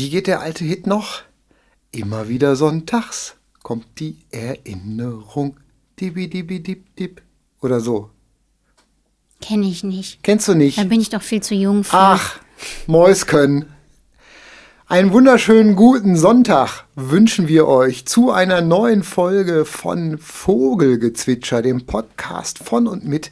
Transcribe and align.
Wie 0.00 0.08
geht 0.08 0.28
der 0.28 0.40
alte 0.40 0.64
Hit 0.64 0.86
noch? 0.86 1.20
Immer 1.92 2.30
wieder 2.30 2.56
sonntags 2.56 3.34
kommt 3.62 3.84
die 3.98 4.16
Erinnerung. 4.30 5.58
Dibidibidibdib. 6.00 7.20
Oder 7.60 7.80
so. 7.80 8.08
Kenne 9.42 9.66
ich 9.66 9.84
nicht. 9.84 10.22
Kennst 10.22 10.48
du 10.48 10.54
nicht? 10.54 10.78
Da 10.78 10.84
bin 10.84 11.02
ich 11.02 11.10
doch 11.10 11.20
viel 11.20 11.42
zu 11.42 11.54
jung 11.54 11.84
für. 11.84 11.98
Ach, 11.98 12.40
Mäusken. 12.86 13.66
Einen 14.86 15.12
wunderschönen 15.12 15.76
guten 15.76 16.16
Sonntag 16.16 16.86
wünschen 16.94 17.46
wir 17.46 17.66
euch 17.66 18.06
zu 18.06 18.30
einer 18.30 18.62
neuen 18.62 19.02
Folge 19.02 19.66
von 19.66 20.16
Vogelgezwitscher, 20.16 21.60
dem 21.60 21.84
Podcast 21.84 22.58
von 22.58 22.86
und 22.86 23.04
mit 23.04 23.30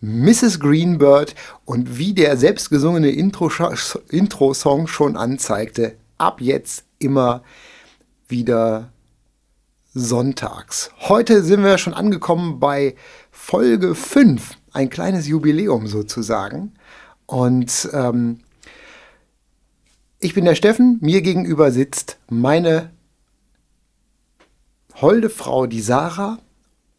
Mrs. 0.00 0.60
Greenbird 0.60 1.34
und 1.66 1.98
wie 1.98 2.14
der 2.14 2.38
selbstgesungene 2.38 3.10
Intro-Song 3.10 3.74
Intro 4.08 4.54
schon 4.86 5.18
anzeigte, 5.18 5.96
ab 6.18 6.40
jetzt 6.40 6.84
immer 6.98 7.42
wieder 8.28 8.92
sonntags. 9.94 10.90
Heute 11.00 11.42
sind 11.42 11.62
wir 11.62 11.78
schon 11.78 11.94
angekommen 11.94 12.60
bei 12.60 12.96
Folge 13.30 13.94
5, 13.94 14.56
ein 14.72 14.90
kleines 14.90 15.26
Jubiläum 15.26 15.86
sozusagen. 15.86 16.74
Und 17.26 17.88
ähm, 17.92 18.40
ich 20.20 20.34
bin 20.34 20.44
der 20.44 20.54
Steffen, 20.54 20.98
mir 21.00 21.22
gegenüber 21.22 21.70
sitzt 21.70 22.18
meine 22.28 22.90
holde 25.00 25.30
Frau, 25.30 25.66
die 25.66 25.80
Sarah. 25.80 26.38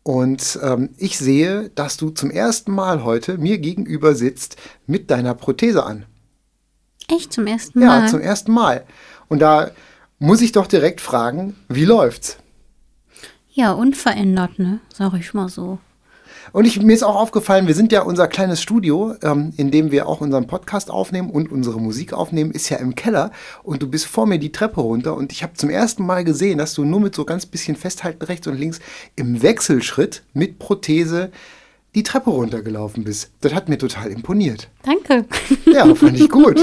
Und 0.03 0.57
ähm, 0.63 0.89
ich 0.97 1.17
sehe, 1.17 1.69
dass 1.75 1.97
du 1.97 2.11
zum 2.11 2.31
ersten 2.31 2.71
Mal 2.71 3.03
heute 3.03 3.37
mir 3.37 3.57
gegenüber 3.57 4.15
sitzt 4.15 4.55
mit 4.85 5.11
deiner 5.11 5.33
Prothese 5.33 5.83
an. 5.83 6.05
Echt 7.09 7.31
zum 7.31 7.47
ersten 7.47 7.79
Mal? 7.79 8.01
Ja, 8.01 8.07
zum 8.07 8.21
ersten 8.21 8.51
Mal. 8.51 8.83
Und 9.29 9.39
da 9.39 9.71
muss 10.19 10.41
ich 10.41 10.51
doch 10.51 10.67
direkt 10.67 11.01
fragen, 11.01 11.55
wie 11.69 11.85
läuft's? 11.85 12.37
Ja, 13.49 13.71
unverändert, 13.71 14.59
ne? 14.59 14.79
Sag 14.93 15.13
ich 15.13 15.33
mal 15.33 15.49
so. 15.49 15.79
Und 16.51 16.65
ich, 16.65 16.81
mir 16.81 16.93
ist 16.93 17.03
auch 17.03 17.15
aufgefallen, 17.15 17.67
wir 17.67 17.75
sind 17.75 17.91
ja 17.91 18.01
unser 18.01 18.27
kleines 18.27 18.61
Studio, 18.61 19.15
ähm, 19.21 19.53
in 19.57 19.71
dem 19.71 19.91
wir 19.91 20.07
auch 20.07 20.21
unseren 20.21 20.47
Podcast 20.47 20.89
aufnehmen 20.89 21.29
und 21.29 21.51
unsere 21.51 21.79
Musik 21.79 22.13
aufnehmen, 22.13 22.51
ist 22.51 22.69
ja 22.69 22.77
im 22.77 22.95
Keller. 22.95 23.31
Und 23.63 23.81
du 23.81 23.87
bist 23.87 24.05
vor 24.05 24.25
mir 24.25 24.39
die 24.39 24.51
Treppe 24.51 24.81
runter. 24.81 25.15
Und 25.15 25.31
ich 25.31 25.43
habe 25.43 25.53
zum 25.53 25.69
ersten 25.69 26.05
Mal 26.05 26.23
gesehen, 26.23 26.57
dass 26.57 26.73
du 26.73 26.85
nur 26.85 26.99
mit 26.99 27.15
so 27.15 27.25
ganz 27.25 27.45
bisschen 27.45 27.75
Festhalten 27.75 28.23
rechts 28.23 28.47
und 28.47 28.57
links 28.57 28.79
im 29.15 29.41
Wechselschritt 29.41 30.23
mit 30.33 30.59
Prothese 30.59 31.31
die 31.95 32.03
Treppe 32.03 32.29
runtergelaufen 32.29 33.03
bist. 33.03 33.31
Das 33.41 33.53
hat 33.53 33.69
mir 33.69 33.77
total 33.77 34.11
imponiert. 34.11 34.69
Danke. 34.83 35.25
Ja, 35.65 35.93
fand 35.95 36.19
ich 36.19 36.29
gut. 36.29 36.59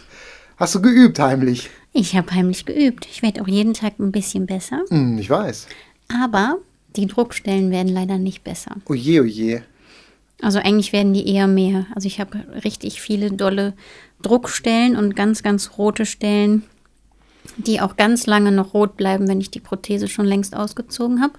Hast 0.56 0.74
du 0.74 0.82
geübt 0.82 1.18
heimlich? 1.18 1.70
Ich 1.92 2.16
habe 2.16 2.32
heimlich 2.32 2.64
geübt. 2.64 3.06
Ich 3.10 3.22
werde 3.22 3.42
auch 3.42 3.48
jeden 3.48 3.74
Tag 3.74 3.98
ein 3.98 4.12
bisschen 4.12 4.46
besser. 4.46 4.82
Hm, 4.88 5.18
ich 5.18 5.30
weiß. 5.30 5.68
Aber 6.22 6.58
die 6.96 7.06
Druckstellen 7.06 7.70
werden 7.70 7.92
leider 7.92 8.18
nicht 8.18 8.44
besser. 8.44 8.76
Oje, 8.86 9.22
oje. 9.22 9.62
Also 10.40 10.58
eigentlich 10.58 10.92
werden 10.92 11.14
die 11.14 11.28
eher 11.32 11.46
mehr. 11.46 11.86
Also 11.94 12.06
ich 12.06 12.20
habe 12.20 12.44
richtig 12.64 13.00
viele 13.00 13.30
dolle 13.30 13.74
Druckstellen 14.22 14.96
und 14.96 15.16
ganz, 15.16 15.42
ganz 15.42 15.78
rote 15.78 16.06
Stellen, 16.06 16.62
die 17.56 17.80
auch 17.80 17.96
ganz 17.96 18.26
lange 18.26 18.52
noch 18.52 18.74
rot 18.74 18.96
bleiben, 18.96 19.28
wenn 19.28 19.40
ich 19.40 19.50
die 19.50 19.60
Prothese 19.60 20.08
schon 20.08 20.26
längst 20.26 20.54
ausgezogen 20.56 21.20
habe. 21.22 21.34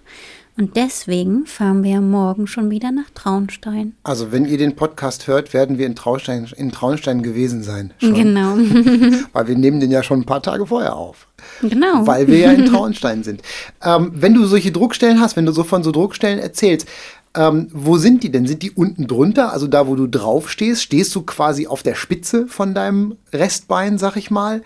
Und 0.59 0.75
deswegen 0.75 1.45
fahren 1.45 1.85
wir 1.85 2.01
morgen 2.01 2.45
schon 2.45 2.69
wieder 2.69 2.91
nach 2.91 3.09
Traunstein. 3.15 3.93
Also 4.03 4.33
wenn 4.33 4.43
ihr 4.43 4.57
den 4.57 4.75
Podcast 4.75 5.25
hört, 5.27 5.53
werden 5.53 5.77
wir 5.77 5.85
in 5.85 5.95
Traunstein, 5.95 6.49
in 6.57 6.73
Traunstein 6.73 7.23
gewesen 7.23 7.63
sein. 7.63 7.93
Schon. 7.97 8.13
Genau. 8.13 8.57
Weil 9.31 9.47
wir 9.47 9.55
nehmen 9.55 9.79
den 9.79 9.89
ja 9.89 10.03
schon 10.03 10.19
ein 10.19 10.25
paar 10.25 10.43
Tage 10.43 10.65
vorher 10.65 10.97
auf. 10.97 11.27
genau. 11.61 12.05
Weil 12.05 12.27
wir 12.27 12.39
ja 12.39 12.51
in 12.51 12.65
Traunstein 12.65 13.23
sind. 13.23 13.41
Ähm, 13.81 14.11
wenn 14.15 14.33
du 14.33 14.45
solche 14.47 14.73
Druckstellen 14.73 15.21
hast, 15.21 15.37
wenn 15.37 15.45
du 15.45 15.53
so 15.53 15.63
von 15.63 15.81
so 15.81 15.93
Druckstellen 15.93 16.39
erzählst, 16.39 16.89
ähm, 17.37 17.69
wo 17.71 17.97
sind 17.97 18.23
die 18.23 18.29
denn? 18.29 18.45
Sind 18.45 18.61
die 18.61 18.71
unten 18.71 19.07
drunter, 19.07 19.53
also 19.53 19.65
da, 19.65 19.87
wo 19.87 19.95
du 19.95 20.07
drauf 20.07 20.49
stehst? 20.49 20.83
Stehst 20.83 21.15
du 21.15 21.21
quasi 21.21 21.67
auf 21.67 21.83
der 21.83 21.95
Spitze 21.95 22.47
von 22.47 22.73
deinem 22.73 23.15
Restbein, 23.31 23.97
sag 23.97 24.17
ich 24.17 24.29
mal? 24.29 24.61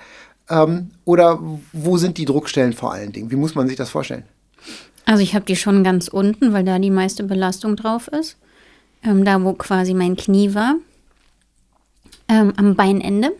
Ähm, 0.50 0.90
oder 1.06 1.40
wo 1.72 1.98
sind 1.98 2.18
die 2.18 2.26
Druckstellen 2.26 2.74
vor 2.74 2.94
allen 2.94 3.12
Dingen? 3.12 3.30
Wie 3.30 3.36
muss 3.36 3.54
man 3.54 3.68
sich 3.68 3.78
das 3.78 3.92
vorstellen? 3.92 4.24
Also 5.06 5.22
ich 5.22 5.36
habe 5.36 5.46
die 5.46 5.56
schon 5.56 5.84
ganz 5.84 6.08
unten, 6.08 6.54
weil 6.54 6.64
da 6.64 6.80
die 6.80 6.92
meiste 6.92 7.24
Belastung 7.24 7.76
drauf 7.76 8.08
ist. 8.08 8.38
Ähm, 9.04 9.26
da, 9.26 9.44
wo 9.44 9.54
quasi 9.54 9.94
mein 9.94 10.16
Knie 10.16 10.54
war. 10.54 10.76
Ähm, 12.30 12.54
am 12.56 12.76
Beinende. 12.76 13.32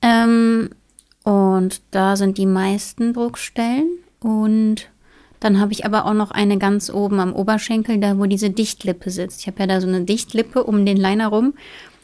Ähm, 0.00 0.70
und 1.22 1.82
da 1.90 2.16
sind 2.16 2.38
die 2.38 2.46
meisten 2.46 3.12
Druckstellen. 3.12 3.88
Und 4.20 4.88
dann 5.38 5.60
habe 5.60 5.72
ich 5.72 5.84
aber 5.84 6.06
auch 6.06 6.14
noch 6.14 6.30
eine 6.30 6.58
ganz 6.58 6.90
oben 6.90 7.20
am 7.20 7.34
Oberschenkel, 7.34 7.98
da 7.98 8.18
wo 8.18 8.24
diese 8.24 8.50
Dichtlippe 8.50 9.10
sitzt. 9.10 9.40
Ich 9.40 9.46
habe 9.46 9.60
ja 9.60 9.66
da 9.66 9.80
so 9.80 9.88
eine 9.88 10.02
Dichtlippe 10.02 10.64
um 10.64 10.86
den 10.86 10.96
Liner 10.96 11.28
rum, 11.28 11.54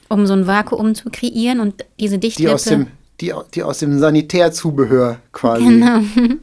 um 0.09 0.27
so 0.27 0.35
ein 0.35 0.47
Vakuum 0.47 0.95
zu 0.95 1.11
kreieren. 1.11 1.61
Und 1.61 1.87
diese 1.99 2.19
Dichtlippe. 2.19 2.49
Die 2.51 2.55
aus 2.55 2.65
dem, 2.65 2.87
die, 3.21 3.33
die 3.55 3.63
aus 3.63 3.79
dem 3.79 3.99
Sanitärzubehör 3.99 5.21
quasi. 5.33 5.65
Genau. 5.65 6.01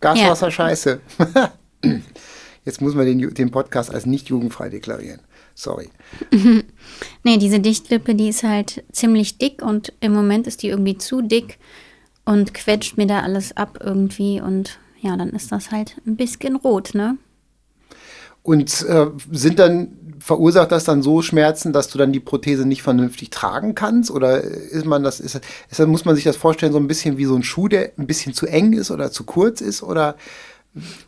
Gaswasser 0.00 0.46
Ja. 0.46 0.50
scheiße. 0.50 1.00
Jetzt 2.64 2.80
muss 2.80 2.94
man 2.94 3.06
den, 3.06 3.32
den 3.34 3.50
Podcast 3.50 3.92
als 3.92 4.06
nicht 4.06 4.28
jugendfrei 4.28 4.68
deklarieren. 4.68 5.20
Sorry. 5.54 5.90
Nee, 7.22 7.36
diese 7.36 7.60
Dichtlippe, 7.60 8.14
die 8.14 8.28
ist 8.28 8.42
halt 8.42 8.82
ziemlich 8.92 9.36
dick 9.38 9.62
und 9.62 9.92
im 10.00 10.12
Moment 10.12 10.46
ist 10.46 10.62
die 10.62 10.68
irgendwie 10.68 10.96
zu 10.96 11.20
dick 11.22 11.58
und 12.24 12.54
quetscht 12.54 12.96
mir 12.96 13.06
da 13.06 13.20
alles 13.20 13.56
ab 13.56 13.78
irgendwie 13.82 14.40
und 14.40 14.78
ja, 15.00 15.16
dann 15.16 15.30
ist 15.30 15.52
das 15.52 15.70
halt 15.70 15.96
ein 16.06 16.16
bisschen 16.16 16.56
rot, 16.56 16.94
ne? 16.94 17.16
Und 18.42 18.82
äh, 18.88 19.06
sind 19.30 19.58
dann, 19.58 19.96
verursacht 20.20 20.70
das 20.70 20.84
dann 20.84 21.02
so 21.02 21.22
Schmerzen, 21.22 21.72
dass 21.72 21.88
du 21.88 21.98
dann 21.98 22.12
die 22.12 22.20
Prothese 22.20 22.66
nicht 22.66 22.82
vernünftig 22.82 23.30
tragen 23.30 23.74
kannst? 23.74 24.10
Oder 24.10 24.42
ist 24.42 24.84
man 24.84 25.02
das, 25.02 25.18
ist, 25.18 25.40
ist, 25.70 25.86
muss 25.86 26.04
man 26.04 26.14
sich 26.14 26.24
das 26.24 26.36
vorstellen, 26.36 26.72
so 26.72 26.78
ein 26.78 26.86
bisschen 26.86 27.16
wie 27.16 27.24
so 27.24 27.34
ein 27.34 27.42
Schuh, 27.42 27.68
der 27.68 27.92
ein 27.98 28.06
bisschen 28.06 28.34
zu 28.34 28.46
eng 28.46 28.74
ist 28.74 28.90
oder 28.90 29.10
zu 29.10 29.24
kurz 29.24 29.60
ist? 29.60 29.82
Oder 29.82 30.16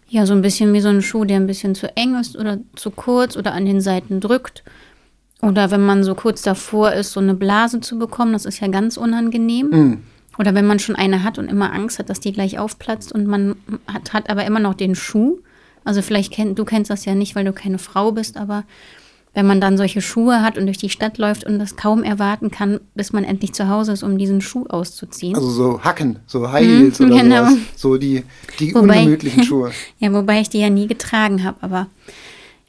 Ja, 0.08 0.26
so 0.26 0.32
ein 0.32 0.42
bisschen 0.42 0.72
wie 0.72 0.80
so 0.80 0.88
ein 0.88 1.02
Schuh, 1.02 1.24
der 1.24 1.36
ein 1.36 1.46
bisschen 1.46 1.74
zu 1.74 1.94
eng 1.96 2.18
ist 2.18 2.36
oder 2.36 2.58
zu 2.74 2.90
kurz 2.90 3.36
oder 3.36 3.52
an 3.52 3.66
den 3.66 3.80
Seiten 3.80 4.20
drückt. 4.20 4.64
Oder 5.42 5.70
wenn 5.70 5.84
man 5.84 6.04
so 6.04 6.14
kurz 6.14 6.42
davor 6.42 6.92
ist, 6.92 7.12
so 7.12 7.20
eine 7.20 7.34
Blase 7.34 7.80
zu 7.80 7.98
bekommen, 7.98 8.32
das 8.32 8.46
ist 8.46 8.60
ja 8.60 8.68
ganz 8.68 8.96
unangenehm. 8.96 9.70
Oder 10.38 10.54
wenn 10.54 10.66
man 10.66 10.78
schon 10.78 10.96
eine 10.96 11.24
hat 11.24 11.38
und 11.38 11.48
immer 11.48 11.72
Angst 11.72 11.98
hat, 11.98 12.08
dass 12.08 12.20
die 12.20 12.32
gleich 12.32 12.58
aufplatzt 12.58 13.12
und 13.12 13.26
man 13.26 13.56
hat, 13.86 14.12
hat 14.14 14.30
aber 14.30 14.46
immer 14.46 14.60
noch 14.60 14.74
den 14.74 14.94
Schuh. 14.94 15.40
Also 15.84 16.00
vielleicht 16.00 16.32
kennt, 16.32 16.58
du 16.58 16.64
kennst 16.64 16.90
das 16.90 17.04
ja 17.04 17.14
nicht, 17.14 17.34
weil 17.34 17.44
du 17.44 17.52
keine 17.52 17.78
Frau 17.78 18.12
bist, 18.12 18.36
aber 18.36 18.64
wenn 19.34 19.46
man 19.46 19.60
dann 19.60 19.76
solche 19.78 20.02
Schuhe 20.02 20.42
hat 20.42 20.58
und 20.58 20.66
durch 20.66 20.76
die 20.78 20.90
Stadt 20.90 21.16
läuft 21.18 21.44
und 21.44 21.58
das 21.58 21.76
kaum 21.76 22.02
erwarten 22.02 22.50
kann, 22.50 22.80
bis 22.94 23.12
man 23.12 23.24
endlich 23.24 23.52
zu 23.54 23.68
Hause 23.68 23.92
ist, 23.92 24.02
um 24.02 24.18
diesen 24.18 24.40
Schuh 24.42 24.66
auszuziehen. 24.68 25.34
also 25.34 25.48
so 25.48 25.82
Hacken, 25.82 26.18
so 26.26 26.50
High 26.52 26.66
Heels 26.66 27.00
oder 27.00 27.16
genau. 27.22 27.44
sowas. 27.46 27.58
So 27.76 27.96
die, 27.96 28.24
die 28.58 28.74
Wobei- 28.74 28.98
ungemütlichen 28.98 29.42
Schuhe. 29.44 29.70
Ja, 29.98 30.12
wobei 30.12 30.40
ich 30.40 30.50
die 30.50 30.58
ja 30.58 30.68
nie 30.70 30.86
getragen 30.86 31.44
habe, 31.44 31.56
aber 31.62 31.86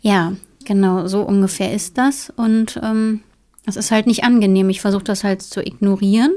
ja, 0.02 0.34
genau, 0.66 1.08
so 1.08 1.22
ungefähr 1.22 1.74
ist 1.74 1.98
das. 1.98 2.32
Und 2.36 2.80
ähm, 2.82 3.22
es 3.66 3.76
ist 3.76 3.92
halt 3.92 4.08
nicht 4.08 4.24
angenehm. 4.24 4.70
Ich 4.70 4.82
versuche 4.82 5.04
das 5.04 5.24
halt 5.24 5.42
zu 5.42 5.62
ignorieren. 5.66 6.32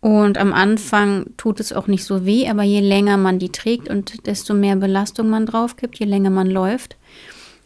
Und 0.00 0.36
am 0.36 0.52
Anfang 0.52 1.26
tut 1.38 1.60
es 1.60 1.72
auch 1.72 1.86
nicht 1.86 2.04
so 2.04 2.26
weh, 2.26 2.48
aber 2.48 2.62
je 2.62 2.80
länger 2.80 3.16
man 3.16 3.38
die 3.38 3.48
trägt 3.50 3.88
und 3.88 4.26
desto 4.26 4.52
mehr 4.52 4.76
Belastung 4.76 5.30
man 5.30 5.46
drauf 5.46 5.76
gibt, 5.76 5.98
je 5.98 6.04
länger 6.06 6.28
man 6.30 6.50
läuft, 6.50 6.96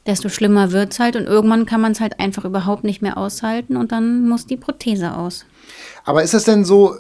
desto 0.09 0.29
schlimmer 0.29 0.73
wird 0.73 0.93
es 0.93 0.99
halt. 0.99 1.15
Und 1.15 1.27
irgendwann 1.27 1.67
kann 1.67 1.81
man 1.81 1.93
es 1.93 2.01
halt 2.01 2.19
einfach 2.19 2.45
überhaupt 2.45 2.83
nicht 2.83 3.03
mehr 3.03 3.17
aushalten 3.17 3.77
und 3.77 3.93
dann 3.93 4.29
muss 4.29 4.47
die 4.47 4.57
Prothese 4.57 5.15
aus. 5.15 5.45
Aber 6.05 6.23
ist 6.23 6.35
das 6.35 6.45
denn 6.45 6.65
so, 6.65 6.95
äh, 6.95 6.99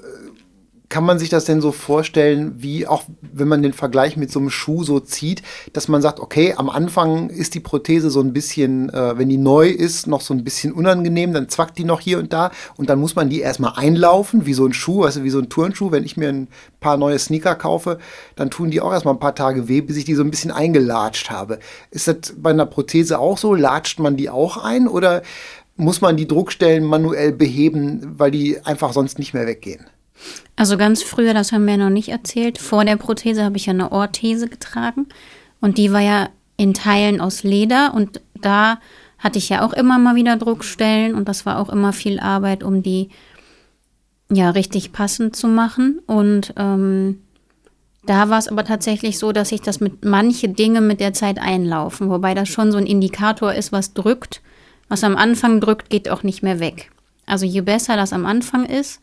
kann 0.88 1.04
man 1.04 1.18
sich 1.18 1.28
das 1.28 1.44
denn 1.44 1.60
so 1.60 1.70
vorstellen, 1.72 2.54
wie 2.56 2.86
auch 2.86 3.02
wenn 3.20 3.48
man 3.48 3.62
den 3.62 3.74
Vergleich 3.74 4.16
mit 4.16 4.32
so 4.32 4.40
einem 4.40 4.50
Schuh 4.50 4.84
so 4.84 5.00
zieht, 5.00 5.42
dass 5.72 5.88
man 5.88 6.00
sagt, 6.00 6.18
okay, 6.18 6.54
am 6.56 6.70
Anfang 6.70 7.28
ist 7.28 7.54
die 7.54 7.60
Prothese 7.60 8.10
so 8.10 8.20
ein 8.20 8.32
bisschen, 8.32 8.88
äh, 8.90 9.18
wenn 9.18 9.28
die 9.28 9.36
neu 9.36 9.68
ist, 9.68 10.06
noch 10.06 10.22
so 10.22 10.32
ein 10.32 10.44
bisschen 10.44 10.72
unangenehm, 10.72 11.32
dann 11.32 11.48
zwackt 11.48 11.76
die 11.76 11.84
noch 11.84 12.00
hier 12.00 12.18
und 12.18 12.32
da 12.32 12.50
und 12.76 12.88
dann 12.88 13.00
muss 13.00 13.16
man 13.16 13.28
die 13.28 13.40
erstmal 13.40 13.74
einlaufen, 13.76 14.46
wie 14.46 14.54
so 14.54 14.64
ein 14.64 14.72
Schuh, 14.72 15.04
also 15.04 15.24
wie 15.24 15.30
so 15.30 15.38
ein 15.38 15.50
Turnschuh. 15.50 15.90
Wenn 15.90 16.04
ich 16.04 16.16
mir 16.16 16.30
ein 16.30 16.48
paar 16.80 16.96
neue 16.96 17.18
Sneaker 17.18 17.54
kaufe, 17.54 17.98
dann 18.36 18.50
tun 18.50 18.70
die 18.70 18.80
auch 18.80 18.92
erstmal 18.92 19.14
ein 19.14 19.20
paar 19.20 19.34
Tage 19.34 19.68
weh, 19.68 19.82
bis 19.82 19.96
ich 19.96 20.06
die 20.06 20.14
so 20.14 20.22
ein 20.22 20.30
bisschen 20.30 20.50
eingelatscht 20.50 21.30
habe. 21.30 21.58
Ist 21.90 22.08
das 22.08 22.34
bei 22.36 22.50
einer 22.50 22.66
Prothese 22.66 23.18
auch 23.18 23.36
so? 23.36 23.54
Latscht 23.54 23.98
man 23.98 24.16
die 24.16 24.30
auch 24.30 24.56
ein 24.56 24.88
oder 24.88 25.22
muss 25.76 26.00
man 26.00 26.16
die 26.16 26.26
Druckstellen 26.26 26.84
manuell 26.84 27.32
beheben, 27.32 28.14
weil 28.18 28.30
die 28.30 28.60
einfach 28.64 28.92
sonst 28.92 29.18
nicht 29.18 29.34
mehr 29.34 29.46
weggehen? 29.46 29.86
Also 30.56 30.76
ganz 30.76 31.02
früher, 31.02 31.34
das 31.34 31.52
haben 31.52 31.66
wir 31.66 31.76
noch 31.76 31.90
nicht 31.90 32.08
erzählt, 32.08 32.58
vor 32.58 32.84
der 32.84 32.96
Prothese 32.96 33.44
habe 33.44 33.56
ich 33.56 33.66
ja 33.66 33.72
eine 33.72 33.92
Orthese 33.92 34.48
getragen 34.48 35.06
und 35.60 35.78
die 35.78 35.92
war 35.92 36.00
ja 36.00 36.28
in 36.56 36.74
Teilen 36.74 37.20
aus 37.20 37.44
Leder 37.44 37.94
und 37.94 38.20
da 38.40 38.78
hatte 39.18 39.38
ich 39.38 39.48
ja 39.48 39.64
auch 39.64 39.72
immer 39.72 39.98
mal 39.98 40.14
wieder 40.14 40.36
Druckstellen 40.36 41.14
und 41.14 41.28
das 41.28 41.44
war 41.46 41.58
auch 41.58 41.68
immer 41.68 41.92
viel 41.92 42.20
Arbeit, 42.20 42.62
um 42.62 42.82
die 42.82 43.10
ja 44.30 44.50
richtig 44.50 44.92
passend 44.92 45.34
zu 45.34 45.48
machen. 45.48 46.00
Und 46.06 46.54
ähm, 46.56 47.20
da 48.06 48.28
war 48.28 48.38
es 48.38 48.48
aber 48.48 48.64
tatsächlich 48.64 49.18
so, 49.18 49.32
dass 49.32 49.50
sich 49.50 49.60
das 49.60 49.80
mit 49.80 50.04
manche 50.04 50.48
Dinge 50.48 50.80
mit 50.80 51.00
der 51.00 51.12
Zeit 51.12 51.38
einlaufen, 51.38 52.10
wobei 52.10 52.34
das 52.34 52.48
schon 52.48 52.72
so 52.72 52.78
ein 52.78 52.86
Indikator 52.86 53.52
ist, 53.52 53.72
was 53.72 53.94
drückt. 53.94 54.40
Was 54.88 55.04
am 55.04 55.16
Anfang 55.16 55.60
drückt, 55.60 55.90
geht 55.90 56.08
auch 56.08 56.22
nicht 56.22 56.42
mehr 56.42 56.60
weg. 56.60 56.90
Also 57.26 57.44
je 57.44 57.60
besser 57.60 57.96
das 57.96 58.14
am 58.14 58.24
Anfang 58.24 58.64
ist, 58.64 59.00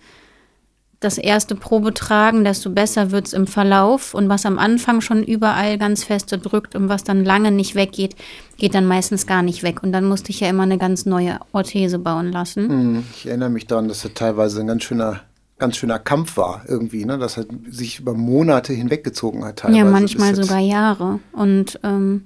das 0.99 1.17
erste 1.17 1.55
Probetragen, 1.55 2.43
desto 2.43 2.69
besser 2.69 3.11
wird 3.11 3.27
es 3.27 3.33
im 3.33 3.47
Verlauf. 3.47 4.13
Und 4.13 4.29
was 4.29 4.45
am 4.45 4.57
Anfang 4.57 5.01
schon 5.01 5.23
überall 5.23 5.77
ganz 5.77 6.03
feste 6.03 6.37
drückt 6.37 6.75
und 6.75 6.89
was 6.89 7.03
dann 7.03 7.25
lange 7.25 7.51
nicht 7.51 7.75
weggeht, 7.75 8.15
geht 8.57 8.75
dann 8.75 8.85
meistens 8.85 9.27
gar 9.27 9.43
nicht 9.43 9.63
weg. 9.63 9.83
Und 9.83 9.91
dann 9.91 10.05
musste 10.05 10.31
ich 10.31 10.39
ja 10.39 10.49
immer 10.49 10.63
eine 10.63 10.77
ganz 10.77 11.05
neue 11.05 11.39
Orthese 11.51 11.99
bauen 11.99 12.31
lassen. 12.31 12.69
Hm, 12.69 13.03
ich 13.15 13.27
erinnere 13.27 13.49
mich 13.49 13.67
daran, 13.67 13.87
dass 13.87 14.01
das 14.03 14.13
teilweise 14.13 14.61
ein 14.61 14.67
ganz 14.67 14.83
schöner, 14.83 15.21
ganz 15.59 15.77
schöner 15.77 15.99
Kampf 15.99 16.37
war 16.37 16.63
irgendwie, 16.67 17.05
ne? 17.05 17.17
dass 17.17 17.37
er 17.37 17.45
sich 17.69 17.99
über 17.99 18.13
Monate 18.13 18.73
hinweggezogen 18.73 19.43
hat. 19.43 19.57
Teilweise 19.57 19.79
ja, 19.79 19.85
manchmal 19.85 20.35
sogar 20.35 20.59
Jahre. 20.59 21.19
Und 21.33 21.79
ähm, 21.83 22.25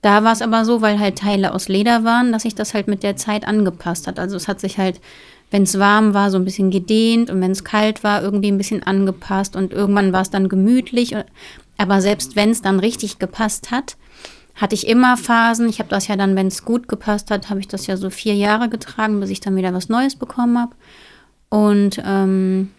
da 0.00 0.24
war 0.24 0.32
es 0.32 0.42
aber 0.42 0.64
so, 0.64 0.80
weil 0.80 0.98
halt 0.98 1.18
Teile 1.18 1.52
aus 1.52 1.68
Leder 1.68 2.04
waren, 2.04 2.32
dass 2.32 2.42
sich 2.42 2.54
das 2.54 2.72
halt 2.72 2.88
mit 2.88 3.02
der 3.02 3.16
Zeit 3.16 3.46
angepasst 3.46 4.06
hat. 4.06 4.18
Also 4.18 4.36
es 4.36 4.48
hat 4.48 4.60
sich 4.60 4.78
halt 4.78 5.00
wenn 5.50 5.62
es 5.62 5.78
warm 5.78 6.14
war, 6.14 6.30
so 6.30 6.36
ein 6.36 6.44
bisschen 6.44 6.70
gedehnt 6.70 7.30
und 7.30 7.40
wenn 7.40 7.52
es 7.52 7.64
kalt 7.64 8.04
war, 8.04 8.22
irgendwie 8.22 8.50
ein 8.50 8.58
bisschen 8.58 8.82
angepasst 8.82 9.56
und 9.56 9.72
irgendwann 9.72 10.12
war 10.12 10.22
es 10.22 10.30
dann 10.30 10.48
gemütlich. 10.48 11.14
Aber 11.78 12.00
selbst 12.00 12.36
wenn 12.36 12.50
es 12.50 12.62
dann 12.62 12.80
richtig 12.80 13.18
gepasst 13.18 13.70
hat, 13.70 13.96
hatte 14.54 14.74
ich 14.74 14.88
immer 14.88 15.16
Phasen. 15.16 15.68
Ich 15.68 15.78
habe 15.78 15.88
das 15.88 16.08
ja 16.08 16.16
dann, 16.16 16.36
wenn 16.36 16.48
es 16.48 16.64
gut 16.64 16.88
gepasst 16.88 17.30
hat, 17.30 17.48
habe 17.48 17.60
ich 17.60 17.68
das 17.68 17.86
ja 17.86 17.96
so 17.96 18.10
vier 18.10 18.34
Jahre 18.34 18.68
getragen, 18.68 19.20
bis 19.20 19.30
ich 19.30 19.40
dann 19.40 19.56
wieder 19.56 19.72
was 19.72 19.88
Neues 19.88 20.16
bekommen 20.16 20.58
habe. 20.58 20.74
Und 21.48 22.02
ähm, 22.04 22.70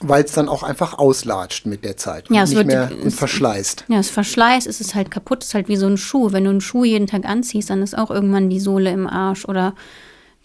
weil 0.00 0.24
es 0.24 0.32
dann 0.32 0.48
auch 0.48 0.62
einfach 0.62 0.96
auslatscht 0.98 1.66
mit 1.66 1.84
der 1.84 1.96
Zeit 1.96 2.30
ja, 2.30 2.42
es 2.42 2.50
nicht 2.50 2.58
wird, 2.58 2.66
mehr 2.68 2.90
es, 3.04 3.16
verschleißt. 3.16 3.84
Ja, 3.88 3.98
es 3.98 4.10
verschleißt, 4.10 4.66
es 4.66 4.80
ist 4.80 4.94
halt 4.94 5.10
kaputt, 5.10 5.42
es 5.42 5.48
ist 5.48 5.54
halt 5.54 5.68
wie 5.68 5.76
so 5.76 5.86
ein 5.86 5.96
Schuh. 5.96 6.32
Wenn 6.32 6.44
du 6.44 6.50
einen 6.50 6.60
Schuh 6.60 6.84
jeden 6.84 7.06
Tag 7.06 7.24
anziehst, 7.24 7.70
dann 7.70 7.82
ist 7.82 7.98
auch 7.98 8.10
irgendwann 8.10 8.48
die 8.48 8.60
Sohle 8.60 8.90
im 8.90 9.06
Arsch 9.06 9.44
oder 9.44 9.74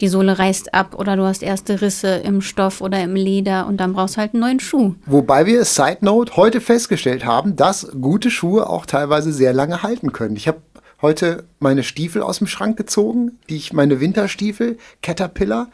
die 0.00 0.08
Sohle 0.08 0.38
reißt 0.38 0.74
ab 0.74 0.94
oder 0.98 1.16
du 1.16 1.24
hast 1.24 1.42
erste 1.42 1.80
Risse 1.80 2.16
im 2.16 2.40
Stoff 2.40 2.80
oder 2.80 3.02
im 3.02 3.14
Leder 3.14 3.66
und 3.66 3.78
dann 3.78 3.92
brauchst 3.92 4.16
du 4.16 4.20
halt 4.20 4.34
einen 4.34 4.40
neuen 4.40 4.60
Schuh. 4.60 4.94
Wobei 5.06 5.46
wir, 5.46 5.64
Side 5.64 5.98
Note, 6.00 6.36
heute 6.36 6.60
festgestellt 6.60 7.24
haben, 7.24 7.56
dass 7.56 7.88
gute 8.00 8.30
Schuhe 8.30 8.68
auch 8.68 8.86
teilweise 8.86 9.32
sehr 9.32 9.52
lange 9.52 9.82
halten 9.82 10.12
können. 10.12 10.36
Ich 10.36 10.48
habe 10.48 10.60
heute 11.00 11.44
meine 11.60 11.82
Stiefel 11.84 12.22
aus 12.22 12.38
dem 12.38 12.46
Schrank 12.46 12.76
gezogen, 12.76 13.38
die 13.48 13.56
ich, 13.56 13.72
meine 13.72 14.00
Winterstiefel, 14.00 14.78
Caterpillar, 15.02 15.68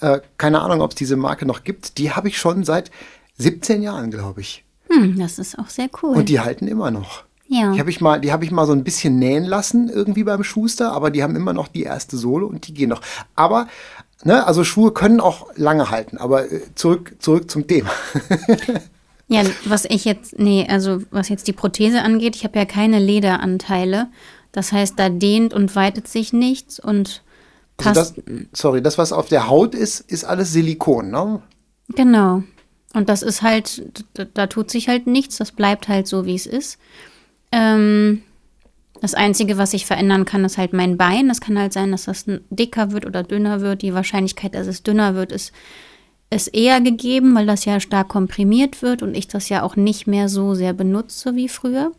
äh, 0.00 0.20
keine 0.36 0.60
Ahnung, 0.60 0.80
ob 0.80 0.90
es 0.90 0.96
diese 0.96 1.16
Marke 1.16 1.46
noch 1.46 1.64
gibt, 1.64 1.98
die 1.98 2.12
habe 2.12 2.28
ich 2.28 2.38
schon 2.38 2.64
seit 2.64 2.90
17 3.38 3.82
Jahren, 3.82 4.10
glaube 4.10 4.40
ich. 4.40 4.64
Hm, 4.88 5.18
das 5.18 5.38
ist 5.38 5.58
auch 5.58 5.68
sehr 5.68 5.88
cool. 6.02 6.16
Und 6.16 6.28
die 6.28 6.40
halten 6.40 6.68
immer 6.68 6.90
noch. 6.90 7.24
Ja. 7.54 7.70
Die 7.70 7.78
habe 7.78 7.90
ich, 7.90 8.00
mal, 8.00 8.20
hab 8.20 8.42
ich 8.42 8.50
mal 8.50 8.66
so 8.66 8.72
ein 8.72 8.82
bisschen 8.82 9.20
nähen 9.20 9.44
lassen, 9.44 9.88
irgendwie 9.88 10.24
beim 10.24 10.42
Schuster, 10.42 10.90
aber 10.90 11.12
die 11.12 11.22
haben 11.22 11.36
immer 11.36 11.52
noch 11.52 11.68
die 11.68 11.84
erste 11.84 12.16
Sohle 12.16 12.46
und 12.46 12.66
die 12.66 12.74
gehen 12.74 12.88
noch. 12.88 13.00
Aber, 13.36 13.68
ne, 14.24 14.44
also 14.44 14.64
Schuhe 14.64 14.90
können 14.90 15.20
auch 15.20 15.46
lange 15.54 15.88
halten, 15.88 16.18
aber 16.18 16.50
äh, 16.50 16.62
zurück, 16.74 17.14
zurück 17.20 17.48
zum 17.48 17.68
Thema. 17.68 17.90
ja, 19.28 19.42
was 19.66 19.84
ich 19.84 20.04
jetzt, 20.04 20.36
nee, 20.36 20.66
also 20.68 21.02
was 21.12 21.28
jetzt 21.28 21.46
die 21.46 21.52
Prothese 21.52 22.02
angeht, 22.02 22.34
ich 22.34 22.42
habe 22.42 22.58
ja 22.58 22.64
keine 22.64 22.98
Lederanteile. 22.98 24.08
Das 24.50 24.72
heißt, 24.72 24.98
da 24.98 25.08
dehnt 25.08 25.54
und 25.54 25.76
weitet 25.76 26.08
sich 26.08 26.32
nichts 26.32 26.80
und 26.80 27.22
passt. 27.76 27.98
Also 27.98 28.22
das, 28.26 28.34
sorry, 28.52 28.82
das, 28.82 28.98
was 28.98 29.12
auf 29.12 29.28
der 29.28 29.48
Haut 29.48 29.76
ist, 29.76 30.00
ist 30.00 30.24
alles 30.24 30.52
Silikon, 30.52 31.12
ne? 31.12 31.40
Genau. 31.94 32.42
Und 32.94 33.08
das 33.08 33.22
ist 33.22 33.42
halt, 33.42 34.04
da, 34.14 34.24
da 34.24 34.48
tut 34.48 34.72
sich 34.72 34.88
halt 34.88 35.06
nichts, 35.06 35.36
das 35.36 35.52
bleibt 35.52 35.86
halt 35.86 36.08
so, 36.08 36.26
wie 36.26 36.34
es 36.34 36.46
ist. 36.46 36.78
Ähm, 37.54 38.22
das 39.00 39.14
Einzige, 39.14 39.58
was 39.58 39.74
ich 39.74 39.86
verändern 39.86 40.24
kann, 40.24 40.44
ist 40.44 40.58
halt 40.58 40.72
mein 40.72 40.96
Bein. 40.96 41.28
Das 41.28 41.40
kann 41.40 41.58
halt 41.58 41.72
sein, 41.72 41.92
dass 41.92 42.06
das 42.06 42.24
dicker 42.50 42.90
wird 42.90 43.06
oder 43.06 43.22
dünner 43.22 43.60
wird. 43.60 43.82
Die 43.82 43.94
Wahrscheinlichkeit, 43.94 44.54
dass 44.54 44.66
es 44.66 44.82
dünner 44.82 45.14
wird, 45.14 45.30
ist, 45.30 45.52
ist 46.30 46.48
eher 46.48 46.80
gegeben, 46.80 47.34
weil 47.34 47.46
das 47.46 47.64
ja 47.64 47.78
stark 47.78 48.08
komprimiert 48.08 48.82
wird 48.82 49.02
und 49.02 49.16
ich 49.16 49.28
das 49.28 49.48
ja 49.48 49.62
auch 49.62 49.76
nicht 49.76 50.06
mehr 50.06 50.28
so 50.28 50.54
sehr 50.54 50.72
benutze 50.72 51.36
wie 51.36 51.48
früher. 51.48 51.92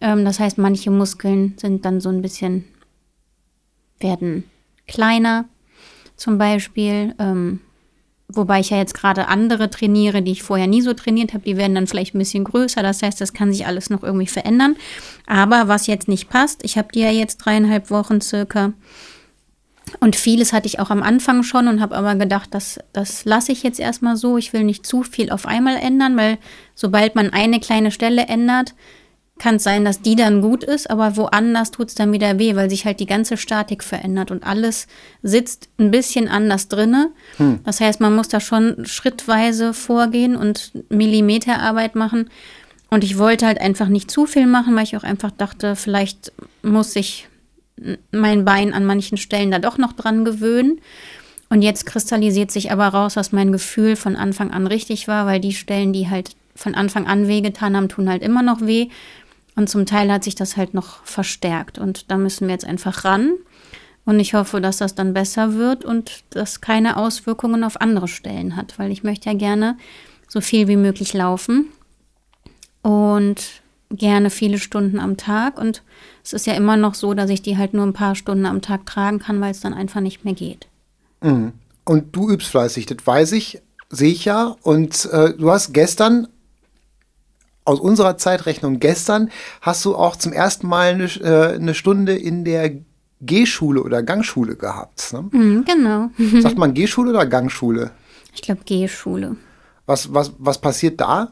Ähm, 0.00 0.24
das 0.24 0.40
heißt, 0.40 0.56
manche 0.56 0.90
Muskeln 0.90 1.54
sind 1.58 1.84
dann 1.84 2.00
so 2.00 2.08
ein 2.08 2.22
bisschen, 2.22 2.64
werden 3.98 4.44
kleiner 4.86 5.44
zum 6.16 6.38
Beispiel. 6.38 7.14
Ähm, 7.18 7.60
Wobei 8.32 8.60
ich 8.60 8.70
ja 8.70 8.76
jetzt 8.76 8.94
gerade 8.94 9.28
andere 9.28 9.70
trainiere, 9.70 10.22
die 10.22 10.32
ich 10.32 10.42
vorher 10.42 10.66
nie 10.66 10.82
so 10.82 10.92
trainiert 10.92 11.32
habe, 11.32 11.44
die 11.44 11.56
werden 11.56 11.74
dann 11.74 11.86
vielleicht 11.86 12.14
ein 12.14 12.18
bisschen 12.18 12.44
größer. 12.44 12.82
Das 12.82 13.02
heißt, 13.02 13.20
das 13.20 13.32
kann 13.32 13.52
sich 13.52 13.66
alles 13.66 13.90
noch 13.90 14.02
irgendwie 14.02 14.26
verändern. 14.26 14.76
Aber 15.26 15.68
was 15.68 15.86
jetzt 15.86 16.08
nicht 16.08 16.28
passt, 16.28 16.64
ich 16.64 16.78
habe 16.78 16.88
die 16.94 17.00
ja 17.00 17.10
jetzt 17.10 17.38
dreieinhalb 17.38 17.90
Wochen 17.90 18.20
circa. 18.20 18.72
Und 19.98 20.14
vieles 20.14 20.52
hatte 20.52 20.68
ich 20.68 20.78
auch 20.78 20.90
am 20.90 21.02
Anfang 21.02 21.42
schon 21.42 21.66
und 21.66 21.80
habe 21.80 21.96
aber 21.96 22.14
gedacht, 22.14 22.50
das, 22.52 22.78
das 22.92 23.24
lasse 23.24 23.50
ich 23.50 23.64
jetzt 23.64 23.80
erstmal 23.80 24.16
so. 24.16 24.38
Ich 24.38 24.52
will 24.52 24.62
nicht 24.62 24.86
zu 24.86 25.02
viel 25.02 25.30
auf 25.30 25.46
einmal 25.46 25.76
ändern, 25.76 26.16
weil 26.16 26.38
sobald 26.74 27.16
man 27.16 27.30
eine 27.30 27.58
kleine 27.58 27.90
Stelle 27.90 28.22
ändert, 28.22 28.74
kann 29.40 29.56
es 29.56 29.64
sein, 29.64 29.84
dass 29.84 30.02
die 30.02 30.14
dann 30.14 30.42
gut 30.42 30.62
ist, 30.62 30.90
aber 30.90 31.16
woanders 31.16 31.70
tut 31.70 31.88
es 31.88 31.94
dann 31.94 32.12
wieder 32.12 32.38
weh, 32.38 32.54
weil 32.54 32.70
sich 32.70 32.84
halt 32.84 33.00
die 33.00 33.06
ganze 33.06 33.36
Statik 33.36 33.82
verändert 33.82 34.30
und 34.30 34.44
alles 34.44 34.86
sitzt 35.22 35.70
ein 35.78 35.90
bisschen 35.90 36.28
anders 36.28 36.68
drinne. 36.68 37.10
Hm. 37.38 37.58
Das 37.64 37.80
heißt, 37.80 38.00
man 38.00 38.14
muss 38.14 38.28
da 38.28 38.38
schon 38.38 38.84
schrittweise 38.84 39.72
vorgehen 39.72 40.36
und 40.36 40.72
Millimeterarbeit 40.90 41.94
machen. 41.94 42.30
Und 42.90 43.02
ich 43.02 43.18
wollte 43.18 43.46
halt 43.46 43.60
einfach 43.60 43.88
nicht 43.88 44.10
zu 44.10 44.26
viel 44.26 44.46
machen, 44.46 44.76
weil 44.76 44.84
ich 44.84 44.96
auch 44.96 45.04
einfach 45.04 45.30
dachte, 45.30 45.74
vielleicht 45.74 46.32
muss 46.62 46.94
ich 46.94 47.26
mein 48.12 48.44
Bein 48.44 48.74
an 48.74 48.84
manchen 48.84 49.16
Stellen 49.16 49.50
da 49.50 49.58
doch 49.58 49.78
noch 49.78 49.94
dran 49.94 50.24
gewöhnen. 50.24 50.80
Und 51.48 51.62
jetzt 51.62 51.86
kristallisiert 51.86 52.50
sich 52.50 52.70
aber 52.70 52.88
raus, 52.88 53.14
dass 53.14 53.32
mein 53.32 53.52
Gefühl 53.52 53.96
von 53.96 54.16
Anfang 54.16 54.50
an 54.50 54.66
richtig 54.66 55.08
war, 55.08 55.24
weil 55.24 55.40
die 55.40 55.54
Stellen, 55.54 55.92
die 55.92 56.10
halt 56.10 56.36
von 56.54 56.74
Anfang 56.74 57.06
an 57.06 57.26
wehgetan 57.26 57.76
haben, 57.76 57.88
tun 57.88 58.08
halt 58.08 58.22
immer 58.22 58.42
noch 58.42 58.60
weh. 58.60 58.88
Und 59.60 59.68
zum 59.68 59.84
Teil 59.84 60.10
hat 60.10 60.24
sich 60.24 60.34
das 60.34 60.56
halt 60.56 60.72
noch 60.72 61.04
verstärkt. 61.04 61.78
Und 61.78 62.10
da 62.10 62.16
müssen 62.16 62.46
wir 62.46 62.54
jetzt 62.54 62.64
einfach 62.64 63.04
ran. 63.04 63.34
Und 64.06 64.18
ich 64.18 64.32
hoffe, 64.32 64.58
dass 64.62 64.78
das 64.78 64.94
dann 64.94 65.12
besser 65.12 65.52
wird 65.52 65.84
und 65.84 66.24
das 66.30 66.62
keine 66.62 66.96
Auswirkungen 66.96 67.62
auf 67.62 67.78
andere 67.78 68.08
Stellen 68.08 68.56
hat, 68.56 68.78
weil 68.78 68.90
ich 68.90 69.02
möchte 69.02 69.28
ja 69.28 69.36
gerne 69.36 69.76
so 70.28 70.40
viel 70.40 70.66
wie 70.66 70.76
möglich 70.76 71.12
laufen 71.12 71.66
und 72.80 73.60
gerne 73.90 74.30
viele 74.30 74.58
Stunden 74.58 74.98
am 74.98 75.18
Tag. 75.18 75.58
Und 75.58 75.82
es 76.24 76.32
ist 76.32 76.46
ja 76.46 76.54
immer 76.54 76.78
noch 76.78 76.94
so, 76.94 77.12
dass 77.12 77.28
ich 77.28 77.42
die 77.42 77.58
halt 77.58 77.74
nur 77.74 77.84
ein 77.84 77.92
paar 77.92 78.14
Stunden 78.14 78.46
am 78.46 78.62
Tag 78.62 78.86
tragen 78.86 79.18
kann, 79.18 79.42
weil 79.42 79.50
es 79.50 79.60
dann 79.60 79.74
einfach 79.74 80.00
nicht 80.00 80.24
mehr 80.24 80.32
geht. 80.32 80.68
Mhm. 81.20 81.52
Und 81.84 82.16
du 82.16 82.30
übst 82.30 82.48
fleißig, 82.48 82.86
das 82.86 83.06
weiß 83.06 83.32
ich, 83.32 83.60
sehe 83.90 84.12
ich 84.12 84.24
ja. 84.24 84.56
Und 84.62 85.04
äh, 85.12 85.34
du 85.34 85.50
hast 85.50 85.74
gestern 85.74 86.28
aus 87.70 87.80
unserer 87.80 88.16
Zeitrechnung 88.18 88.80
gestern 88.80 89.30
hast 89.60 89.84
du 89.84 89.94
auch 89.94 90.16
zum 90.16 90.32
ersten 90.32 90.66
Mal 90.66 90.94
eine, 90.94 91.04
äh, 91.04 91.54
eine 91.54 91.74
Stunde 91.74 92.14
in 92.16 92.44
der 92.44 92.72
Gehschule 93.20 93.82
oder 93.82 94.02
Gangschule 94.02 94.56
gehabt. 94.56 95.12
Ne? 95.12 95.28
Mhm, 95.30 95.64
genau. 95.64 96.10
Sagt 96.40 96.58
man 96.58 96.74
Gehschule 96.74 97.10
oder 97.10 97.26
Gangschule? 97.26 97.92
Ich 98.34 98.42
glaube 98.42 98.62
Gehschule. 98.64 99.36
Was, 99.86 100.12
was, 100.12 100.32
was 100.38 100.60
passiert 100.60 101.00
da? 101.00 101.30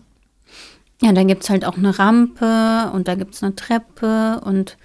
Ja, 1.03 1.13
da 1.13 1.23
gibt 1.23 1.45
es 1.45 1.51
halt 1.51 1.65
auch 1.65 1.77
eine 1.77 1.99
Rampe 1.99 2.91
und 2.93 3.09
da 3.09 3.15
gibt 3.15 3.35
es 3.35 3.43
eine 3.43 3.55
Treppe 3.55 4.41
und 4.45 4.77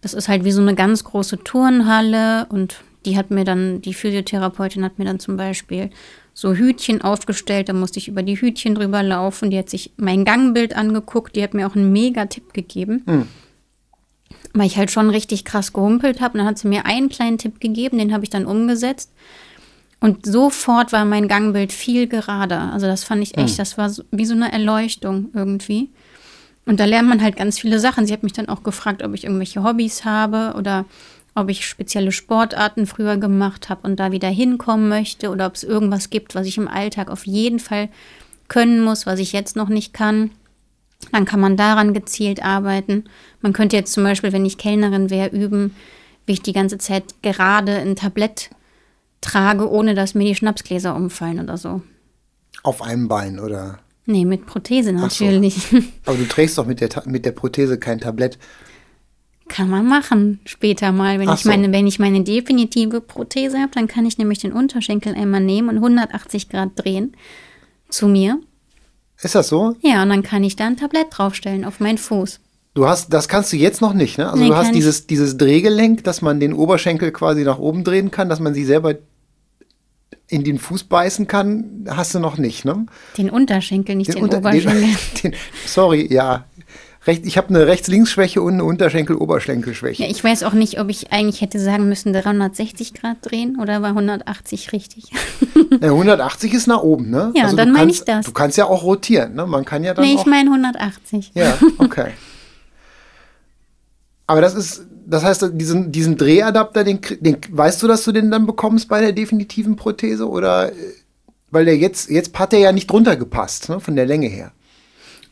das 0.00 0.14
ist 0.14 0.28
halt 0.28 0.44
wie 0.44 0.50
so 0.50 0.60
eine 0.60 0.74
ganz 0.74 1.04
große 1.04 1.38
Turnhalle 1.44 2.46
und 2.48 2.82
die 3.04 3.16
hat 3.16 3.30
mir 3.30 3.44
dann, 3.44 3.80
die 3.80 3.94
Physiotherapeutin 3.94 4.84
hat 4.84 4.98
mir 4.98 5.04
dann 5.04 5.20
zum 5.20 5.36
Beispiel 5.36 5.90
so 6.34 6.54
Hütchen 6.54 7.02
aufgestellt, 7.02 7.68
da 7.68 7.72
musste 7.72 7.98
ich 7.98 8.08
über 8.08 8.22
die 8.22 8.40
Hütchen 8.40 8.74
drüber 8.74 9.02
laufen. 9.02 9.50
Die 9.50 9.58
hat 9.58 9.68
sich 9.68 9.92
mein 9.96 10.24
Gangbild 10.24 10.74
angeguckt, 10.74 11.36
die 11.36 11.42
hat 11.42 11.54
mir 11.54 11.66
auch 11.66 11.76
einen 11.76 11.92
mega 11.92 12.26
Tipp 12.26 12.54
gegeben. 12.54 13.02
Mhm. 13.06 13.28
Weil 14.54 14.66
ich 14.66 14.76
halt 14.76 14.90
schon 14.90 15.10
richtig 15.10 15.44
krass 15.44 15.72
gehumpelt 15.72 16.20
habe. 16.20 16.38
Dann 16.38 16.46
hat 16.46 16.58
sie 16.58 16.68
mir 16.68 16.86
einen 16.86 17.08
kleinen 17.08 17.38
Tipp 17.38 17.60
gegeben, 17.60 17.98
den 17.98 18.12
habe 18.12 18.24
ich 18.24 18.30
dann 18.30 18.46
umgesetzt. 18.46 19.12
Und 20.00 20.26
sofort 20.26 20.92
war 20.92 21.04
mein 21.04 21.28
Gangbild 21.28 21.72
viel 21.72 22.08
gerader. 22.08 22.72
Also 22.72 22.86
das 22.86 23.04
fand 23.04 23.22
ich 23.22 23.38
echt, 23.38 23.54
mhm. 23.54 23.58
das 23.58 23.78
war 23.78 23.88
so, 23.88 24.02
wie 24.10 24.26
so 24.26 24.34
eine 24.34 24.52
Erleuchtung 24.52 25.30
irgendwie. 25.32 25.90
Und 26.64 26.80
da 26.80 26.84
lernt 26.84 27.08
man 27.08 27.22
halt 27.22 27.36
ganz 27.36 27.58
viele 27.58 27.78
Sachen. 27.78 28.06
Sie 28.06 28.12
hat 28.12 28.22
mich 28.22 28.32
dann 28.32 28.48
auch 28.48 28.62
gefragt, 28.62 29.02
ob 29.02 29.14
ich 29.14 29.24
irgendwelche 29.24 29.62
Hobbys 29.62 30.04
habe 30.04 30.54
oder 30.56 30.86
ob 31.34 31.48
ich 31.48 31.66
spezielle 31.66 32.12
Sportarten 32.12 32.86
früher 32.86 33.16
gemacht 33.16 33.68
habe 33.68 33.86
und 33.86 33.96
da 33.98 34.12
wieder 34.12 34.28
hinkommen 34.28 34.88
möchte 34.88 35.30
oder 35.30 35.46
ob 35.46 35.54
es 35.54 35.64
irgendwas 35.64 36.10
gibt, 36.10 36.34
was 36.34 36.46
ich 36.46 36.58
im 36.58 36.68
Alltag 36.68 37.10
auf 37.10 37.26
jeden 37.26 37.58
Fall 37.58 37.88
können 38.48 38.82
muss, 38.82 39.06
was 39.06 39.18
ich 39.18 39.32
jetzt 39.32 39.56
noch 39.56 39.68
nicht 39.68 39.94
kann. 39.94 40.30
Dann 41.10 41.24
kann 41.24 41.40
man 41.40 41.56
daran 41.56 41.94
gezielt 41.94 42.44
arbeiten. 42.44 43.04
Man 43.40 43.52
könnte 43.52 43.76
jetzt 43.76 43.92
zum 43.92 44.04
Beispiel, 44.04 44.32
wenn 44.32 44.44
ich 44.46 44.58
Kellnerin 44.58 45.10
wäre, 45.10 45.30
üben, 45.34 45.74
wie 46.26 46.32
ich 46.34 46.42
die 46.42 46.52
ganze 46.52 46.78
Zeit 46.78 47.04
gerade 47.22 47.76
ein 47.76 47.96
Tablett 47.96 48.50
trage, 49.20 49.68
ohne 49.70 49.94
dass 49.94 50.14
mir 50.14 50.24
die 50.24 50.34
Schnapsgläser 50.34 50.94
umfallen 50.94 51.40
oder 51.40 51.56
so. 51.56 51.82
Auf 52.62 52.82
einem 52.82 53.08
Bein, 53.08 53.40
oder? 53.40 53.78
Nee, 54.06 54.24
mit 54.24 54.46
Prothese 54.46 54.90
so. 54.90 54.96
natürlich. 54.98 55.66
Aber 56.04 56.16
du 56.16 56.26
trägst 56.28 56.58
doch 56.58 56.66
mit 56.66 56.80
der, 56.80 56.88
Ta- 56.90 57.04
mit 57.06 57.24
der 57.24 57.32
Prothese 57.32 57.78
kein 57.78 58.00
Tablett. 58.00 58.38
Kann 59.52 59.68
man 59.68 59.86
machen 59.86 60.40
später 60.46 60.92
mal. 60.92 61.18
Wenn, 61.18 61.28
Ach 61.28 61.36
ich 61.36 61.42
so. 61.42 61.48
meine, 61.50 61.70
wenn 61.72 61.86
ich 61.86 61.98
meine 61.98 62.22
definitive 62.24 63.00
Prothese 63.02 63.58
habe, 63.58 63.72
dann 63.74 63.86
kann 63.86 64.06
ich 64.06 64.16
nämlich 64.18 64.38
den 64.38 64.52
Unterschenkel 64.52 65.14
einmal 65.14 65.40
nehmen 65.42 65.68
und 65.68 65.76
180 65.76 66.48
Grad 66.48 66.70
drehen 66.76 67.14
zu 67.90 68.08
mir. 68.08 68.40
Ist 69.20 69.34
das 69.34 69.48
so? 69.48 69.76
Ja, 69.82 70.02
und 70.02 70.08
dann 70.08 70.22
kann 70.22 70.42
ich 70.42 70.56
da 70.56 70.66
ein 70.66 70.76
Tablett 70.76 71.06
draufstellen 71.10 71.64
auf 71.64 71.80
meinen 71.80 71.98
Fuß. 71.98 72.40
Du 72.74 72.86
hast, 72.86 73.12
das 73.12 73.28
kannst 73.28 73.52
du 73.52 73.56
jetzt 73.58 73.82
noch 73.82 73.92
nicht, 73.92 74.16
ne? 74.16 74.30
Also 74.30 74.42
Nee, 74.42 74.48
du 74.48 74.56
hast 74.56 74.68
ich- 74.68 74.72
dieses, 74.72 75.06
dieses 75.06 75.36
Drehgelenk, 75.36 76.02
dass 76.04 76.22
man 76.22 76.40
den 76.40 76.54
Oberschenkel 76.54 77.12
quasi 77.12 77.44
nach 77.44 77.58
oben 77.58 77.84
drehen 77.84 78.10
kann, 78.10 78.30
dass 78.30 78.40
man 78.40 78.54
sie 78.54 78.64
selber 78.64 78.94
in 80.28 80.44
den 80.44 80.58
Fuß 80.58 80.84
beißen 80.84 81.26
kann, 81.26 81.84
hast 81.88 82.14
du 82.14 82.18
noch 82.18 82.38
nicht, 82.38 82.64
ne? 82.64 82.86
Den 83.18 83.28
Unterschenkel, 83.28 83.96
nicht 83.96 84.14
den, 84.14 84.22
Unter- 84.22 84.38
Oberschenkel. 84.38 84.88
den, 85.22 85.34
sorry, 85.66 86.10
ja. 86.10 86.46
Recht, 87.04 87.26
ich 87.26 87.36
habe 87.36 87.48
eine 87.48 87.66
Rechts-Links-Schwäche 87.66 88.40
und 88.40 88.54
eine 88.54 88.64
Unterschenkel-Oberschenkel-Schwäche. 88.64 90.04
Ja, 90.04 90.08
ich 90.08 90.22
weiß 90.22 90.44
auch 90.44 90.52
nicht, 90.52 90.78
ob 90.78 90.88
ich 90.88 91.12
eigentlich 91.12 91.40
hätte 91.40 91.58
sagen 91.58 91.88
müssen 91.88 92.12
360 92.12 92.94
Grad 92.94 93.16
drehen 93.22 93.58
oder 93.60 93.82
war 93.82 93.90
180 93.90 94.72
richtig. 94.72 95.10
Ja, 95.80 95.88
180 95.88 96.52
ist 96.52 96.66
nach 96.66 96.82
oben, 96.82 97.08
ne? 97.08 97.32
Ja, 97.34 97.48
du 97.48 97.56
dann 97.56 97.72
meine 97.72 97.90
ich 97.90 98.04
das. 98.04 98.26
Du 98.26 98.32
kannst 98.32 98.58
ja 98.58 98.66
auch 98.66 98.82
rotieren, 98.82 99.34
ne? 99.34 99.46
Man 99.46 99.64
kann 99.64 99.82
ja 99.82 99.94
dann 99.94 100.04
nee, 100.04 100.14
ich 100.14 100.26
meine 100.26 100.50
180. 100.50 101.32
Ja, 101.34 101.56
okay. 101.78 102.10
Aber 104.26 104.42
das 104.42 104.54
ist, 104.54 104.84
das 105.06 105.24
heißt, 105.24 105.52
diesen, 105.54 105.90
diesen 105.90 106.18
Drehadapter, 106.18 106.84
den, 106.84 107.00
den, 107.20 107.38
weißt 107.48 107.82
du, 107.82 107.88
dass 107.88 108.04
du 108.04 108.12
den 108.12 108.30
dann 108.30 108.44
bekommst 108.44 108.88
bei 108.88 109.00
der 109.00 109.12
definitiven 109.12 109.76
Prothese? 109.76 110.28
Oder, 110.28 110.72
äh, 110.72 110.74
weil 111.50 111.64
der 111.64 111.78
jetzt, 111.78 112.10
jetzt 112.10 112.38
hat 112.38 112.52
der 112.52 112.60
ja 112.60 112.72
nicht 112.72 112.90
drunter 112.90 113.16
gepasst, 113.16 113.70
ne? 113.70 113.80
Von 113.80 113.96
der 113.96 114.04
Länge 114.04 114.28
her. 114.28 114.52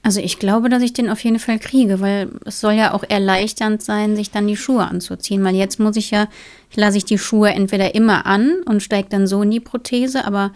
Also 0.02 0.21
ich 0.21 0.38
glaube, 0.38 0.71
dass 0.71 0.83
ich 0.83 0.95
den 0.95 1.11
auf 1.11 1.23
jeden 1.23 1.38
Fall 1.38 1.59
kriege, 1.59 2.00
weil 2.00 2.30
es 2.47 2.61
soll 2.61 2.73
ja 2.73 2.95
auch 2.95 3.04
erleichternd 3.07 3.83
sein, 3.83 4.16
sich 4.16 4.30
dann 4.30 4.47
die 4.47 4.57
Schuhe 4.57 4.87
anzuziehen. 4.87 5.45
Weil 5.45 5.54
jetzt 5.54 5.78
muss 5.78 5.97
ich 5.97 6.11
ja, 6.11 6.28
lasse 6.75 6.97
ich 6.97 7.04
die 7.04 7.19
Schuhe 7.19 7.50
entweder 7.50 7.95
immer 7.95 8.25
an 8.25 8.62
und 8.64 8.83
steige 8.83 9.09
dann 9.11 9.26
so 9.26 9.42
in 9.42 9.50
die 9.50 9.61
Prothese, 9.61 10.25
aber 10.25 10.52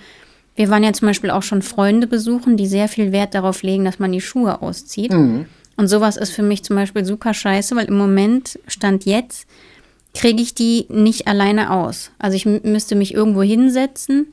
wir 0.56 0.70
waren 0.70 0.84
ja 0.84 0.92
zum 0.92 1.08
Beispiel 1.08 1.30
auch 1.30 1.42
schon 1.42 1.62
Freunde 1.62 2.06
besuchen, 2.06 2.56
die 2.56 2.66
sehr 2.66 2.88
viel 2.88 3.12
Wert 3.12 3.34
darauf 3.34 3.62
legen, 3.62 3.84
dass 3.84 3.98
man 3.98 4.12
die 4.12 4.20
Schuhe 4.20 4.62
auszieht. 4.62 5.12
Und 5.76 5.88
sowas 5.88 6.16
ist 6.16 6.30
für 6.30 6.42
mich 6.42 6.62
zum 6.62 6.76
Beispiel 6.76 7.04
super 7.04 7.34
scheiße, 7.34 7.74
weil 7.74 7.86
im 7.86 7.98
Moment, 7.98 8.58
Stand 8.68 9.04
jetzt, 9.04 9.48
kriege 10.14 10.40
ich 10.40 10.54
die 10.54 10.86
nicht 10.88 11.26
alleine 11.26 11.72
aus. 11.72 12.12
Also 12.18 12.36
ich 12.36 12.46
müsste 12.46 12.94
mich 12.94 13.12
irgendwo 13.12 13.42
hinsetzen 13.42 14.28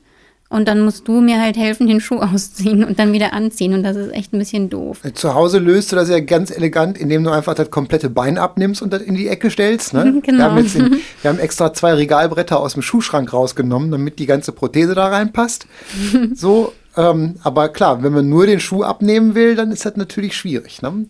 und 0.52 0.68
dann 0.68 0.80
musst 0.80 1.08
du 1.08 1.20
mir 1.20 1.40
halt 1.40 1.56
helfen, 1.56 1.86
den 1.86 2.00
Schuh 2.00 2.18
ausziehen 2.20 2.84
und 2.84 2.98
dann 2.98 3.12
wieder 3.12 3.32
anziehen. 3.32 3.72
Und 3.74 3.82
das 3.82 3.96
ist 3.96 4.12
echt 4.12 4.32
ein 4.32 4.38
bisschen 4.38 4.68
doof. 4.68 5.00
Zu 5.14 5.34
Hause 5.34 5.58
löst 5.58 5.92
du 5.92 5.96
das 5.96 6.08
ja 6.08 6.20
ganz 6.20 6.50
elegant, 6.50 6.98
indem 6.98 7.24
du 7.24 7.30
einfach 7.30 7.54
das 7.54 7.70
komplette 7.70 8.10
Bein 8.10 8.38
abnimmst 8.38 8.82
und 8.82 8.92
das 8.92 9.02
in 9.02 9.14
die 9.14 9.28
Ecke 9.28 9.50
stellst. 9.50 9.94
Ne? 9.94 10.02
Genau. 10.22 10.38
Wir, 10.38 10.44
haben 10.44 10.58
jetzt 10.58 10.74
den, 10.74 11.00
wir 11.22 11.30
haben 11.30 11.38
extra 11.38 11.72
zwei 11.72 11.94
Regalbretter 11.94 12.60
aus 12.60 12.74
dem 12.74 12.82
Schuhschrank 12.82 13.32
rausgenommen, 13.32 13.90
damit 13.90 14.18
die 14.18 14.26
ganze 14.26 14.52
Prothese 14.52 14.94
da 14.94 15.08
reinpasst. 15.08 15.66
so, 16.34 16.72
ähm, 16.96 17.36
aber 17.42 17.70
klar, 17.70 18.02
wenn 18.02 18.12
man 18.12 18.28
nur 18.28 18.46
den 18.46 18.60
Schuh 18.60 18.82
abnehmen 18.82 19.34
will, 19.34 19.56
dann 19.56 19.72
ist 19.72 19.84
das 19.84 19.96
natürlich 19.96 20.36
schwierig. 20.36 20.82
Ne? 20.82 21.06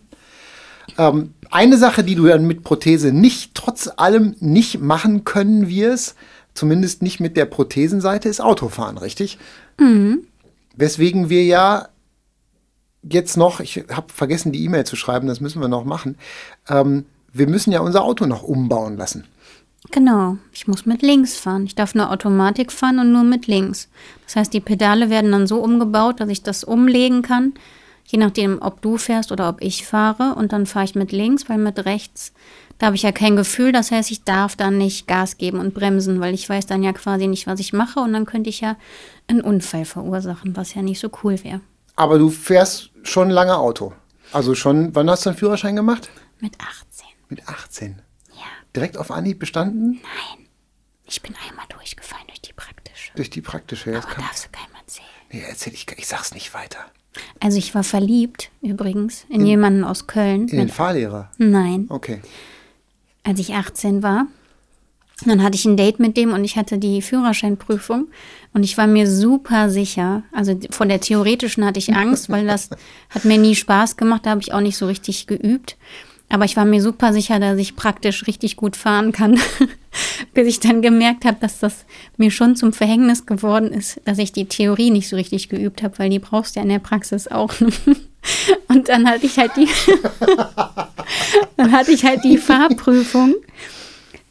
Ähm, 0.97 1.33
eine 1.51 1.77
Sache, 1.77 2.03
die 2.03 2.15
du 2.15 2.25
dann 2.25 2.47
mit 2.47 2.63
Prothese 2.63 3.11
nicht, 3.11 3.53
trotz 3.53 3.89
allem 3.97 4.35
nicht 4.39 4.81
machen 4.81 5.23
können 5.25 5.67
wirst, 5.67 6.15
zumindest 6.53 7.01
nicht 7.01 7.19
mit 7.19 7.37
der 7.37 7.45
Prothesenseite, 7.45 8.29
ist 8.29 8.41
Autofahren, 8.41 8.97
richtig? 8.97 9.37
Weswegen 10.75 11.29
wir 11.29 11.43
ja 11.43 11.89
jetzt 13.03 13.37
noch, 13.37 13.59
ich 13.59 13.83
habe 13.89 14.11
vergessen, 14.11 14.51
die 14.51 14.63
E-Mail 14.63 14.85
zu 14.85 14.95
schreiben, 14.95 15.27
das 15.27 15.41
müssen 15.41 15.61
wir 15.61 15.67
noch 15.67 15.85
machen. 15.85 16.17
Ähm, 16.69 17.05
wir 17.31 17.47
müssen 17.47 17.71
ja 17.71 17.81
unser 17.81 18.03
Auto 18.03 18.25
noch 18.25 18.43
umbauen 18.43 18.95
lassen. 18.97 19.25
Genau, 19.91 20.37
ich 20.53 20.67
muss 20.67 20.85
mit 20.85 21.01
links 21.01 21.35
fahren. 21.35 21.65
Ich 21.65 21.75
darf 21.75 21.93
nur 21.93 22.09
Automatik 22.09 22.71
fahren 22.71 22.99
und 22.99 23.11
nur 23.11 23.23
mit 23.23 23.47
links. 23.47 23.89
Das 24.25 24.35
heißt, 24.37 24.53
die 24.53 24.61
Pedale 24.61 25.09
werden 25.09 25.31
dann 25.31 25.47
so 25.47 25.59
umgebaut, 25.59 26.19
dass 26.19 26.29
ich 26.29 26.41
das 26.41 26.63
umlegen 26.63 27.21
kann, 27.21 27.53
je 28.05 28.17
nachdem, 28.17 28.61
ob 28.61 28.81
du 28.81 28.97
fährst 28.97 29.31
oder 29.31 29.49
ob 29.49 29.61
ich 29.61 29.85
fahre. 29.85 30.35
Und 30.35 30.53
dann 30.53 30.65
fahre 30.65 30.85
ich 30.85 30.95
mit 30.95 31.11
links, 31.11 31.49
weil 31.49 31.57
mit 31.57 31.85
rechts, 31.85 32.33
da 32.79 32.87
habe 32.87 32.95
ich 32.95 33.03
ja 33.03 33.11
kein 33.11 33.35
Gefühl. 33.35 33.71
Das 33.71 33.91
heißt, 33.91 34.11
ich 34.11 34.23
darf 34.23 34.55
dann 34.55 34.77
nicht 34.77 35.07
Gas 35.07 35.37
geben 35.37 35.59
und 35.59 35.73
bremsen, 35.73 36.19
weil 36.19 36.33
ich 36.33 36.47
weiß 36.49 36.65
dann 36.65 36.83
ja 36.83 36.91
quasi 36.93 37.27
nicht, 37.27 37.47
was 37.47 37.59
ich 37.59 37.73
mache. 37.73 37.99
Und 37.99 38.13
dann 38.13 38.25
könnte 38.25 38.49
ich 38.49 38.61
ja 38.61 38.75
einen 39.27 39.41
Unfall 39.41 39.85
verursachen, 39.85 40.55
was 40.55 40.73
ja 40.73 40.81
nicht 40.81 40.99
so 40.99 41.09
cool 41.23 41.41
wäre. 41.43 41.61
Aber 41.95 42.17
du 42.17 42.29
fährst 42.29 42.89
schon 43.03 43.29
lange 43.29 43.55
Auto. 43.57 43.93
Also 44.31 44.55
schon, 44.55 44.95
wann 44.95 45.09
hast 45.09 45.25
du 45.25 45.29
einen 45.29 45.37
Führerschein 45.37 45.75
gemacht? 45.75 46.09
Mit 46.39 46.55
18. 46.59 47.07
Mit 47.29 47.47
18. 47.47 48.01
Ja, 48.35 48.41
Direkt 48.75 48.97
auf 48.97 49.11
Anhieb 49.11 49.39
bestanden? 49.39 50.01
ich 51.05 51.21
bin 51.21 51.35
einmal 51.47 51.65
durchgefallen 51.69 52.25
durch 52.27 52.41
die 52.41 52.53
praktische. 52.53 53.11
Durch 53.15 53.29
die 53.29 53.41
praktische. 53.41 53.91
Das 53.91 54.05
Aber 54.05 54.15
darfst 54.15 54.45
du 54.45 54.49
keinem 54.51 54.73
erzählen. 54.81 55.07
nee, 55.31 55.43
erzähl 55.47 55.73
ich, 55.73 55.85
ich 55.97 56.07
sag's 56.07 56.33
nicht 56.33 56.53
weiter. 56.53 56.79
Also 57.39 57.59
ich 57.59 57.75
war 57.75 57.83
verliebt 57.83 58.49
übrigens 58.61 59.25
in, 59.29 59.45
jemanden 59.45 59.83
aus 59.83 60.07
Köln. 60.07 60.47
In 60.47 60.57
den 60.57 60.69
Fahrlehrer. 60.69 61.29
Nein, 61.37 61.85
Okay. 61.89 62.21
Als 63.23 63.39
ich 63.39 63.53
18 63.53 64.03
war. 64.03 64.27
Dann 65.25 65.43
hatte 65.43 65.55
ich 65.55 65.65
ein 65.65 65.77
Date 65.77 65.99
mit 65.99 66.17
dem 66.17 66.33
und 66.33 66.43
ich 66.43 66.57
hatte 66.57 66.77
die 66.77 67.01
Führerscheinprüfung 67.01 68.07
und 68.53 68.63
ich 68.63 68.77
war 68.77 68.87
mir 68.87 69.09
super 69.09 69.69
sicher. 69.69 70.23
Also 70.31 70.59
von 70.71 70.89
der 70.89 70.99
theoretischen 70.99 71.65
hatte 71.65 71.79
ich 71.79 71.93
Angst, 71.95 72.29
weil 72.29 72.45
das 72.45 72.69
hat 73.09 73.25
mir 73.25 73.37
nie 73.37 73.55
Spaß 73.55 73.95
gemacht, 73.97 74.25
da 74.25 74.31
habe 74.31 74.41
ich 74.41 74.53
auch 74.53 74.61
nicht 74.61 74.77
so 74.77 74.87
richtig 74.87 75.27
geübt. 75.27 75.77
Aber 76.29 76.45
ich 76.45 76.57
war 76.57 76.65
mir 76.65 76.81
super 76.81 77.13
sicher, 77.13 77.39
dass 77.39 77.59
ich 77.59 77.75
praktisch 77.75 78.25
richtig 78.25 78.55
gut 78.55 78.75
fahren 78.75 79.11
kann, 79.11 79.39
bis 80.33 80.47
ich 80.47 80.59
dann 80.59 80.81
gemerkt 80.81 81.25
habe, 81.25 81.37
dass 81.39 81.59
das 81.59 81.85
mir 82.17 82.31
schon 82.31 82.55
zum 82.55 82.73
Verhängnis 82.73 83.27
geworden 83.27 83.71
ist, 83.71 84.01
dass 84.05 84.17
ich 84.17 84.31
die 84.31 84.45
Theorie 84.45 84.89
nicht 84.89 85.09
so 85.09 85.15
richtig 85.15 85.49
geübt 85.49 85.83
habe, 85.83 85.99
weil 85.99 86.09
die 86.09 86.19
brauchst 86.19 86.55
du 86.55 86.59
ja 86.59 86.63
in 86.63 86.69
der 86.69 86.79
Praxis 86.79 87.27
auch. 87.27 87.53
Und 88.67 88.89
dann 88.89 89.07
hatte 89.07 89.25
ich 89.25 89.37
halt 89.37 89.51
die, 89.55 89.67
dann 91.57 91.71
hatte 91.71 91.91
ich 91.91 92.05
halt 92.05 92.23
die 92.23 92.37
Fahrprüfung 92.37 93.35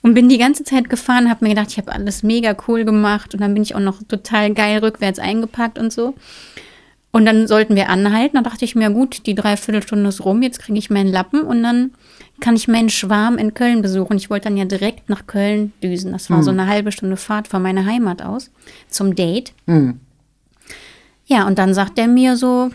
und 0.03 0.15
bin 0.15 0.29
die 0.29 0.39
ganze 0.39 0.65
Zeit 0.65 0.91
gefahren, 0.91 1.31
habe 1.31 1.45
mir 1.45 1.51
gedacht, 1.51 1.69
ich 1.71 1.79
habe 1.79 1.93
alles 1.93 2.23
mega 2.23 2.57
cool 2.67 2.85
gemacht 2.85 3.35
und 3.35 3.41
dann 3.41 3.55
bin 3.55 3.63
ich 3.63 3.75
auch 3.75 3.81
noch 3.81 4.03
total 4.03 4.53
geil 4.53 4.79
rückwärts 4.79 5.19
eingepackt 5.19 5.79
und 5.79 5.93
so. 5.93 6.15
Und 7.15 7.27
dann 7.27 7.47
sollten 7.47 7.77
wir 7.77 7.91
anhalten. 7.91 8.37
Dann 8.37 8.45
dachte 8.45 8.65
ich 8.65 8.75
mir, 8.75 8.91
gut, 8.91 9.27
die 9.27 9.35
Dreiviertelstunde 9.35 10.09
ist 10.09 10.25
rum, 10.25 10.43
jetzt 10.43 10.61
kriege 10.61 10.79
ich 10.79 10.89
meinen 10.91 11.13
Lappen 11.13 11.43
und 11.43 11.63
dann 11.63 11.93
kann 12.41 12.57
ich 12.57 12.69
meinen 12.69 12.89
Schwarm 12.89 13.37
in 13.39 13.55
Köln 13.55 13.83
besuchen. 13.83 14.17
Ich 14.17 14.31
wollte 14.31 14.49
dann 14.49 14.57
ja 14.57 14.65
direkt 14.65 15.09
nach 15.09 15.27
Köln 15.27 15.73
düsen. 15.83 16.13
Das 16.13 16.31
war 16.31 16.43
so 16.43 16.51
eine 16.51 16.67
halbe 16.67 16.91
Stunde 16.91 17.17
Fahrt 17.17 17.47
von 17.47 17.63
meiner 17.63 17.85
Heimat 17.85 18.23
aus 18.23 18.51
zum 18.89 19.15
Date. 19.15 19.53
Ja, 21.27 21.47
und 21.47 21.59
dann 21.59 21.75
sagt 21.75 21.99
er 21.99 22.09
mir 22.09 22.37
so, 22.37 22.71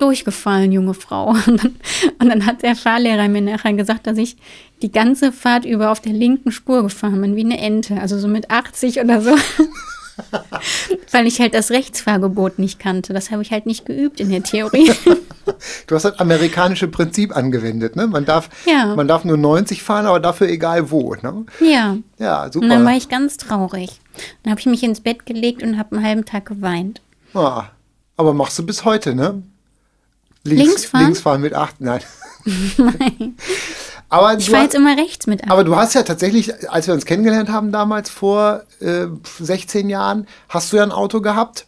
durchgefallen, 0.00 0.72
junge 0.72 0.94
Frau. 0.94 1.30
Und 1.46 1.62
dann, 1.64 1.76
und 2.18 2.28
dann 2.28 2.46
hat 2.46 2.62
der 2.62 2.76
Fahrlehrer 2.76 3.28
mir 3.28 3.40
nachher 3.42 3.72
gesagt, 3.74 4.06
dass 4.06 4.18
ich 4.18 4.36
die 4.82 4.90
ganze 4.92 5.32
Fahrt 5.32 5.64
über 5.64 5.90
auf 5.90 6.00
der 6.00 6.12
linken 6.12 6.50
Spur 6.52 6.82
gefahren 6.82 7.20
bin, 7.20 7.36
wie 7.36 7.44
eine 7.44 7.58
Ente. 7.58 8.00
Also 8.00 8.18
so 8.18 8.28
mit 8.28 8.50
80 8.50 9.00
oder 9.00 9.20
so. 9.20 9.30
Weil 11.12 11.26
ich 11.26 11.40
halt 11.40 11.54
das 11.54 11.70
Rechtsfahrgebot 11.70 12.58
nicht 12.58 12.78
kannte. 12.78 13.12
Das 13.12 13.30
habe 13.30 13.42
ich 13.42 13.50
halt 13.52 13.66
nicht 13.66 13.86
geübt 13.86 14.20
in 14.20 14.30
der 14.30 14.42
Theorie. 14.42 14.92
Du 15.88 15.96
hast 15.96 16.04
das 16.04 16.18
amerikanische 16.20 16.86
Prinzip 16.86 17.34
angewendet, 17.36 17.96
ne? 17.96 18.06
Man 18.06 18.24
darf, 18.24 18.48
Ja. 18.66 18.94
man 18.94 19.08
darf 19.08 19.24
nur 19.24 19.36
90 19.36 19.82
fahren, 19.82 20.06
aber 20.06 20.20
dafür 20.20 20.48
egal 20.48 20.92
wo, 20.92 21.14
ne? 21.16 21.44
ja. 21.60 21.96
Ja, 22.18 22.44
super. 22.52 22.64
Und 22.64 22.70
dann 22.70 22.84
war 22.84 22.96
ich 22.96 23.08
ganz 23.08 23.36
traurig. 23.36 24.00
Dann 24.42 24.52
habe 24.52 24.60
ich 24.60 24.66
mich 24.66 24.84
ins 24.84 25.00
Bett 25.00 25.26
gelegt 25.26 25.62
und 25.64 25.76
habe 25.76 25.96
einen 25.96 26.04
halben 26.04 26.24
Tag 26.24 26.46
geweint. 26.46 27.00
Ah, 27.34 27.64
aber 28.16 28.32
machst 28.32 28.58
du 28.60 28.64
bis 28.64 28.84
heute, 28.84 29.14
ne? 29.14 29.42
Links 30.44 30.84
fahren? 30.84 31.04
Links 31.04 31.20
fahren 31.20 31.40
mit 31.40 31.54
8, 31.54 31.80
nein. 31.80 32.00
aber, 34.08 34.38
Ich 34.38 34.50
fahre 34.50 34.64
jetzt 34.64 34.74
immer 34.74 34.96
rechts 34.96 35.26
mit 35.26 35.42
ab. 35.44 35.50
aber 35.50 35.64
du 35.64 35.76
hast 35.76 35.94
ja 35.94 36.02
tatsächlich, 36.02 36.70
als 36.70 36.86
wir 36.86 36.94
uns 36.94 37.04
kennengelernt 37.04 37.50
haben 37.50 37.72
damals 37.72 38.10
vor 38.10 38.62
äh, 38.80 39.06
16 39.38 39.90
Jahren, 39.90 40.26
hast 40.48 40.72
du 40.72 40.78
ja 40.78 40.82
ein 40.82 40.92
Auto 40.92 41.20
gehabt. 41.20 41.66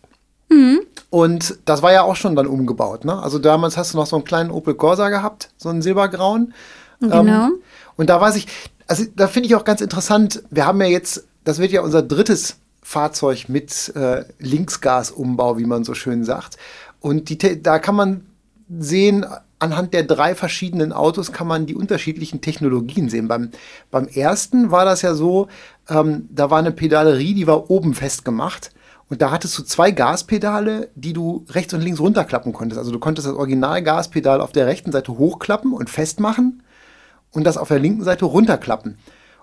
Mhm. 0.48 0.80
Und 1.10 1.58
das 1.66 1.82
war 1.82 1.92
ja 1.92 2.02
auch 2.02 2.16
schon 2.16 2.36
dann 2.36 2.46
umgebaut, 2.46 3.04
ne? 3.04 3.22
Also 3.22 3.38
damals 3.38 3.76
hast 3.76 3.92
du 3.92 3.98
noch 3.98 4.06
so 4.06 4.16
einen 4.16 4.24
kleinen 4.24 4.50
Opel 4.50 4.74
Corsa 4.74 5.10
gehabt, 5.10 5.50
so 5.58 5.68
einen 5.68 5.82
silbergrauen. 5.82 6.54
Genau. 7.00 7.20
Ähm, 7.20 7.58
und 7.96 8.08
da 8.08 8.20
weiß 8.20 8.36
ich, 8.36 8.46
also 8.86 9.04
da 9.14 9.28
finde 9.28 9.48
ich 9.48 9.54
auch 9.54 9.64
ganz 9.64 9.80
interessant, 9.80 10.42
wir 10.50 10.66
haben 10.66 10.80
ja 10.80 10.86
jetzt, 10.86 11.24
das 11.44 11.58
wird 11.58 11.72
ja 11.72 11.82
unser 11.82 12.02
drittes 12.02 12.56
Fahrzeug 12.82 13.48
mit 13.48 13.92
äh, 13.94 14.24
Linksgasumbau, 14.38 15.58
wie 15.58 15.66
man 15.66 15.84
so 15.84 15.94
schön 15.94 16.24
sagt. 16.24 16.56
Und 17.00 17.28
die, 17.28 17.62
da 17.62 17.78
kann 17.78 17.94
man 17.94 18.26
sehen, 18.78 19.26
anhand 19.58 19.94
der 19.94 20.02
drei 20.02 20.34
verschiedenen 20.34 20.92
Autos 20.92 21.32
kann 21.32 21.46
man 21.46 21.66
die 21.66 21.74
unterschiedlichen 21.74 22.40
Technologien 22.40 23.08
sehen. 23.08 23.28
Beim, 23.28 23.50
beim 23.90 24.08
ersten 24.08 24.70
war 24.70 24.84
das 24.84 25.02
ja 25.02 25.14
so, 25.14 25.48
ähm, 25.88 26.28
da 26.30 26.50
war 26.50 26.58
eine 26.58 26.72
Pedalerie, 26.72 27.34
die 27.34 27.46
war 27.46 27.70
oben 27.70 27.94
festgemacht. 27.94 28.72
Und 29.08 29.20
da 29.20 29.30
hattest 29.30 29.58
du 29.58 29.62
zwei 29.62 29.90
Gaspedale, 29.90 30.88
die 30.94 31.12
du 31.12 31.44
rechts 31.50 31.74
und 31.74 31.82
links 31.82 32.00
runterklappen 32.00 32.52
konntest. 32.52 32.78
Also 32.78 32.92
du 32.92 32.98
konntest 32.98 33.28
das 33.28 33.34
Original-Gaspedal 33.34 34.40
auf 34.40 34.52
der 34.52 34.66
rechten 34.66 34.90
Seite 34.90 35.18
hochklappen 35.18 35.74
und 35.74 35.90
festmachen 35.90 36.62
und 37.30 37.44
das 37.44 37.58
auf 37.58 37.68
der 37.68 37.78
linken 37.78 38.04
Seite 38.04 38.24
runterklappen. 38.24 38.96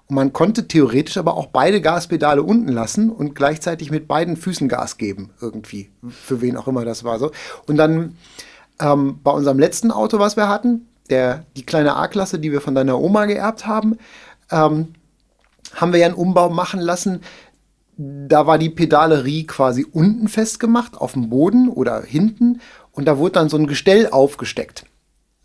Und 0.07 0.15
man 0.15 0.33
konnte 0.33 0.67
theoretisch 0.67 1.17
aber 1.17 1.37
auch 1.37 1.45
beide 1.47 1.81
Gaspedale 1.81 2.41
unten 2.41 2.69
lassen 2.69 3.11
und 3.11 3.35
gleichzeitig 3.35 3.91
mit 3.91 4.07
beiden 4.07 4.37
Füßen 4.37 4.67
Gas 4.67 4.97
geben, 4.97 5.29
irgendwie. 5.39 5.91
Für 6.09 6.41
wen 6.41 6.57
auch 6.57 6.67
immer 6.67 6.83
das 6.83 7.03
war 7.03 7.19
so. 7.19 7.31
Und 7.67 7.77
dann 7.77 8.17
ähm, 8.79 9.19
bei 9.23 9.31
unserem 9.31 9.59
letzten 9.59 9.91
Auto, 9.91 10.19
was 10.19 10.37
wir 10.37 10.47
hatten, 10.47 10.87
der, 11.09 11.45
die 11.55 11.65
kleine 11.65 11.95
A-Klasse, 11.95 12.39
die 12.39 12.51
wir 12.51 12.61
von 12.61 12.75
deiner 12.75 12.99
Oma 12.99 13.25
geerbt 13.25 13.65
haben, 13.65 13.97
ähm, 14.51 14.93
haben 15.75 15.93
wir 15.93 15.99
ja 15.99 16.07
einen 16.07 16.15
Umbau 16.15 16.49
machen 16.49 16.79
lassen. 16.79 17.21
Da 17.97 18.47
war 18.47 18.57
die 18.57 18.69
Pedalerie 18.69 19.45
quasi 19.45 19.85
unten 19.91 20.27
festgemacht, 20.27 20.97
auf 20.97 21.13
dem 21.13 21.29
Boden 21.29 21.67
oder 21.69 22.01
hinten. 22.01 22.61
Und 22.91 23.05
da 23.05 23.17
wurde 23.17 23.33
dann 23.33 23.49
so 23.49 23.57
ein 23.57 23.67
Gestell 23.67 24.09
aufgesteckt. 24.09 24.85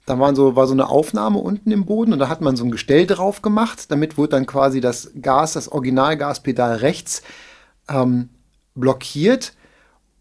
Da 0.06 0.18
waren 0.18 0.36
so, 0.36 0.54
war 0.54 0.66
so 0.66 0.74
eine 0.74 0.88
Aufnahme 0.88 1.38
unten 1.38 1.70
im 1.70 1.86
Boden 1.86 2.12
und 2.12 2.18
da 2.18 2.28
hat 2.28 2.42
man 2.42 2.56
so 2.56 2.64
ein 2.64 2.70
Gestell 2.70 3.06
drauf 3.06 3.42
gemacht. 3.42 3.90
Damit 3.90 4.18
wurde 4.18 4.30
dann 4.30 4.46
quasi 4.46 4.80
das 4.80 5.10
Gas, 5.20 5.54
das 5.54 5.72
Originalgaspedal 5.72 6.76
rechts 6.76 7.22
ähm, 7.88 8.28
blockiert. 8.74 9.54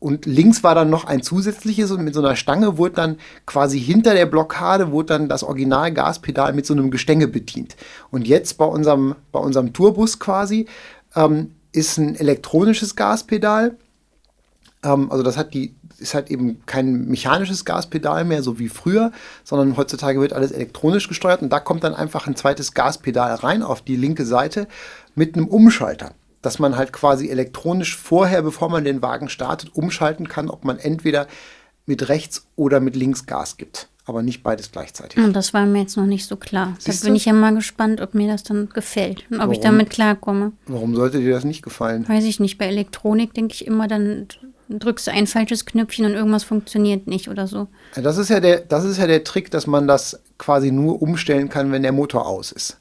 Und 0.03 0.25
links 0.25 0.65
war 0.65 0.75
dann 0.75 0.89
noch 0.89 1.05
ein 1.05 1.24
zusätzliches 1.24 1.89
und 1.89 2.03
mit 2.03 2.13
so 2.13 2.19
einer 2.19 2.36
Stange 2.36 2.77
wurde 2.77 2.95
dann 2.95 3.17
quasi 3.45 3.79
hinter 3.79 4.13
der 4.13 4.25
Blockade 4.25 4.91
wurde 4.91 5.13
dann 5.13 5.29
das 5.29 5.43
Originalgaspedal 5.43 6.51
mit 6.51 6.65
so 6.65 6.74
einem 6.74 6.91
Gestänge 6.91 7.29
bedient. 7.29 7.77
Und 8.12 8.27
jetzt 8.27 8.57
bei 8.57 8.65
unserem, 8.65 9.15
bei 9.31 9.39
unserem 9.39 9.72
Tourbus 9.72 10.19
quasi 10.19 10.67
ähm, 11.15 11.51
ist 11.72 11.98
ein 11.98 12.15
elektronisches 12.15 12.98
Gaspedal. 12.98 13.77
Ähm, 14.83 15.10
also 15.10 15.24
das 15.24 15.38
hat 15.38 15.53
die, 15.53 15.74
ist 16.00 16.15
halt 16.15 16.29
eben 16.29 16.65
kein 16.65 17.05
mechanisches 17.05 17.63
Gaspedal 17.63 18.25
mehr, 18.25 18.43
so 18.43 18.60
wie 18.60 18.67
früher, 18.67 19.13
sondern 19.45 19.77
heutzutage 19.77 20.19
wird 20.19 20.33
alles 20.33 20.51
elektronisch 20.51 21.07
gesteuert 21.07 21.41
und 21.41 21.50
da 21.50 21.62
kommt 21.62 21.86
dann 21.86 21.95
einfach 21.95 22.27
ein 22.27 22.36
zweites 22.36 22.74
Gaspedal 22.74 23.36
rein 23.36 23.63
auf 23.63 23.81
die 23.81 23.95
linke 23.95 24.25
Seite 24.25 24.67
mit 25.15 25.38
einem 25.38 25.48
Umschalter. 25.48 26.12
Dass 26.43 26.59
man 26.59 26.77
halt 26.77 26.93
quasi 26.93 27.29
elektronisch 27.29 27.97
vorher, 27.97 28.43
bevor 28.43 28.69
man 28.69 28.83
den 28.83 29.01
Wagen 29.01 29.29
startet, 29.29 29.73
umschalten 29.73 30.27
kann, 30.27 30.50
ob 30.50 30.63
man 30.63 30.77
entweder 30.77 31.27
mit 31.88 32.07
rechts 32.09 32.45
oder 32.55 32.79
mit 32.79 32.95
links 32.95 33.25
Gas 33.25 33.57
gibt. 33.57 33.89
Aber 34.05 34.21
nicht 34.21 34.43
beides 34.43 34.71
gleichzeitig. 34.71 35.17
Und 35.17 35.33
das 35.33 35.53
war 35.53 35.65
mir 35.65 35.79
jetzt 35.79 35.95
noch 35.95 36.05
nicht 36.05 36.25
so 36.27 36.35
klar. 36.35 36.75
Da 36.85 36.93
bin 37.03 37.15
ich 37.15 37.23
ja 37.25 37.31
mal 37.31 37.55
gespannt, 37.55 38.01
ob 38.01 38.13
mir 38.13 38.27
das 38.27 38.43
dann 38.43 38.67
gefällt 38.69 39.23
und 39.29 39.38
ob 39.38 39.43
Warum? 39.43 39.53
ich 39.53 39.59
damit 39.62 39.89
klarkomme. 39.89 40.51
Warum 40.67 40.93
sollte 40.93 41.19
dir 41.19 41.33
das 41.33 41.45
nicht 41.45 41.62
gefallen? 41.62 42.07
Weiß 42.07 42.25
ich 42.25 42.41
nicht. 42.41 42.57
Bei 42.57 42.65
Elektronik 42.65 43.33
denke 43.33 43.53
ich 43.53 43.65
immer, 43.65 43.88
dann 43.88 44.27
drückst 44.67 45.07
du 45.07 45.12
ein 45.12 45.27
falsches 45.27 45.65
Knöpfchen 45.65 46.05
und 46.05 46.13
irgendwas 46.13 46.43
funktioniert 46.43 47.07
nicht 47.07 47.29
oder 47.29 47.47
so. 47.47 47.67
Das 47.95 48.17
ist 48.17 48.29
ja 48.29 48.39
der, 48.41 48.59
das 48.59 48.83
ist 48.83 48.97
ja 48.97 49.07
der 49.07 49.23
Trick, 49.23 49.51
dass 49.51 49.67
man 49.67 49.88
das 49.88 50.19
quasi 50.38 50.71
nur 50.71 51.01
umstellen 51.01 51.50
kann, 51.50 51.71
wenn 51.71 51.83
der 51.83 51.91
Motor 51.91 52.27
aus 52.27 52.51
ist. 52.51 52.79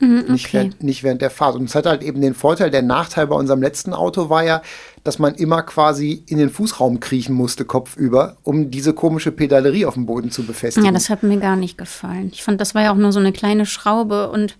Mhm, 0.00 0.24
Nicht, 0.32 0.46
okay. 0.46 0.52
während, 0.52 0.82
nicht 0.82 1.02
während 1.02 1.20
der 1.20 1.30
Fahrt. 1.30 1.56
Und 1.56 1.64
es 1.64 1.74
hat 1.74 1.86
halt 1.86 2.02
eben 2.02 2.20
den 2.20 2.34
Vorteil, 2.34 2.70
der 2.70 2.82
Nachteil 2.82 3.26
bei 3.26 3.36
unserem 3.36 3.60
letzten 3.60 3.92
Auto 3.92 4.30
war 4.30 4.42
ja, 4.42 4.62
dass 5.04 5.18
man 5.18 5.34
immer 5.34 5.62
quasi 5.62 6.24
in 6.26 6.38
den 6.38 6.50
Fußraum 6.50 7.00
kriechen 7.00 7.34
musste, 7.34 7.64
kopfüber, 7.66 8.36
um 8.42 8.70
diese 8.70 8.94
komische 8.94 9.30
Pedalerie 9.30 9.84
auf 9.84 9.94
dem 9.94 10.06
Boden 10.06 10.30
zu 10.30 10.44
befestigen. 10.44 10.86
Ja, 10.86 10.92
das 10.92 11.10
hat 11.10 11.22
mir 11.22 11.38
gar 11.38 11.56
nicht 11.56 11.76
gefallen. 11.76 12.30
Ich 12.32 12.42
fand, 12.42 12.60
das 12.60 12.74
war 12.74 12.82
ja 12.82 12.92
auch 12.92 12.96
nur 12.96 13.12
so 13.12 13.20
eine 13.20 13.32
kleine 13.32 13.66
Schraube 13.66 14.30
und 14.30 14.56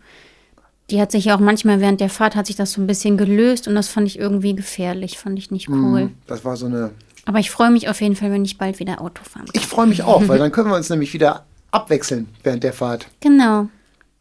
die 0.91 1.01
hat 1.01 1.13
sich 1.13 1.27
ja 1.27 1.37
auch 1.37 1.41
manchmal 1.41 1.81
während 1.81 2.01
der 2.01 2.11
Fahrt 2.11 2.35
hat 2.37 2.47
sich 2.47 2.57
das 2.57 2.73
so 2.73 2.81
ein 2.81 2.87
bisschen 2.87 3.17
gelöst 3.17 3.69
und 3.69 3.75
das 3.75 3.89
fand 3.89 4.07
ich 4.09 4.19
irgendwie 4.19 4.55
gefährlich, 4.55 5.19
fand 5.19 5.39
ich 5.39 5.51
nicht 5.51 5.69
cool. 5.69 6.11
das 6.27 6.45
war 6.45 6.57
so 6.57 6.67
eine. 6.67 6.91
Aber 7.27 7.39
ich 7.39 7.51
freue 7.51 7.71
mich 7.71 7.89
auf 7.89 8.01
jeden 8.01 8.17
Fall, 8.17 8.33
wenn 8.33 8.45
ich 8.45 8.59
bald 8.59 8.79
wieder 8.81 9.01
Auto 9.01 9.23
fahren 9.23 9.47
kann. 9.47 9.53
Ich 9.55 9.67
freue 9.67 9.87
mich 9.87 10.03
auch, 10.03 10.27
weil 10.29 10.39
dann 10.41 10.51
können 10.51 10.69
wir 10.69 10.77
uns 10.77 10.91
nämlich 10.91 11.13
wieder 11.15 11.45
abwechseln 11.71 12.29
während 12.43 12.65
der 12.65 12.73
Fahrt. 12.73 13.07
Genau. 13.21 13.69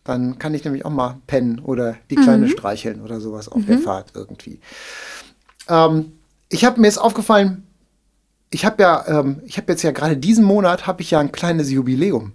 Dann 0.03 0.39
kann 0.39 0.53
ich 0.53 0.63
nämlich 0.63 0.85
auch 0.85 0.91
mal 0.91 1.17
pennen 1.27 1.59
oder 1.59 1.95
die 2.09 2.15
Kleine 2.15 2.49
streicheln 2.49 3.01
oder 3.01 3.19
sowas 3.19 3.49
auf 3.49 3.65
der 3.65 3.79
Fahrt 3.79 4.13
irgendwie. 4.15 4.59
Ähm, 5.67 6.13
ich 6.49 6.65
habe 6.65 6.79
mir 6.81 6.87
jetzt 6.87 6.97
aufgefallen, 6.97 7.67
ich 8.49 8.65
habe 8.65 8.81
ja, 8.81 9.19
ähm, 9.19 9.41
ich 9.45 9.57
habe 9.57 9.71
jetzt 9.71 9.83
ja 9.83 9.91
gerade 9.91 10.17
diesen 10.17 10.43
Monat 10.43 10.87
habe 10.87 11.01
ich 11.01 11.11
ja 11.11 11.19
ein 11.19 11.31
kleines 11.31 11.69
Jubiläum. 11.69 12.33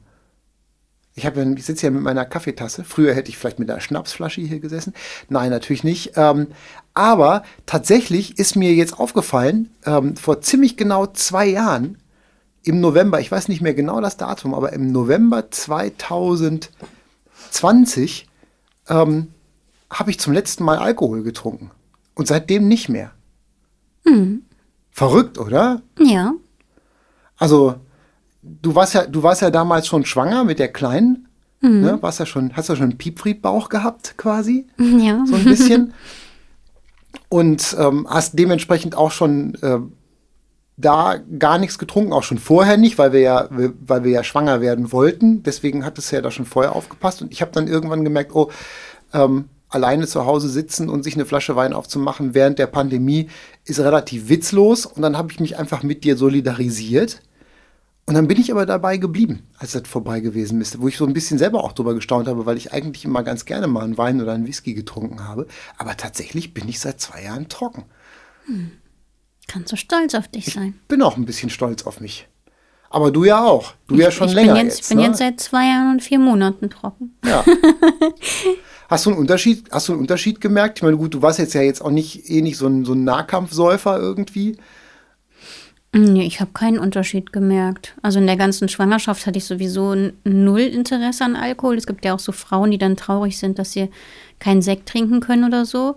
Ich, 1.17 1.27
hab 1.27 1.37
ich 1.37 1.65
sitze 1.65 1.87
ja 1.87 1.91
mit 1.91 2.03
meiner 2.03 2.25
Kaffeetasse. 2.25 2.83
Früher 2.83 3.15
hätte 3.15 3.29
ich 3.29 3.39
vielleicht 3.39 3.61
mit 3.61 3.71
einer 3.71 3.81
Schnapsflasche 3.81 4.41
hier 4.41 4.59
gesessen. 4.59 4.95
Nein, 5.29 5.51
natürlich 5.51 5.85
nicht. 5.85 6.13
Ähm, 6.17 6.49
aber 6.93 7.45
tatsächlich 7.67 8.39
ist 8.39 8.57
mir 8.57 8.75
jetzt 8.75 8.99
aufgefallen, 8.99 9.71
ähm, 9.87 10.17
vor 10.17 10.41
ziemlich 10.41 10.77
genau 10.77 11.07
zwei 11.07 11.47
Jahren, 11.47 11.99
im 12.65 12.81
November, 12.81 13.21
ich 13.21 13.31
weiß 13.31 13.49
nicht 13.49 13.61
mehr 13.61 13.75
genau 13.75 14.01
das 14.01 14.17
Datum, 14.17 14.55
aber 14.55 14.73
im 14.73 14.91
November 14.91 15.51
2020 17.55 18.29
ähm, 18.89 19.29
habe 19.91 20.11
ich 20.11 20.19
zum 20.19 20.33
letzten 20.33 20.65
Mal 20.65 20.79
Alkohol 20.79 21.23
getrunken. 21.23 21.71
Und 22.15 22.27
seitdem 22.29 22.69
nicht 22.69 22.89
mehr. 22.89 23.13
Verrückt, 24.91 25.39
oder? 25.39 25.83
Ja. 25.99 26.35
Also, 27.37 27.77
du 28.43 28.75
warst 28.75 28.95
ja, 28.95 29.07
du 29.07 29.23
warst 29.23 29.43
ja 29.43 29.51
damals 29.51 29.87
schon 29.87 30.05
schwanger 30.05 30.45
mit 30.45 30.59
der 30.59 30.73
Kleinen. 30.73 31.29
Ne? 31.61 32.03
Warst 32.03 32.21
ja 32.21 32.27
schon, 32.27 32.55
hast 32.57 32.69
ja 32.69 32.77
schon 32.77 32.91
einen 32.91 32.99
Piepfriedbauch 32.99 33.69
gehabt, 33.69 34.15
quasi. 34.17 34.67
Ja. 34.79 35.25
So 35.27 35.35
ein 35.37 35.45
bisschen. 35.45 35.95
Und 37.29 37.75
ähm, 37.79 38.07
hast 38.09 38.39
dementsprechend 38.39 38.97
auch 38.97 39.11
schon 39.11 39.55
äh, 39.63 39.79
da 40.77 41.19
gar 41.39 41.59
nichts 41.59 41.79
getrunken, 41.79 42.13
auch 42.13 42.25
schon 42.25 42.39
vorher 42.39 42.77
nicht, 42.77 42.99
weil 42.99 43.13
wir 43.13 43.21
ja, 43.21 43.49
weil 43.51 44.05
wir 44.05 44.11
ja 44.11 44.25
schwanger 44.25 44.61
werden 44.61 44.93
wollten. 44.93 45.43
Deswegen 45.43 45.85
hat 45.85 45.99
es 45.99 46.11
ja 46.11 46.21
da 46.21 46.31
schon 46.31 46.47
vorher 46.47 46.75
aufgepasst. 46.75 47.23
Und 47.23 47.33
ich 47.33 47.43
habe 47.43 47.53
dann 47.53 47.69
irgendwann 47.69 48.05
gemerkt, 48.05 48.35
oh, 48.35 48.51
ähm, 49.13 49.49
alleine 49.69 50.07
zu 50.07 50.25
Hause 50.27 50.49
sitzen 50.49 50.89
und 50.89 51.03
sich 51.03 51.15
eine 51.15 51.27
Flasche 51.27 51.57
Wein 51.57 51.73
aufzumachen 51.73 52.35
während 52.35 52.59
der 52.59 52.67
Pandemie 52.67 53.29
ist 53.65 53.81
relativ 53.81 54.29
witzlos. 54.29 54.87
Und 54.87 55.03
dann 55.03 55.17
habe 55.17 55.31
ich 55.31 55.41
mich 55.41 55.59
einfach 55.59 55.83
mit 55.83 56.05
dir 56.05 56.17
solidarisiert. 56.17 57.21
Und 58.07 58.15
dann 58.15 58.29
bin 58.29 58.39
ich 58.39 58.53
aber 58.53 58.67
dabei 58.67 58.99
geblieben, 58.99 59.45
als 59.57 59.73
das 59.73 59.89
vorbei 59.89 60.21
gewesen 60.21 60.61
ist, 60.61 60.81
wo 60.81 60.89
ich 60.89 60.97
so 60.99 61.07
ein 61.07 61.15
bisschen 61.15 61.39
selber 61.39 61.65
auch 61.65 61.73
drüber 61.73 61.95
gestaunt 61.95 62.29
habe, 62.29 62.45
weil 62.45 62.59
ich 62.59 62.73
eigentlich 62.73 63.05
immer 63.05 63.23
ganz 63.23 63.47
gerne 63.47 63.67
mal 63.67 63.85
einen 63.85 63.97
Wein 63.97 64.21
oder 64.21 64.33
einen 64.33 64.47
Whisky 64.47 64.75
getrunken 64.75 65.27
habe. 65.27 65.47
Aber 65.79 65.97
tatsächlich 65.97 66.53
bin 66.53 66.69
ich 66.69 66.81
seit 66.81 67.01
zwei 67.01 67.23
Jahren 67.23 67.49
trocken. 67.49 67.85
Kannst 69.47 69.73
du 69.73 69.77
stolz 69.77 70.15
auf 70.15 70.29
dich 70.29 70.47
sein. 70.47 70.79
Bin 70.89 71.03
auch 71.03 71.17
ein 71.17 71.27
bisschen 71.27 71.51
stolz 71.51 71.85
auf 71.85 72.01
mich. 72.01 72.29
Aber 72.91 73.11
du 73.11 73.25
ja 73.25 73.45
auch. 73.45 73.75
Du 73.89 73.97
ja 73.97 74.11
schon 74.11 74.29
ich 74.29 74.35
länger 74.35 74.57
jetzt, 74.57 74.65
jetzt. 74.65 74.81
Ich 74.83 74.89
bin 74.89 74.99
ne? 74.99 75.05
jetzt 75.05 75.19
seit 75.19 75.41
zwei 75.41 75.67
Jahren 75.67 75.91
und 75.91 76.03
vier 76.03 76.19
Monaten 76.19 76.71
trocken. 76.71 77.17
Ja. 77.25 77.45
Hast 78.89 79.07
du 79.07 79.11
einen 79.11 79.19
Unterschied, 79.19 79.65
hast 79.71 79.89
du 79.89 79.93
einen 79.93 80.03
Unterschied 80.03 80.41
gemerkt? 80.41 80.79
Ich 80.79 80.83
meine, 80.83 80.97
gut, 80.97 81.15
du 81.15 81.23
warst 81.23 81.39
jetzt 81.39 81.55
ja 81.55 81.63
jetzt 81.63 81.81
auch 81.81 81.91
nicht 81.91 82.29
eh 82.29 82.43
nicht 82.43 82.59
so 82.59 82.67
ein, 82.67 82.85
so 82.85 82.93
ein 82.93 83.03
Nahkampfsäufer 83.03 83.99
irgendwie. 83.99 84.59
Nee, 85.97 86.27
ich 86.27 86.41
habe 86.41 86.51
keinen 86.53 86.79
Unterschied 86.79 87.33
gemerkt. 87.33 87.95
Also 88.03 88.19
in 88.19 88.27
der 88.27 88.37
ganzen 88.37 88.69
Schwangerschaft 88.69 89.27
hatte 89.27 89.39
ich 89.39 89.45
sowieso 89.45 89.95
null 90.25 90.61
Interesse 90.61 91.25
an 91.25 91.37
Alkohol. 91.37 91.77
Es 91.77 91.87
gibt 91.87 92.05
ja 92.05 92.15
auch 92.15 92.19
so 92.19 92.33
Frauen, 92.33 92.73
die 92.73 92.79
dann 92.79 92.97
traurig 92.97 93.39
sind, 93.39 93.59
dass 93.59 93.73
sie 93.73 93.91
keinen 94.39 94.61
Sekt 94.61 94.89
trinken 94.89 95.21
können 95.21 95.45
oder 95.45 95.65
so. 95.65 95.97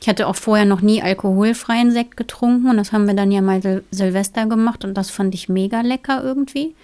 Ich 0.00 0.08
hatte 0.08 0.26
auch 0.26 0.36
vorher 0.36 0.64
noch 0.64 0.80
nie 0.80 1.02
alkoholfreien 1.02 1.90
Sekt 1.90 2.16
getrunken 2.16 2.70
und 2.70 2.76
das 2.76 2.92
haben 2.92 3.06
wir 3.06 3.14
dann 3.14 3.32
ja 3.32 3.40
mal 3.40 3.60
Sil 3.62 3.82
Silvester 3.90 4.46
gemacht 4.46 4.84
und 4.84 4.94
das 4.94 5.10
fand 5.10 5.34
ich 5.34 5.48
mega 5.48 5.80
lecker 5.80 6.22
irgendwie. 6.22 6.74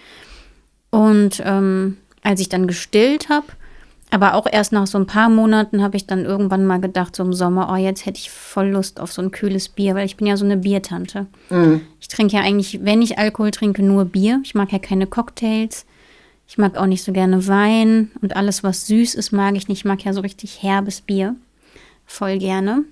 Und 0.91 1.43
ähm, 1.45 1.97
als 2.23 2.41
ich 2.41 2.49
dann 2.49 2.67
gestillt 2.67 3.29
habe, 3.29 3.47
aber 4.11 4.35
auch 4.35 4.47
erst 4.51 4.73
nach 4.73 4.87
so 4.87 4.99
ein 4.99 5.07
paar 5.07 5.29
Monaten 5.29 5.83
habe 5.83 5.97
ich 5.97 6.07
dann 6.07 6.25
irgendwann 6.25 6.67
mal 6.67 6.81
gedacht, 6.81 7.17
so 7.17 7.25
im 7.25 7.33
Sommer, 7.33 7.69
oh, 7.73 7.77
jetzt 7.77 8.07
hätte 8.07 8.19
ich 8.19 8.31
voll 8.31 8.69
Lust 8.69 9.01
auf 9.01 9.13
so 9.13 9.21
ein 9.21 9.33
kühles 9.33 9.69
Bier, 9.69 9.95
weil 9.95 10.07
ich 10.07 10.17
bin 10.17 10.27
ja 10.27 10.37
so 10.37 10.45
eine 10.45 10.57
Biertante. 10.57 11.27
Ich 12.01 12.09
trinke 12.09 12.37
ja 12.37 12.43
eigentlich, 12.43 12.85
wenn 12.85 13.03
ich 13.03 13.19
Alkohol 13.19 13.51
trinke, 13.51 13.83
nur 13.83 14.05
Bier. 14.05 14.41
Ich 14.45 14.55
mag 14.55 14.71
ja 14.71 14.79
keine 14.79 15.07
Cocktails. 15.09 15.85
Ich 16.47 16.59
mag 16.59 16.77
auch 16.77 16.87
nicht 16.87 17.03
so 17.03 17.13
gerne 17.13 17.49
Wein 17.49 18.11
und 18.21 18.37
alles, 18.37 18.63
was 18.63 18.87
süß 18.87 19.15
ist, 19.15 19.33
mag 19.33 19.57
ich 19.57 19.67
nicht. 19.67 19.79
Ich 19.79 19.85
mag 19.85 20.05
ja 20.05 20.13
so 20.13 20.21
richtig 20.21 20.63
herbes 20.63 21.01
Bier. 21.01 21.35
Voll 22.07 22.39
gerne. 22.39 22.85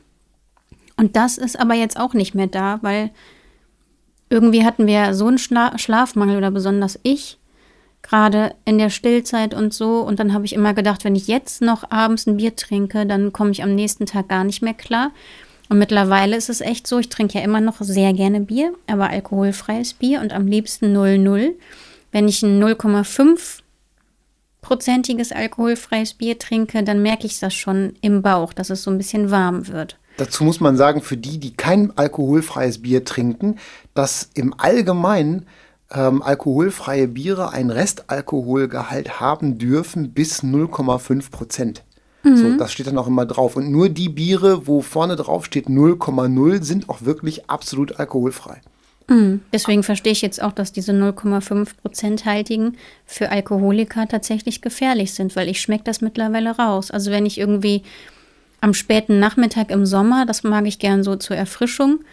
Und 1.03 1.17
das 1.17 1.37
ist 1.37 1.59
aber 1.59 1.75
jetzt 1.75 1.99
auch 1.99 2.15
nicht 2.15 2.37
mehr 2.37 2.47
da, 2.47 2.79
weil 2.83 3.11
irgendwie 4.31 4.65
hatten 4.65 4.87
wir 4.87 5.15
so 5.15 5.27
einen 5.27 5.39
Schla 5.39 5.77
Schlafmangel 5.77 6.37
oder 6.37 6.53
besonders 6.53 6.97
ich, 7.03 7.41
gerade 8.03 8.55
in 8.65 8.79
der 8.79 8.89
Stillzeit 8.89 9.53
und 9.53 9.75
so. 9.75 9.99
Und 10.03 10.21
dann 10.21 10.33
habe 10.33 10.45
ich 10.45 10.53
immer 10.53 10.75
gedacht, 10.75 11.03
wenn 11.03 11.17
ich 11.17 11.27
jetzt 11.27 11.61
noch 11.61 11.91
abends 11.91 12.29
ein 12.29 12.37
Bier 12.37 12.55
trinke, 12.55 13.05
dann 13.05 13.33
komme 13.33 13.51
ich 13.51 13.65
am 13.65 13.75
nächsten 13.75 14.07
Tag 14.07 14.29
gar 14.29 14.45
nicht 14.45 14.63
mehr 14.63 14.75
klar. 14.75 15.11
Und 15.69 15.81
mittlerweile 15.81 16.37
ist 16.37 16.49
es 16.49 16.61
echt 16.61 16.87
so, 16.87 17.01
ich 17.01 17.09
trinke 17.09 17.37
ja 17.37 17.45
immer 17.45 17.61
noch 17.61 17.81
sehr 17.81 18.13
gerne 18.13 18.39
Bier, 18.39 18.73
aber 18.87 19.11
alkoholfreies 19.11 19.95
Bier 19.95 20.21
und 20.21 20.33
am 20.33 20.47
liebsten 20.47 20.97
0,0. 20.97 21.51
Wenn 22.13 22.29
ich 22.29 22.45
ein 22.45 22.63
0,5 22.63 23.59
prozentiges 24.61 25.33
alkoholfreies 25.33 26.15
Bier 26.15 26.39
trinke, 26.39 26.85
dann 26.85 27.03
merke 27.03 27.27
ich 27.27 27.41
das 27.41 27.55
schon 27.55 27.95
im 28.03 28.23
Bauch, 28.23 28.53
dass 28.53 28.71
es 28.71 28.85
so 28.85 28.93
ein 28.93 28.99
bisschen 28.99 29.33
warm 29.33 29.67
wird. 29.67 29.99
Dazu 30.17 30.45
muss 30.45 30.61
man 30.61 30.77
sagen, 30.77 31.01
für 31.01 31.17
die, 31.17 31.39
die 31.39 31.55
kein 31.55 31.97
alkoholfreies 31.97 32.83
Bier 32.83 33.05
trinken, 33.05 33.57
dass 33.95 34.29
im 34.35 34.55
Allgemeinen 34.59 35.47
ähm, 35.91 36.23
alkoholfreie 36.23 37.09
Biere 37.09 37.51
einen 37.51 37.71
Restalkoholgehalt 37.71 39.21
haben 39.21 39.59
dürfen 39.59 40.13
bis 40.13 40.43
0,5 40.43 41.31
Prozent. 41.31 41.83
Mhm. 42.23 42.37
So, 42.37 42.57
das 42.57 42.73
steht 42.73 42.87
dann 42.87 42.99
auch 42.99 43.07
immer 43.07 43.27
drauf. 43.27 43.57
Und 43.57 43.71
nur 43.71 43.89
die 43.89 44.09
Biere, 44.09 44.67
wo 44.67 44.81
vorne 44.81 45.17
drauf 45.17 45.45
steht 45.45 45.67
0,0, 45.67 46.63
sind 46.63 46.89
auch 46.89 47.03
wirklich 47.03 47.51
absolut 47.51 47.99
alkoholfrei. 47.99 48.61
Mhm. 49.09 49.41
Deswegen 49.53 49.83
verstehe 49.83 50.13
ich 50.13 50.23
jetzt 50.23 50.43
auch, 50.43 50.53
dass 50.53 50.73
diese 50.73 50.93
0,5 50.93 51.71
Prozenthaltigen 51.81 52.77
für 53.05 53.31
Alkoholiker 53.31 54.07
tatsächlich 54.09 54.63
gefährlich 54.63 55.13
sind, 55.15 55.35
weil 55.37 55.49
ich 55.49 55.61
schmecke 55.61 55.85
das 55.85 56.01
mittlerweile 56.01 56.57
raus. 56.57 56.91
Also 56.91 57.11
wenn 57.11 57.27
ich 57.27 57.39
irgendwie 57.39 57.83
am 58.63 58.75
späten 58.75 59.19
Nachmittag 59.19 59.71
im 59.71 59.85
Sommer, 59.85 60.25
das 60.25 60.45
mag 60.45 60.67
ich 60.67 60.79
gern 60.79 61.03
so 61.03 61.17
zur 61.17 61.37
Erfrischung, 61.37 62.05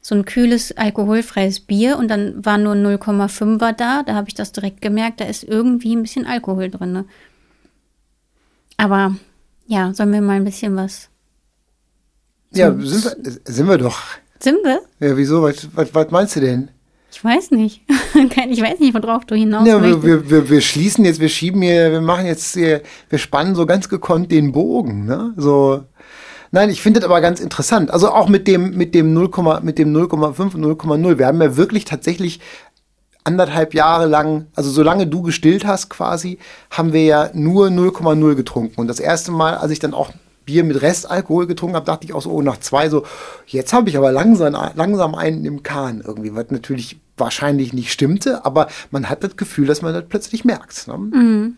so 0.00 0.16
ein 0.16 0.24
kühles 0.24 0.76
alkoholfreies 0.76 1.60
Bier 1.60 1.96
und 1.96 2.08
dann 2.08 2.44
war 2.44 2.58
nur 2.58 2.74
0,5er 2.74 3.72
da, 3.72 4.02
da 4.02 4.14
habe 4.14 4.28
ich 4.28 4.34
das 4.34 4.50
direkt 4.50 4.82
gemerkt, 4.82 5.20
da 5.20 5.26
ist 5.26 5.44
irgendwie 5.44 5.94
ein 5.94 6.02
bisschen 6.02 6.26
Alkohol 6.26 6.70
drin. 6.70 6.92
Ne? 6.92 7.04
Aber 8.76 9.14
ja, 9.68 9.94
sollen 9.94 10.12
wir 10.12 10.20
mal 10.20 10.36
ein 10.36 10.44
bisschen 10.44 10.74
was. 10.74 11.08
Ja, 12.52 12.74
sind 12.74 13.04
wir, 13.04 13.32
sind 13.44 13.68
wir 13.68 13.78
doch. 13.78 14.00
Sind 14.40 14.58
wir? 14.64 14.82
Ja, 14.98 15.16
wieso? 15.16 15.42
Was, 15.42 15.68
was, 15.72 15.94
was 15.94 16.10
meinst 16.10 16.34
du 16.34 16.40
denn? 16.40 16.68
Ich 17.12 17.22
weiß 17.22 17.52
nicht. 17.52 17.82
ich 18.14 18.62
weiß 18.62 18.80
nicht, 18.80 18.94
worauf 18.94 19.24
du 19.26 19.34
hinaus 19.36 19.68
ja, 19.68 19.80
wir, 19.80 20.02
wir, 20.02 20.30
wir, 20.30 20.50
wir, 20.50 20.60
schließen 20.60 21.04
jetzt, 21.04 21.20
wir 21.20 21.28
schieben 21.28 21.62
hier, 21.62 21.92
wir 21.92 22.00
machen 22.00 22.26
jetzt 22.26 22.54
hier, 22.54 22.82
wir 23.08 23.18
spannen 23.18 23.54
so 23.54 23.66
ganz 23.66 23.88
gekonnt 23.88 24.32
den 24.32 24.50
Bogen, 24.50 25.04
ne? 25.04 25.34
So. 25.36 25.84
Nein, 26.54 26.68
ich 26.68 26.82
finde 26.82 27.00
das 27.00 27.08
aber 27.08 27.22
ganz 27.22 27.40
interessant. 27.40 27.90
Also 27.90 28.10
auch 28.10 28.28
mit 28.28 28.46
dem, 28.46 28.76
mit 28.76 28.94
dem 28.94 29.14
0, 29.14 29.60
mit 29.62 29.78
dem 29.78 29.92
0,5 29.96 30.54
und 30.54 30.64
0,0. 30.64 31.18
Wir 31.18 31.26
haben 31.26 31.40
ja 31.40 31.56
wirklich 31.56 31.86
tatsächlich 31.86 32.40
anderthalb 33.24 33.72
Jahre 33.72 34.06
lang, 34.06 34.46
also 34.54 34.70
solange 34.70 35.06
du 35.06 35.22
gestillt 35.22 35.66
hast 35.66 35.88
quasi, 35.88 36.38
haben 36.70 36.92
wir 36.92 37.04
ja 37.04 37.30
nur 37.32 37.68
0,0 37.68 38.34
getrunken. 38.34 38.80
Und 38.80 38.88
das 38.88 39.00
erste 39.00 39.32
Mal, 39.32 39.56
als 39.56 39.72
ich 39.72 39.78
dann 39.78 39.94
auch 39.94 40.12
Bier 40.44 40.64
mit 40.64 40.82
Restalkohol 40.82 41.46
getrunken 41.46 41.76
habe, 41.76 41.86
dachte 41.86 42.04
ich 42.04 42.12
auch 42.12 42.22
so, 42.22 42.30
oh, 42.30 42.42
nach 42.42 42.58
zwei 42.58 42.90
so, 42.90 43.06
jetzt 43.46 43.72
habe 43.72 43.88
ich 43.88 43.96
aber 43.96 44.12
langsam, 44.12 44.54
langsam 44.74 45.14
einen 45.14 45.44
im 45.46 45.62
Kahn 45.62 46.02
irgendwie, 46.04 46.34
was 46.34 46.50
natürlich 46.50 47.00
wahrscheinlich 47.16 47.72
nicht 47.72 47.92
stimmte, 47.92 48.44
aber 48.44 48.68
man 48.90 49.08
hat 49.08 49.22
das 49.22 49.36
Gefühl, 49.36 49.66
dass 49.66 49.82
man 49.82 49.94
das 49.94 50.04
plötzlich 50.08 50.44
merkt. 50.44 50.88
Ne? 50.88 50.98
Mhm. 50.98 51.56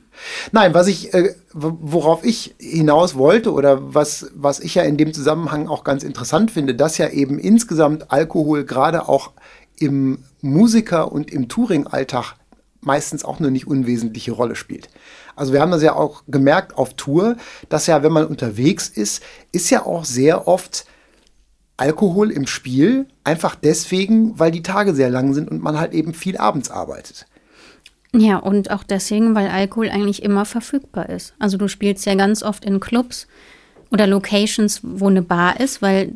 Nein, 0.52 0.74
was 0.74 0.86
ich, 0.86 1.12
äh, 1.14 1.34
worauf 1.52 2.24
ich 2.24 2.54
hinaus 2.58 3.16
wollte 3.16 3.52
oder 3.52 3.94
was, 3.94 4.30
was 4.34 4.60
ich 4.60 4.74
ja 4.74 4.82
in 4.82 4.96
dem 4.96 5.12
Zusammenhang 5.12 5.68
auch 5.68 5.84
ganz 5.84 6.02
interessant 6.02 6.50
finde, 6.50 6.74
dass 6.74 6.98
ja 6.98 7.08
eben 7.08 7.38
insgesamt 7.38 8.10
Alkohol 8.12 8.64
gerade 8.64 9.08
auch 9.08 9.32
im 9.78 10.24
Musiker- 10.40 11.10
und 11.10 11.32
im 11.32 11.48
Touring-Alltag 11.48 12.36
meistens 12.80 13.24
auch 13.24 13.38
eine 13.38 13.50
nicht 13.50 13.66
unwesentliche 13.66 14.32
Rolle 14.32 14.56
spielt. 14.56 14.88
Also 15.36 15.52
wir 15.52 15.60
haben 15.60 15.70
das 15.70 15.82
ja 15.82 15.94
auch 15.94 16.22
gemerkt 16.28 16.76
auf 16.76 16.94
Tour, 16.94 17.36
dass 17.68 17.86
ja, 17.86 18.02
wenn 18.02 18.12
man 18.12 18.26
unterwegs 18.26 18.88
ist, 18.88 19.22
ist 19.52 19.70
ja 19.70 19.84
auch 19.84 20.04
sehr 20.04 20.46
oft 20.46 20.86
Alkohol 21.76 22.30
im 22.30 22.46
Spiel, 22.46 23.08
einfach 23.24 23.56
deswegen, 23.56 24.38
weil 24.38 24.52
die 24.52 24.62
Tage 24.62 24.94
sehr 24.94 25.10
lang 25.10 25.34
sind 25.34 25.50
und 25.50 25.62
man 25.62 25.78
halt 25.78 25.92
eben 25.92 26.14
viel 26.14 26.36
abends 26.36 26.70
arbeitet. 26.70 27.26
Ja, 28.16 28.36
und 28.38 28.70
auch 28.70 28.84
deswegen, 28.84 29.34
weil 29.34 29.48
Alkohol 29.48 29.90
eigentlich 29.90 30.22
immer 30.22 30.44
verfügbar 30.44 31.08
ist. 31.08 31.34
Also 31.38 31.56
du 31.56 31.68
spielst 31.68 32.06
ja 32.06 32.14
ganz 32.14 32.42
oft 32.42 32.64
in 32.64 32.78
Clubs 32.78 33.26
oder 33.90 34.06
Locations, 34.06 34.80
wo 34.82 35.08
eine 35.08 35.22
Bar 35.22 35.58
ist, 35.60 35.82
weil 35.82 36.12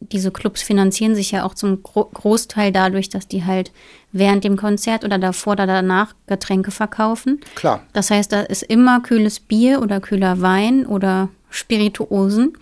diese 0.00 0.30
Clubs 0.30 0.62
finanzieren 0.62 1.14
sich 1.14 1.32
ja 1.32 1.44
auch 1.44 1.54
zum 1.54 1.82
Gro 1.82 2.04
Großteil 2.04 2.70
dadurch, 2.70 3.08
dass 3.08 3.26
die 3.26 3.44
halt 3.44 3.72
während 4.12 4.44
dem 4.44 4.56
Konzert 4.56 5.04
oder 5.04 5.18
davor 5.18 5.54
oder 5.54 5.66
danach 5.66 6.14
Getränke 6.26 6.70
verkaufen. 6.70 7.40
Klar. 7.54 7.82
Das 7.92 8.10
heißt, 8.10 8.30
da 8.30 8.42
ist 8.42 8.62
immer 8.62 9.00
kühles 9.00 9.40
Bier 9.40 9.82
oder 9.82 10.00
kühler 10.00 10.40
Wein 10.40 10.86
oder 10.86 11.30
Spirituosen. 11.50 12.52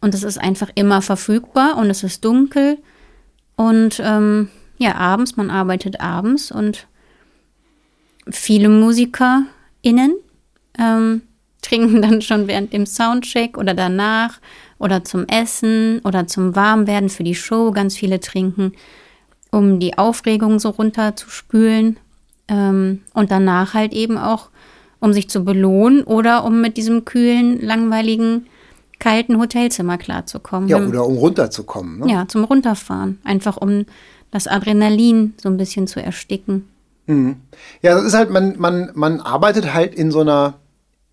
Und 0.00 0.12
es 0.12 0.22
ist 0.22 0.38
einfach 0.38 0.68
immer 0.74 1.00
verfügbar 1.00 1.78
und 1.78 1.88
es 1.88 2.02
ist 2.02 2.24
dunkel. 2.24 2.78
Und 3.56 4.02
ähm, 4.04 4.48
ja, 4.76 4.96
abends, 4.96 5.36
man 5.36 5.50
arbeitet 5.50 6.00
abends 6.00 6.52
und 6.52 6.86
viele 8.30 8.68
MusikerInnen 8.68 10.14
ähm, 10.78 11.22
trinken 11.62 12.02
dann 12.02 12.22
schon 12.22 12.46
während 12.46 12.72
dem 12.72 12.86
Soundcheck 12.86 13.56
oder 13.56 13.74
danach 13.74 14.40
oder 14.78 15.04
zum 15.04 15.26
Essen 15.26 16.00
oder 16.04 16.26
zum 16.26 16.54
Warmwerden 16.54 17.08
für 17.08 17.24
die 17.24 17.34
Show. 17.34 17.70
Ganz 17.70 17.96
viele 17.96 18.20
trinken, 18.20 18.72
um 19.50 19.80
die 19.80 19.96
Aufregung 19.96 20.58
so 20.58 20.70
runterzuspülen. 20.70 21.98
Ähm, 22.48 23.00
und 23.14 23.30
danach 23.30 23.72
halt 23.72 23.94
eben 23.94 24.18
auch, 24.18 24.50
um 25.00 25.12
sich 25.12 25.30
zu 25.30 25.44
belohnen 25.44 26.02
oder 26.04 26.44
um 26.44 26.60
mit 26.60 26.76
diesem 26.76 27.04
kühlen, 27.04 27.60
langweiligen, 27.60 28.46
kalten 28.98 29.38
Hotelzimmer 29.38 29.98
klarzukommen. 29.98 30.68
Ja, 30.68 30.78
oder 30.78 31.06
um 31.06 31.16
runterzukommen. 31.16 32.00
Ne? 32.00 32.12
Ja, 32.12 32.28
zum 32.28 32.44
Runterfahren. 32.44 33.18
Einfach 33.24 33.56
um 33.56 33.86
das 34.30 34.46
Adrenalin 34.46 35.34
so 35.42 35.48
ein 35.48 35.56
bisschen 35.56 35.86
zu 35.86 36.02
ersticken. 36.02 36.68
Mhm. 37.06 37.36
Ja, 37.82 37.94
das 37.94 38.04
ist 38.04 38.14
halt, 38.14 38.30
man, 38.30 38.54
man, 38.58 38.90
man 38.94 39.20
arbeitet 39.20 39.74
halt 39.74 39.94
in 39.94 40.10
so 40.10 40.20
einer 40.20 40.54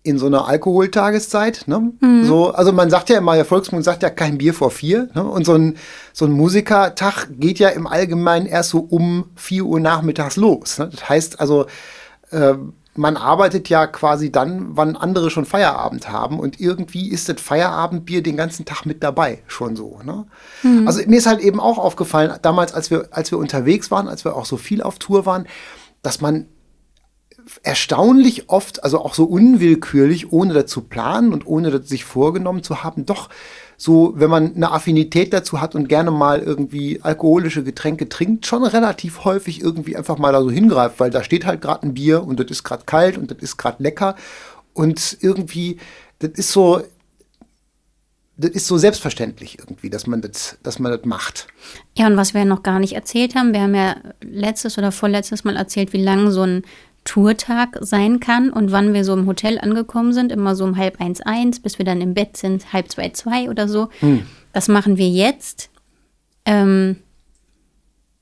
in 0.04 0.18
so 0.18 0.26
einer 0.26 0.48
Alkoholtageszeit. 0.48 1.64
Ne? 1.66 1.92
Mhm. 2.00 2.24
So, 2.24 2.50
also 2.50 2.72
man 2.72 2.90
sagt 2.90 3.08
ja 3.08 3.18
immer, 3.18 3.36
der 3.36 3.44
Volksmund 3.44 3.84
sagt 3.84 4.02
ja 4.02 4.10
kein 4.10 4.38
Bier 4.38 4.52
vor 4.52 4.70
vier. 4.70 5.08
Ne? 5.14 5.22
Und 5.22 5.46
so 5.46 5.54
ein, 5.54 5.76
so 6.12 6.24
ein 6.24 6.32
Musikertag 6.32 7.28
geht 7.30 7.58
ja 7.58 7.68
im 7.68 7.86
Allgemeinen 7.86 8.46
erst 8.46 8.70
so 8.70 8.80
um 8.80 9.30
vier 9.36 9.64
Uhr 9.64 9.78
nachmittags 9.78 10.36
los. 10.36 10.78
Ne? 10.78 10.88
Das 10.90 11.08
heißt 11.08 11.40
also, 11.40 11.66
äh, 12.30 12.54
man 12.94 13.16
arbeitet 13.16 13.68
ja 13.68 13.86
quasi 13.86 14.30
dann, 14.30 14.76
wann 14.76 14.96
andere 14.96 15.30
schon 15.30 15.46
Feierabend 15.46 16.10
haben. 16.10 16.40
Und 16.40 16.60
irgendwie 16.60 17.08
ist 17.08 17.28
das 17.28 17.40
Feierabendbier 17.40 18.22
den 18.22 18.36
ganzen 18.36 18.64
Tag 18.64 18.84
mit 18.84 19.02
dabei, 19.02 19.38
schon 19.46 19.76
so. 19.76 20.00
Ne? 20.04 20.26
Mhm. 20.62 20.86
Also 20.86 21.00
mir 21.06 21.16
ist 21.16 21.26
halt 21.26 21.40
eben 21.40 21.60
auch 21.60 21.78
aufgefallen, 21.78 22.32
damals, 22.42 22.74
als 22.74 22.90
wir, 22.90 23.08
als 23.12 23.30
wir 23.30 23.38
unterwegs 23.38 23.90
waren, 23.90 24.08
als 24.08 24.24
wir 24.24 24.36
auch 24.36 24.46
so 24.46 24.56
viel 24.56 24.82
auf 24.82 24.98
Tour 24.98 25.24
waren, 25.24 25.46
dass 26.02 26.20
man 26.20 26.46
erstaunlich 27.62 28.48
oft, 28.48 28.84
also 28.84 29.00
auch 29.00 29.14
so 29.14 29.24
unwillkürlich, 29.24 30.32
ohne 30.32 30.54
dazu 30.54 30.82
planen 30.82 31.32
und 31.32 31.46
ohne 31.46 31.70
das 31.70 31.88
sich 31.88 32.04
vorgenommen 32.04 32.62
zu 32.62 32.82
haben, 32.84 33.06
doch 33.06 33.28
so, 33.76 34.12
wenn 34.16 34.30
man 34.30 34.54
eine 34.54 34.70
Affinität 34.70 35.32
dazu 35.32 35.60
hat 35.60 35.74
und 35.74 35.88
gerne 35.88 36.12
mal 36.12 36.40
irgendwie 36.40 37.00
alkoholische 37.02 37.64
Getränke 37.64 38.08
trinkt, 38.08 38.46
schon 38.46 38.62
relativ 38.62 39.24
häufig 39.24 39.60
irgendwie 39.60 39.96
einfach 39.96 40.18
mal 40.18 40.32
da 40.32 40.40
so 40.40 40.50
hingreift, 40.50 41.00
weil 41.00 41.10
da 41.10 41.24
steht 41.24 41.46
halt 41.46 41.60
gerade 41.60 41.88
ein 41.88 41.94
Bier 41.94 42.22
und 42.22 42.38
das 42.38 42.46
ist 42.48 42.62
gerade 42.62 42.84
kalt 42.86 43.18
und 43.18 43.32
das 43.32 43.38
ist 43.38 43.56
gerade 43.56 43.82
lecker. 43.82 44.14
Und 44.72 45.18
irgendwie, 45.20 45.78
das 46.20 46.30
ist 46.32 46.52
so, 46.52 46.82
das 48.36 48.50
ist 48.50 48.66
so 48.66 48.78
selbstverständlich 48.78 49.58
irgendwie, 49.58 49.90
dass 49.90 50.06
man 50.06 50.22
das, 50.22 50.58
dass 50.62 50.78
man 50.78 50.90
das 50.92 51.04
macht. 51.04 51.48
Ja, 51.96 52.06
und 52.06 52.16
was 52.16 52.34
wir 52.34 52.44
noch 52.44 52.62
gar 52.62 52.78
nicht 52.78 52.94
erzählt 52.94 53.34
haben, 53.34 53.52
wir 53.52 53.60
haben 53.60 53.74
ja 53.74 53.96
letztes 54.22 54.78
oder 54.78 54.90
vorletztes 54.90 55.44
Mal 55.44 55.56
erzählt, 55.56 55.92
wie 55.92 56.02
lang 56.02 56.30
so 56.30 56.42
ein 56.42 56.62
Tourtag 57.04 57.78
sein 57.80 58.20
kann 58.20 58.50
und 58.50 58.70
wann 58.72 58.94
wir 58.94 59.04
so 59.04 59.12
im 59.12 59.26
Hotel 59.26 59.58
angekommen 59.58 60.12
sind, 60.12 60.32
immer 60.32 60.54
so 60.54 60.64
um 60.64 60.76
halb 60.76 61.00
eins, 61.00 61.20
eins, 61.20 61.60
bis 61.60 61.78
wir 61.78 61.84
dann 61.84 62.00
im 62.00 62.14
Bett 62.14 62.36
sind, 62.36 62.72
halb 62.72 62.90
zwei, 62.90 63.10
zwei 63.10 63.50
oder 63.50 63.68
so. 63.68 63.88
Hm. 64.00 64.24
Das 64.52 64.68
machen 64.68 64.96
wir 64.96 65.08
jetzt, 65.08 65.70
ähm, 66.44 66.96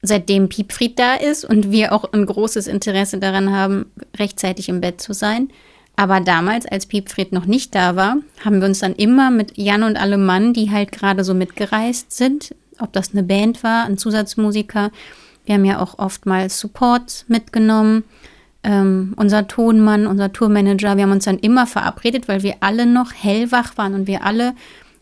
seitdem 0.02 0.48
Piepfried 0.48 0.98
da 0.98 1.14
ist 1.14 1.44
und 1.44 1.70
wir 1.70 1.92
auch 1.92 2.12
ein 2.12 2.24
großes 2.24 2.66
Interesse 2.66 3.18
daran 3.18 3.52
haben, 3.52 3.92
rechtzeitig 4.18 4.68
im 4.68 4.80
Bett 4.80 5.00
zu 5.00 5.12
sein. 5.12 5.50
Aber 6.00 6.20
damals, 6.20 6.64
als 6.64 6.86
Piepfried 6.86 7.30
noch 7.30 7.44
nicht 7.44 7.74
da 7.74 7.94
war, 7.94 8.16
haben 8.42 8.62
wir 8.62 8.66
uns 8.66 8.78
dann 8.78 8.94
immer 8.94 9.30
mit 9.30 9.58
Jan 9.58 9.82
und 9.82 9.98
alle 10.00 10.16
Mann, 10.16 10.54
die 10.54 10.70
halt 10.70 10.92
gerade 10.92 11.24
so 11.24 11.34
mitgereist 11.34 12.16
sind, 12.16 12.54
ob 12.78 12.94
das 12.94 13.12
eine 13.12 13.22
Band 13.22 13.62
war, 13.62 13.84
ein 13.84 13.98
Zusatzmusiker, 13.98 14.92
wir 15.44 15.54
haben 15.56 15.64
ja 15.66 15.78
auch 15.78 15.98
oftmals 15.98 16.58
Support 16.58 17.26
mitgenommen 17.28 18.04
ähm, 18.62 19.12
unser 19.16 19.46
Tonmann, 19.46 20.06
unser 20.06 20.32
Tourmanager, 20.32 20.96
wir 20.96 21.02
haben 21.02 21.12
uns 21.12 21.26
dann 21.26 21.38
immer 21.38 21.66
verabredet, 21.66 22.28
weil 22.28 22.42
wir 22.42 22.54
alle 22.60 22.86
noch 22.86 23.12
hellwach 23.12 23.76
waren 23.76 23.92
und 23.92 24.06
wir 24.06 24.24
alle 24.24 24.54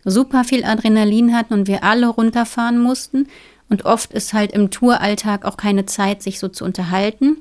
super 0.04 0.42
viel 0.42 0.64
Adrenalin 0.64 1.32
hatten 1.32 1.54
und 1.54 1.68
wir 1.68 1.84
alle 1.84 2.08
runterfahren 2.08 2.80
mussten. 2.80 3.28
Und 3.68 3.84
oft 3.84 4.12
ist 4.12 4.32
halt 4.32 4.50
im 4.50 4.72
Touralltag 4.72 5.44
auch 5.44 5.56
keine 5.56 5.86
Zeit, 5.86 6.24
sich 6.24 6.40
so 6.40 6.48
zu 6.48 6.64
unterhalten. 6.64 7.36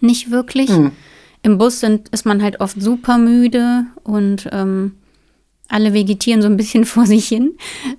Nicht 0.00 0.30
wirklich. 0.30 0.70
Mhm. 0.70 0.92
Im 1.42 1.58
Bus 1.58 1.80
sind, 1.80 2.08
ist 2.10 2.26
man 2.26 2.42
halt 2.42 2.60
oft 2.60 2.80
super 2.80 3.18
müde 3.18 3.86
und 4.04 4.48
ähm, 4.52 4.92
alle 5.70 5.94
vegetieren 5.94 6.42
so 6.42 6.48
ein 6.48 6.56
bisschen 6.56 6.84
vor 6.86 7.06
sich 7.06 7.26
hin. 7.28 7.56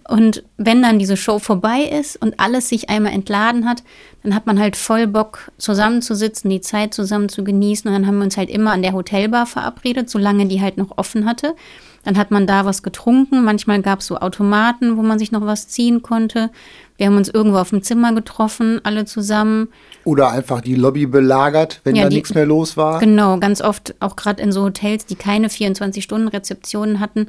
Und 0.08 0.44
wenn 0.58 0.82
dann 0.82 1.00
diese 1.00 1.18
Show 1.18 1.40
vorbei 1.40 1.84
ist 1.84 2.22
und 2.22 2.40
alles 2.40 2.70
sich 2.70 2.90
einmal 2.90 3.14
entladen 3.14 3.68
hat, 3.68 3.84
dann 4.24 4.36
hat 4.36 4.46
man 4.46 4.60
halt 4.60 4.76
voll 4.76 5.08
Bock 5.08 5.52
zusammenzusitzen, 5.58 6.50
die 6.50 6.62
Zeit 6.62 6.94
zusammen 6.94 7.30
zu 7.30 7.44
genießen. 7.44 7.88
Und 7.88 7.94
dann 7.94 8.06
haben 8.06 8.18
wir 8.18 8.26
uns 8.26 8.38
halt 8.38 8.50
immer 8.50 8.72
an 8.72 8.84
der 8.84 8.94
Hotelbar 8.94 9.48
verabredet, 9.48 10.10
solange 10.10 10.46
die 10.46 10.62
halt 10.62 10.78
noch 10.78 10.98
offen 10.98 11.26
hatte. 11.26 11.56
Dann 12.04 12.18
hat 12.18 12.32
man 12.32 12.48
da 12.48 12.66
was 12.66 12.84
getrunken. 12.84 13.44
Manchmal 13.44 13.82
gab 13.82 14.00
es 14.00 14.08
so 14.08 14.18
Automaten, 14.18 14.98
wo 14.98 15.02
man 15.02 15.20
sich 15.20 15.32
noch 15.32 15.46
was 15.46 15.68
ziehen 15.68 16.02
konnte. 16.02 16.50
Wir 17.02 17.08
haben 17.08 17.18
uns 17.18 17.30
irgendwo 17.30 17.58
auf 17.58 17.72
dem 17.72 17.82
Zimmer 17.82 18.14
getroffen, 18.14 18.80
alle 18.84 19.06
zusammen. 19.06 19.70
Oder 20.04 20.30
einfach 20.30 20.62
die 20.62 20.76
Lobby 20.76 21.08
belagert, 21.08 21.82
wenn 21.84 21.96
ja, 21.96 22.04
da 22.04 22.10
nichts 22.10 22.36
mehr 22.36 22.46
los 22.46 22.78
war. 22.78 23.00
Genau, 23.00 23.40
ganz 23.40 23.60
oft 23.60 23.96
auch 24.00 24.16
gerade 24.16 24.40
in 24.44 24.52
so 24.52 24.66
Hotels, 24.66 25.08
die 25.08 25.16
keine 25.16 25.48
24-Stunden-Rezeptionen 25.48 27.00
hatten, 27.00 27.26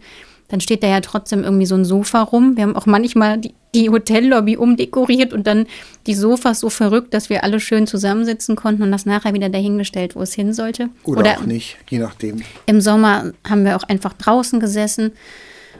dann 0.48 0.61
steht 0.61 0.82
da 0.82 0.88
ja 0.88 1.00
trotzdem 1.00 1.42
irgendwie 1.42 1.64
so 1.64 1.74
ein 1.74 1.87
Sofa 1.87 2.20
rum. 2.20 2.54
Wir 2.54 2.64
haben 2.64 2.76
auch 2.76 2.85
manchmal 2.85 3.38
die, 3.38 3.54
die 3.74 3.88
Hotellobby 3.88 4.58
umdekoriert 4.58 5.32
und 5.32 5.46
dann 5.46 5.64
die 6.06 6.14
Sofas 6.14 6.61
so 6.61 6.68
verrückt, 6.68 7.14
dass 7.14 7.30
wir 7.30 7.42
alle 7.42 7.58
schön 7.58 7.87
zusammensitzen 7.87 8.56
konnten 8.56 8.82
und 8.82 8.92
das 8.92 9.06
nachher 9.06 9.32
wieder 9.32 9.48
dahingestellt, 9.48 10.16
wo 10.16 10.20
es 10.20 10.35
hin 10.35 10.52
sollte. 10.52 10.90
Oder, 11.04 11.20
Oder 11.20 11.38
auch 11.38 11.46
nicht, 11.46 11.78
je 11.88 11.98
nachdem. 11.98 12.42
Im 12.66 12.82
Sommer 12.82 13.32
haben 13.48 13.64
wir 13.64 13.74
auch 13.76 13.85
einfach 13.85 14.12
draußen 14.12 14.61
gesessen 14.61 15.12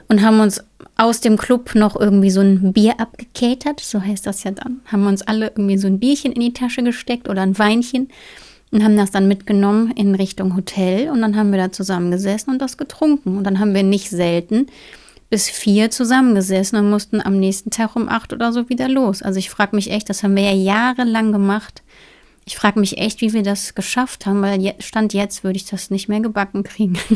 und 0.07 0.21
haben 0.21 0.39
uns 0.39 0.63
aus 0.95 1.21
dem 1.21 1.37
Club 1.37 1.75
noch 1.75 1.99
irgendwie 1.99 2.29
so 2.29 2.41
ein 2.41 2.73
Bier 2.73 2.99
abgekatert, 2.99 3.79
so 3.79 4.01
heißt 4.01 4.25
das 4.25 4.43
ja 4.43 4.51
dann. 4.51 4.81
Haben 4.85 5.07
uns 5.07 5.21
alle 5.21 5.47
irgendwie 5.47 5.77
so 5.77 5.87
ein 5.87 5.99
Bierchen 5.99 6.31
in 6.31 6.41
die 6.41 6.53
Tasche 6.53 6.83
gesteckt 6.83 7.29
oder 7.29 7.41
ein 7.41 7.57
Weinchen 7.57 8.09
und 8.71 8.83
haben 8.83 8.97
das 8.97 9.11
dann 9.11 9.27
mitgenommen 9.27 9.91
in 9.91 10.15
Richtung 10.15 10.55
Hotel 10.55 11.09
und 11.09 11.21
dann 11.21 11.35
haben 11.35 11.51
wir 11.51 11.59
da 11.59 11.71
zusammengesessen 11.71 12.51
und 12.53 12.61
das 12.61 12.77
getrunken. 12.77 13.37
Und 13.37 13.43
dann 13.43 13.59
haben 13.59 13.73
wir 13.73 13.83
nicht 13.83 14.09
selten 14.09 14.67
bis 15.29 15.49
vier 15.49 15.89
zusammengesessen 15.89 16.77
und 16.77 16.89
mussten 16.89 17.21
am 17.21 17.39
nächsten 17.39 17.71
Tag 17.71 17.95
um 17.95 18.07
acht 18.07 18.33
oder 18.33 18.53
so 18.53 18.69
wieder 18.69 18.87
los. 18.87 19.23
Also 19.23 19.39
ich 19.39 19.49
frage 19.49 19.75
mich 19.75 19.91
echt, 19.91 20.09
das 20.09 20.23
haben 20.23 20.35
wir 20.35 20.43
ja 20.43 20.53
jahrelang 20.53 21.31
gemacht. 21.31 21.81
Ich 22.45 22.57
frage 22.57 22.79
mich 22.79 22.97
echt, 22.97 23.21
wie 23.21 23.31
wir 23.31 23.43
das 23.43 23.73
geschafft 23.73 24.25
haben, 24.25 24.41
weil 24.41 24.75
Stand 24.79 25.13
jetzt 25.13 25.43
würde 25.43 25.55
ich 25.55 25.65
das 25.65 25.89
nicht 25.89 26.09
mehr 26.09 26.19
gebacken 26.19 26.63
kriegen. 26.63 26.97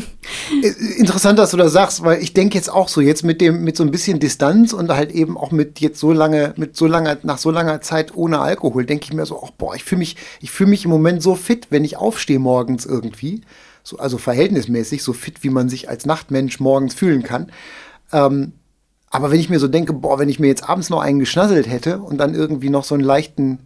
Äh, 0.62 0.98
interessant, 0.98 1.38
dass 1.38 1.50
du 1.50 1.58
das 1.58 1.72
sagst, 1.72 2.02
weil 2.02 2.22
ich 2.22 2.32
denke 2.32 2.56
jetzt 2.56 2.70
auch 2.70 2.88
so, 2.88 3.02
jetzt 3.02 3.22
mit 3.22 3.42
dem, 3.42 3.64
mit 3.64 3.76
so 3.76 3.84
ein 3.84 3.90
bisschen 3.90 4.18
Distanz 4.18 4.72
und 4.72 4.90
halt 4.90 5.12
eben 5.12 5.36
auch 5.36 5.50
mit 5.50 5.78
jetzt 5.80 6.00
so 6.00 6.10
lange, 6.10 6.54
mit 6.56 6.74
so 6.74 6.86
langer, 6.86 7.18
nach 7.22 7.36
so 7.36 7.50
langer 7.50 7.82
Zeit 7.82 8.16
ohne 8.16 8.40
Alkohol, 8.40 8.86
denke 8.86 9.04
ich 9.04 9.12
mir 9.12 9.26
so, 9.26 9.42
ach, 9.44 9.50
boah, 9.50 9.74
ich 9.74 9.84
fühle 9.84 9.98
mich, 9.98 10.16
ich 10.40 10.50
fühle 10.50 10.70
mich 10.70 10.86
im 10.86 10.90
Moment 10.90 11.22
so 11.22 11.34
fit, 11.34 11.66
wenn 11.68 11.84
ich 11.84 11.98
aufstehe 11.98 12.38
morgens 12.38 12.86
irgendwie. 12.86 13.42
So, 13.82 13.98
also 13.98 14.16
verhältnismäßig, 14.16 15.02
so 15.02 15.12
fit, 15.12 15.44
wie 15.44 15.50
man 15.50 15.68
sich 15.68 15.90
als 15.90 16.06
Nachtmensch 16.06 16.60
morgens 16.60 16.94
fühlen 16.94 17.22
kann. 17.22 17.52
Ähm, 18.12 18.52
aber 19.10 19.30
wenn 19.30 19.40
ich 19.40 19.50
mir 19.50 19.58
so 19.58 19.68
denke, 19.68 19.92
boah, 19.92 20.18
wenn 20.18 20.28
ich 20.28 20.38
mir 20.38 20.48
jetzt 20.48 20.68
abends 20.68 20.90
noch 20.90 21.00
einen 21.00 21.18
geschnasselt 21.18 21.68
hätte 21.68 22.00
und 22.00 22.18
dann 22.18 22.34
irgendwie 22.34 22.70
noch 22.70 22.84
so 22.84 22.94
einen 22.94 23.04
leichten 23.04 23.58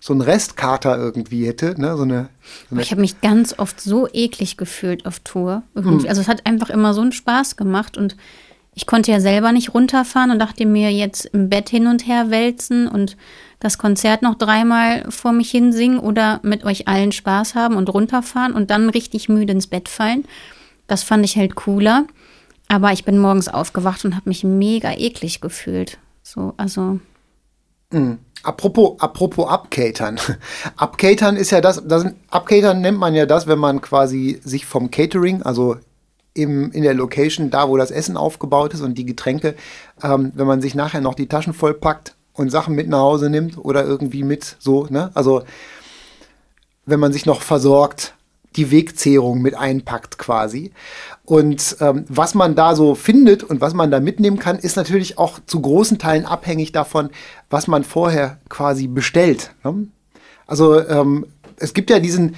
so 0.00 0.14
ein 0.14 0.22
Restkater 0.22 0.98
irgendwie 0.98 1.46
hätte. 1.46 1.78
Ne? 1.78 1.96
So 1.96 2.02
eine, 2.02 2.30
so 2.68 2.74
eine 2.74 2.82
ich 2.82 2.90
habe 2.90 3.02
mich 3.02 3.20
ganz 3.20 3.58
oft 3.58 3.80
so 3.80 4.08
eklig 4.12 4.56
gefühlt 4.56 5.06
auf 5.06 5.20
Tour. 5.20 5.62
Mhm. 5.74 6.06
Also 6.08 6.22
es 6.22 6.28
hat 6.28 6.46
einfach 6.46 6.70
immer 6.70 6.94
so 6.94 7.02
einen 7.02 7.12
Spaß 7.12 7.56
gemacht 7.56 7.98
und 7.98 8.16
ich 8.74 8.86
konnte 8.86 9.12
ja 9.12 9.20
selber 9.20 9.52
nicht 9.52 9.74
runterfahren 9.74 10.30
und 10.30 10.38
dachte 10.38 10.64
mir 10.64 10.90
jetzt 10.90 11.26
im 11.26 11.50
Bett 11.50 11.68
hin 11.68 11.86
und 11.86 12.06
her 12.06 12.30
wälzen 12.30 12.88
und 12.88 13.16
das 13.58 13.76
Konzert 13.76 14.22
noch 14.22 14.36
dreimal 14.36 15.04
vor 15.10 15.32
mich 15.32 15.50
hinsingen 15.50 15.98
oder 15.98 16.40
mit 16.42 16.64
euch 16.64 16.88
allen 16.88 17.12
Spaß 17.12 17.54
haben 17.54 17.76
und 17.76 17.92
runterfahren 17.92 18.54
und 18.54 18.70
dann 18.70 18.88
richtig 18.88 19.28
müde 19.28 19.52
ins 19.52 19.66
Bett 19.66 19.88
fallen. 19.88 20.24
Das 20.86 21.02
fand 21.02 21.24
ich 21.26 21.36
halt 21.36 21.56
cooler. 21.56 22.06
Aber 22.68 22.92
ich 22.92 23.04
bin 23.04 23.18
morgens 23.18 23.48
aufgewacht 23.48 24.04
und 24.04 24.14
habe 24.14 24.28
mich 24.30 24.44
mega 24.44 24.92
eklig 24.92 25.40
gefühlt. 25.40 25.98
So, 26.22 26.54
also. 26.56 27.00
Mhm. 27.92 28.18
Apropos, 28.42 28.98
apropos 29.00 29.48
Abcatern. 29.48 30.18
Abcatern 30.76 31.36
ist 31.36 31.50
ja 31.50 31.60
das, 31.60 31.82
das, 31.86 32.06
Abcatern 32.30 32.80
nennt 32.80 32.98
man 32.98 33.14
ja 33.14 33.26
das, 33.26 33.46
wenn 33.46 33.58
man 33.58 33.80
quasi 33.80 34.40
sich 34.42 34.64
vom 34.64 34.90
Catering, 34.90 35.42
also 35.42 35.76
im, 36.32 36.70
in 36.72 36.82
der 36.82 36.94
Location, 36.94 37.50
da 37.50 37.68
wo 37.68 37.76
das 37.76 37.90
Essen 37.90 38.16
aufgebaut 38.16 38.72
ist 38.72 38.80
und 38.80 38.96
die 38.96 39.04
Getränke, 39.04 39.56
ähm, 40.02 40.32
wenn 40.34 40.46
man 40.46 40.62
sich 40.62 40.74
nachher 40.74 41.00
noch 41.00 41.14
die 41.14 41.26
Taschen 41.26 41.52
vollpackt 41.52 42.14
und 42.32 42.50
Sachen 42.50 42.74
mit 42.74 42.88
nach 42.88 43.00
Hause 43.00 43.28
nimmt 43.28 43.58
oder 43.58 43.84
irgendwie 43.84 44.22
mit 44.22 44.56
so, 44.58 44.86
ne? 44.88 45.10
Also 45.14 45.42
wenn 46.86 47.00
man 47.00 47.12
sich 47.12 47.26
noch 47.26 47.42
versorgt, 47.42 48.14
die 48.56 48.70
Wegzehrung 48.70 49.42
mit 49.42 49.54
einpackt 49.54 50.18
quasi. 50.18 50.72
Und 51.24 51.76
ähm, 51.80 52.04
was 52.08 52.34
man 52.34 52.54
da 52.54 52.74
so 52.74 52.94
findet 52.94 53.44
und 53.44 53.60
was 53.60 53.74
man 53.74 53.90
da 53.90 54.00
mitnehmen 54.00 54.38
kann, 54.38 54.58
ist 54.58 54.76
natürlich 54.76 55.18
auch 55.18 55.38
zu 55.46 55.60
großen 55.60 55.98
Teilen 55.98 56.26
abhängig 56.26 56.72
davon, 56.72 57.10
was 57.48 57.68
man 57.68 57.84
vorher 57.84 58.38
quasi 58.48 58.88
bestellt. 58.88 59.52
Ne? 59.62 59.86
Also 60.46 60.84
ähm, 60.88 61.26
es 61.56 61.74
gibt 61.74 61.90
ja 61.90 62.00
diesen, 62.00 62.34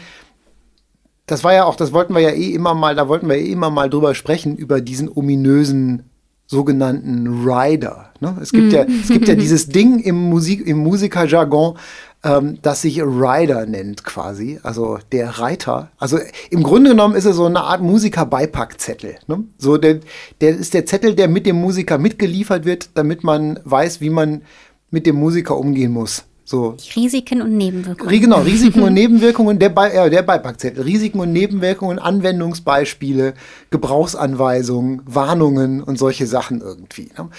das 1.27 1.45
war 1.45 1.55
ja 1.55 1.65
auch, 1.65 1.77
das 1.77 1.93
wollten 1.93 2.15
wir 2.15 2.21
ja 2.21 2.31
eh 2.31 2.51
immer 2.51 2.75
mal, 2.75 2.95
da 2.95 3.09
wollten 3.09 3.29
wir 3.29 3.37
eh 3.37 3.51
immer 3.51 3.71
mal 3.71 3.89
drüber 3.89 4.15
sprechen, 4.15 4.57
über 4.57 4.83
diesen 4.83 5.09
ominösen 5.09 6.11
sogenannten 6.47 7.49
Rider. 7.49 8.11
Ne? 8.21 8.37
Es, 8.43 8.53
gibt 8.53 8.73
ja, 8.75 8.85
es 8.85 9.09
gibt 9.09 9.27
ja 9.27 9.35
dieses 9.37 9.69
Ding 9.69 10.01
im, 10.01 10.29
Musik, 10.29 10.67
im 10.67 10.79
Musikerjargon, 10.79 11.79
ähm, 12.25 12.59
das 12.63 12.83
sich 12.83 13.03
Rider 13.03 13.67
nennt 13.67 14.05
quasi, 14.05 14.61
also 14.63 14.99
der 15.11 15.39
Reiter. 15.41 15.91
Also 15.99 16.19
im 16.51 16.63
Grunde 16.63 16.91
genommen 16.91 17.17
ist 17.17 17.25
es 17.25 17.37
so 17.37 17.47
eine 17.47 17.63
Art 17.63 17.83
Musiker-Beipackzettel. 17.83 19.17
Ne? 19.27 19.45
So 19.59 19.77
der, 19.77 20.01
der 20.41 20.51
ist 20.51 20.75
der 20.75 20.87
Zettel, 20.87 21.15
der 21.15 21.29
mit 21.29 21.47
dem 21.47 21.57
Musiker 21.57 21.99
mitgeliefert 21.99 22.65
wird, 22.65 22.91
damit 22.95 23.25
man 23.25 23.59
weiß, 23.65 24.01
wie 24.01 24.11
man 24.11 24.43
mit 24.91 25.07
dem 25.07 25.17
Musiker 25.17 25.57
umgehen 25.57 25.93
muss. 25.93 26.25
So. 26.45 26.77
Risiken 26.97 27.41
und 27.41 27.57
Nebenwirkungen. 27.57 28.21
Genau, 28.21 28.41
Risiken 28.41 28.83
und 28.83 28.93
Nebenwirkungen, 28.95 29.59
der, 29.59 29.71
Be 29.71 29.93
äh, 29.93 30.11
der 30.11 30.23
Beipackzettel. 30.23 30.83
Risiken 30.83 31.21
und 31.21 31.33
Nebenwirkungen, 31.33 31.99
Anwendungsbeispiele, 31.99 33.35
Gebrauchsanweisungen, 33.71 35.03
Warnungen 35.07 35.83
und 35.83 35.99
solche 35.99 36.27
Sachen 36.27 36.61
irgendwie. 36.61 37.11
Ne? 37.17 37.31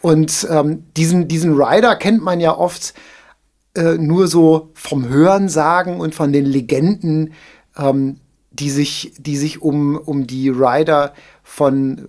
Und 0.00 0.46
ähm, 0.50 0.84
diesen, 0.96 1.28
diesen 1.28 1.60
Rider 1.60 1.96
kennt 1.96 2.22
man 2.22 2.40
ja 2.40 2.56
oft 2.56 2.94
äh, 3.74 3.94
nur 3.96 4.28
so 4.28 4.70
vom 4.74 5.08
Hören 5.08 5.48
sagen 5.48 6.00
und 6.00 6.14
von 6.14 6.32
den 6.32 6.44
Legenden, 6.44 7.32
ähm, 7.76 8.18
die 8.50 8.70
sich, 8.70 9.14
die 9.18 9.36
sich 9.36 9.62
um, 9.62 9.96
um 9.96 10.26
die 10.26 10.50
Rider 10.50 11.14
von 11.42 12.08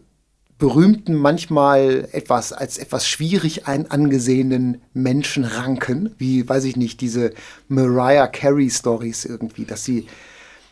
berühmten, 0.58 1.16
manchmal 1.16 2.08
etwas 2.12 2.54
als 2.54 2.78
etwas 2.78 3.08
schwierig 3.08 3.68
ein 3.68 3.90
angesehenen 3.92 4.82
Menschen 4.94 5.44
ranken, 5.44 6.16
wie, 6.18 6.48
weiß 6.48 6.64
ich 6.66 6.76
nicht, 6.76 7.02
diese 7.02 7.34
Mariah 7.68 8.28
Carey 8.28 8.70
Stories 8.70 9.26
irgendwie, 9.26 9.66
dass 9.66 9.84
sie, 9.84 10.08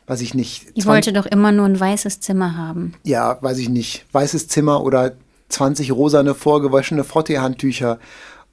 weiß 0.08 0.22
ich 0.22 0.34
nicht. 0.34 0.78
Die 0.78 0.86
wollte 0.86 1.14
doch 1.14 1.26
immer 1.26 1.52
nur 1.52 1.66
ein 1.66 1.80
weißes 1.80 2.22
Zimmer 2.22 2.56
haben. 2.56 2.94
Ja, 3.04 3.38
weiß 3.42 3.58
ich 3.58 3.70
nicht, 3.70 4.06
weißes 4.12 4.48
Zimmer 4.48 4.84
oder 4.84 5.14
20 5.50 5.92
rosane 5.92 6.36
vorgewaschene 6.36 7.04
Frotteehandtücher 7.04 8.00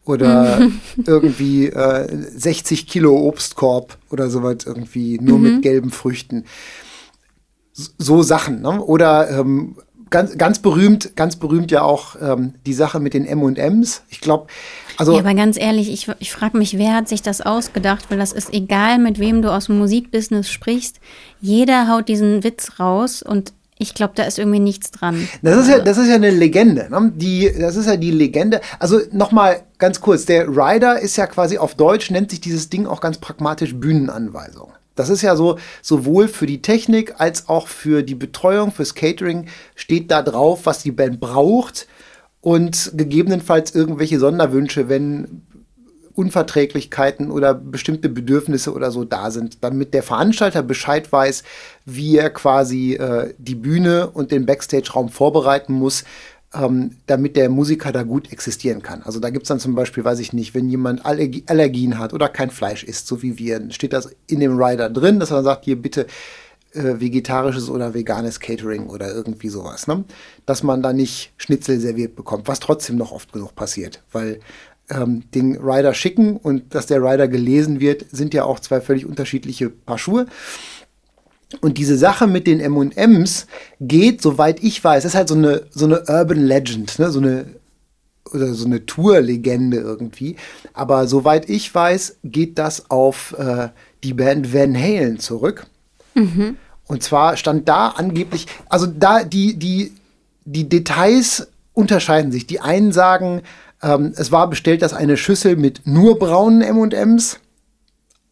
oder 0.08 0.68
irgendwie 1.06 1.66
äh, 1.66 2.08
60 2.36 2.86
Kilo 2.86 3.16
Obstkorb 3.16 3.98
oder 4.10 4.30
sowas 4.30 4.58
irgendwie 4.66 5.18
nur 5.20 5.38
mhm. 5.38 5.44
mit 5.44 5.62
gelben 5.62 5.90
Früchten. 5.90 6.44
So 7.72 8.22
Sachen. 8.22 8.62
Ne? 8.62 8.82
Oder 8.82 9.30
ähm, 9.30 9.76
ganz, 10.10 10.36
ganz 10.38 10.58
berühmt, 10.58 11.14
ganz 11.16 11.36
berühmt 11.36 11.70
ja 11.70 11.82
auch 11.82 12.16
ähm, 12.20 12.54
die 12.66 12.72
Sache 12.72 13.00
mit 13.00 13.14
den 13.14 13.24
M&Ms. 13.26 14.02
Ich 14.08 14.20
glaube, 14.20 14.46
also. 14.96 15.12
Ja, 15.12 15.20
aber 15.20 15.34
ganz 15.34 15.58
ehrlich, 15.58 15.92
ich, 15.92 16.10
ich 16.18 16.32
frage 16.32 16.58
mich, 16.58 16.78
wer 16.78 16.94
hat 16.94 17.08
sich 17.08 17.22
das 17.22 17.40
ausgedacht? 17.40 18.06
Weil 18.10 18.18
das 18.18 18.32
ist 18.32 18.52
egal, 18.52 18.98
mit 18.98 19.18
wem 19.18 19.42
du 19.42 19.52
aus 19.52 19.66
dem 19.66 19.78
Musikbusiness 19.78 20.50
sprichst. 20.50 21.00
Jeder 21.40 21.88
haut 21.88 22.08
diesen 22.08 22.42
Witz 22.42 22.80
raus 22.80 23.22
und 23.22 23.52
ich 23.78 23.94
glaube, 23.94 24.12
da 24.16 24.24
ist 24.24 24.38
irgendwie 24.38 24.58
nichts 24.58 24.90
dran. 24.90 25.28
Das 25.42 25.56
ist 25.56 25.68
ja, 25.68 25.78
das 25.78 25.98
ist 25.98 26.08
ja 26.08 26.16
eine 26.16 26.30
Legende. 26.30 26.88
Ne? 26.90 27.12
Die, 27.14 27.52
das 27.58 27.76
ist 27.76 27.86
ja 27.86 27.96
die 27.96 28.10
Legende. 28.10 28.60
Also 28.78 29.00
nochmal 29.12 29.62
ganz 29.78 30.00
kurz: 30.00 30.24
Der 30.24 30.48
Rider 30.48 30.98
ist 30.98 31.16
ja 31.16 31.26
quasi 31.26 31.58
auf 31.58 31.74
Deutsch, 31.74 32.10
nennt 32.10 32.30
sich 32.30 32.40
dieses 32.40 32.68
Ding 32.68 32.86
auch 32.86 33.00
ganz 33.00 33.18
pragmatisch 33.18 33.74
Bühnenanweisung. 33.74 34.72
Das 34.96 35.10
ist 35.10 35.22
ja 35.22 35.36
so, 35.36 35.58
sowohl 35.80 36.26
für 36.26 36.46
die 36.46 36.60
Technik 36.60 37.14
als 37.18 37.48
auch 37.48 37.68
für 37.68 38.02
die 38.02 38.16
Betreuung, 38.16 38.72
fürs 38.72 38.96
Catering 38.96 39.46
steht 39.76 40.10
da 40.10 40.22
drauf, 40.22 40.62
was 40.64 40.82
die 40.82 40.90
Band 40.90 41.20
braucht 41.20 41.86
und 42.40 42.92
gegebenenfalls 42.94 43.76
irgendwelche 43.76 44.18
Sonderwünsche, 44.18 44.88
wenn 44.88 45.42
Unverträglichkeiten 46.18 47.30
oder 47.30 47.54
bestimmte 47.54 48.08
Bedürfnisse 48.08 48.72
oder 48.74 48.90
so 48.90 49.04
da 49.04 49.30
sind, 49.30 49.62
damit 49.62 49.94
der 49.94 50.02
Veranstalter 50.02 50.64
Bescheid 50.64 51.12
weiß, 51.12 51.44
wie 51.84 52.16
er 52.16 52.30
quasi 52.30 52.94
äh, 52.94 53.32
die 53.38 53.54
Bühne 53.54 54.10
und 54.10 54.32
den 54.32 54.44
Backstage-Raum 54.44 55.10
vorbereiten 55.10 55.72
muss, 55.72 56.02
ähm, 56.52 56.96
damit 57.06 57.36
der 57.36 57.48
Musiker 57.50 57.92
da 57.92 58.02
gut 58.02 58.32
existieren 58.32 58.82
kann. 58.82 59.02
Also 59.04 59.20
da 59.20 59.30
gibt 59.30 59.44
es 59.44 59.48
dann 59.48 59.60
zum 59.60 59.76
Beispiel, 59.76 60.04
weiß 60.04 60.18
ich 60.18 60.32
nicht, 60.32 60.54
wenn 60.54 60.68
jemand 60.68 61.06
Allergie 61.06 61.44
Allergien 61.46 62.00
hat 62.00 62.12
oder 62.12 62.28
kein 62.28 62.50
Fleisch 62.50 62.82
isst, 62.82 63.06
so 63.06 63.22
wie 63.22 63.38
wir, 63.38 63.60
dann 63.60 63.70
steht 63.70 63.92
das 63.92 64.10
in 64.26 64.40
dem 64.40 64.60
Rider 64.60 64.90
drin, 64.90 65.20
dass 65.20 65.30
er 65.30 65.44
sagt, 65.44 65.66
hier 65.66 65.80
bitte 65.80 66.08
äh, 66.72 66.98
vegetarisches 66.98 67.70
oder 67.70 67.94
veganes 67.94 68.40
Catering 68.40 68.88
oder 68.88 69.14
irgendwie 69.14 69.50
sowas, 69.50 69.86
ne? 69.86 70.04
Dass 70.46 70.64
man 70.64 70.82
da 70.82 70.92
nicht 70.92 71.32
Schnitzel 71.36 71.78
serviert 71.78 72.16
bekommt, 72.16 72.48
was 72.48 72.58
trotzdem 72.58 72.96
noch 72.96 73.12
oft 73.12 73.32
genug 73.32 73.54
passiert, 73.54 74.02
weil 74.10 74.40
ähm, 74.90 75.24
den 75.34 75.56
Rider 75.56 75.94
schicken 75.94 76.36
und 76.36 76.74
dass 76.74 76.86
der 76.86 77.02
Rider 77.02 77.28
gelesen 77.28 77.80
wird, 77.80 78.06
sind 78.10 78.34
ja 78.34 78.44
auch 78.44 78.60
zwei 78.60 78.80
völlig 78.80 79.06
unterschiedliche 79.06 79.70
Paar 79.70 79.98
Schuhe. 79.98 80.26
Und 81.60 81.78
diese 81.78 81.96
Sache 81.96 82.26
mit 82.26 82.46
den 82.46 82.60
M&Ms 82.60 83.46
geht, 83.80 84.20
soweit 84.20 84.62
ich 84.62 84.82
weiß, 84.82 85.04
ist 85.04 85.14
halt 85.14 85.28
so 85.28 85.34
eine, 85.34 85.62
so 85.70 85.86
eine 85.86 86.04
Urban 86.06 86.40
Legend, 86.40 86.98
ne? 86.98 87.10
so 87.10 87.20
eine 87.20 87.46
oder 88.32 88.52
so 88.52 88.66
eine 88.66 88.84
Tour-Legende 88.84 89.78
irgendwie. 89.78 90.36
Aber 90.74 91.06
soweit 91.06 91.48
ich 91.48 91.74
weiß, 91.74 92.18
geht 92.24 92.58
das 92.58 92.90
auf 92.90 93.34
äh, 93.38 93.68
die 94.04 94.12
Band 94.12 94.52
Van 94.52 94.76
Halen 94.76 95.18
zurück. 95.18 95.66
Mhm. 96.14 96.58
Und 96.86 97.02
zwar 97.02 97.36
stand 97.36 97.68
da 97.68 97.88
angeblich, 97.88 98.46
also 98.68 98.86
da 98.86 99.24
die, 99.24 99.58
die, 99.58 99.92
die 100.44 100.68
Details 100.68 101.48
unterscheiden 101.74 102.32
sich. 102.32 102.46
Die 102.46 102.60
einen 102.60 102.92
sagen, 102.92 103.42
ähm, 103.82 104.12
es 104.16 104.32
war 104.32 104.48
bestellt, 104.48 104.82
dass 104.82 104.92
eine 104.92 105.16
Schüssel 105.16 105.56
mit 105.56 105.82
nur 105.86 106.18
braunen 106.18 106.62
M&Ms 106.62 107.40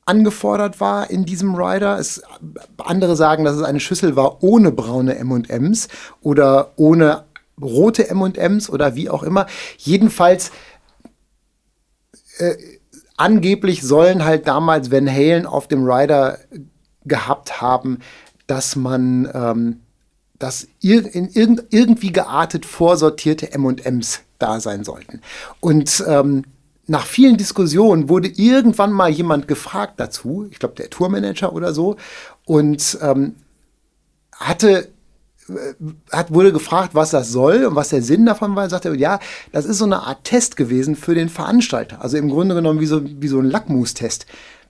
angefordert 0.04 0.80
war 0.80 1.10
in 1.10 1.24
diesem 1.24 1.54
Rider. 1.54 1.98
Es, 1.98 2.22
andere 2.78 3.16
sagen, 3.16 3.44
dass 3.44 3.56
es 3.56 3.62
eine 3.62 3.80
Schüssel 3.80 4.16
war 4.16 4.42
ohne 4.42 4.72
braune 4.72 5.16
M&Ms 5.16 5.88
oder 6.22 6.72
ohne 6.76 7.24
rote 7.60 8.08
M&Ms 8.08 8.70
oder 8.70 8.94
wie 8.94 9.10
auch 9.10 9.22
immer. 9.22 9.46
Jedenfalls 9.78 10.52
äh, 12.38 12.54
angeblich 13.16 13.82
sollen 13.82 14.24
halt 14.24 14.46
damals 14.46 14.90
Van 14.90 15.10
Halen 15.10 15.46
auf 15.46 15.66
dem 15.68 15.84
Rider 15.84 16.38
gehabt 17.04 17.60
haben, 17.60 17.98
dass 18.46 18.76
man 18.76 19.28
ähm, 19.32 19.80
dass 20.38 20.68
ir 20.80 21.14
in 21.14 21.28
irgend 21.28 21.64
irgendwie 21.70 22.12
geartet 22.12 22.66
vorsortierte 22.66 23.52
M&Ms 23.52 24.20
da 24.38 24.60
sein 24.60 24.84
sollten. 24.84 25.20
Und 25.60 26.04
ähm, 26.06 26.44
nach 26.86 27.06
vielen 27.06 27.36
Diskussionen 27.36 28.08
wurde 28.08 28.28
irgendwann 28.28 28.92
mal 28.92 29.10
jemand 29.10 29.48
gefragt 29.48 29.94
dazu, 29.96 30.46
ich 30.50 30.58
glaube 30.58 30.74
der 30.74 30.90
Tourmanager 30.90 31.52
oder 31.52 31.72
so, 31.72 31.96
und 32.44 32.98
ähm, 33.02 33.34
hatte 34.32 34.88
äh, 35.48 35.74
hat, 36.12 36.32
wurde 36.32 36.52
gefragt, 36.52 36.94
was 36.94 37.10
das 37.10 37.30
soll 37.30 37.64
und 37.64 37.74
was 37.74 37.88
der 37.88 38.02
Sinn 38.02 38.26
davon 38.26 38.54
war. 38.54 38.68
Sagte 38.68 38.90
er, 38.90 38.94
ja, 38.94 39.18
das 39.52 39.64
ist 39.64 39.78
so 39.78 39.84
eine 39.84 40.02
Art 40.02 40.24
Test 40.24 40.56
gewesen 40.56 40.96
für 40.96 41.14
den 41.14 41.28
Veranstalter. 41.28 42.02
Also 42.02 42.16
im 42.16 42.28
Grunde 42.28 42.54
genommen 42.54 42.80
wie 42.80 42.86
so, 42.86 43.02
wie 43.04 43.28
so 43.28 43.38
ein 43.38 43.50
Lackmustest. 43.50 44.26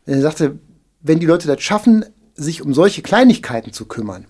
Er 0.06 0.20
sagte, 0.20 0.58
wenn 1.02 1.18
die 1.18 1.26
Leute 1.26 1.48
das 1.48 1.62
schaffen, 1.62 2.04
sich 2.34 2.62
um 2.62 2.74
solche 2.74 3.02
Kleinigkeiten 3.02 3.72
zu 3.72 3.86
kümmern, 3.86 4.26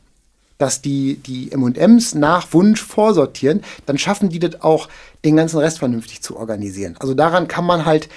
dass 0.59 0.81
die, 0.83 1.17
die 1.17 1.51
MMs 1.55 2.15
nach 2.15 2.53
Wunsch 2.53 2.83
vorsortieren, 2.83 3.63
dann 3.85 3.99
schaffen 3.99 4.29
die 4.29 4.39
das 4.39 4.63
auch, 4.63 4.89
den 5.25 5.37
ganzen 5.37 5.59
Rest 5.59 5.79
vernünftig 5.79 6.23
zu 6.23 6.37
organisieren. 6.37 6.97
Also 6.99 7.15
daran 7.15 7.49
kann 7.49 7.65
man 7.65 7.85
halt, 7.85 8.09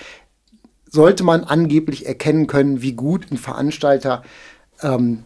sollte 0.90 1.24
man 1.24 1.44
angeblich 1.44 2.06
erkennen 2.06 2.48
können, 2.48 2.82
wie 2.82 2.94
gut 2.94 3.32
ein 3.32 3.38
Veranstalter 3.38 4.24
ähm, 4.82 5.24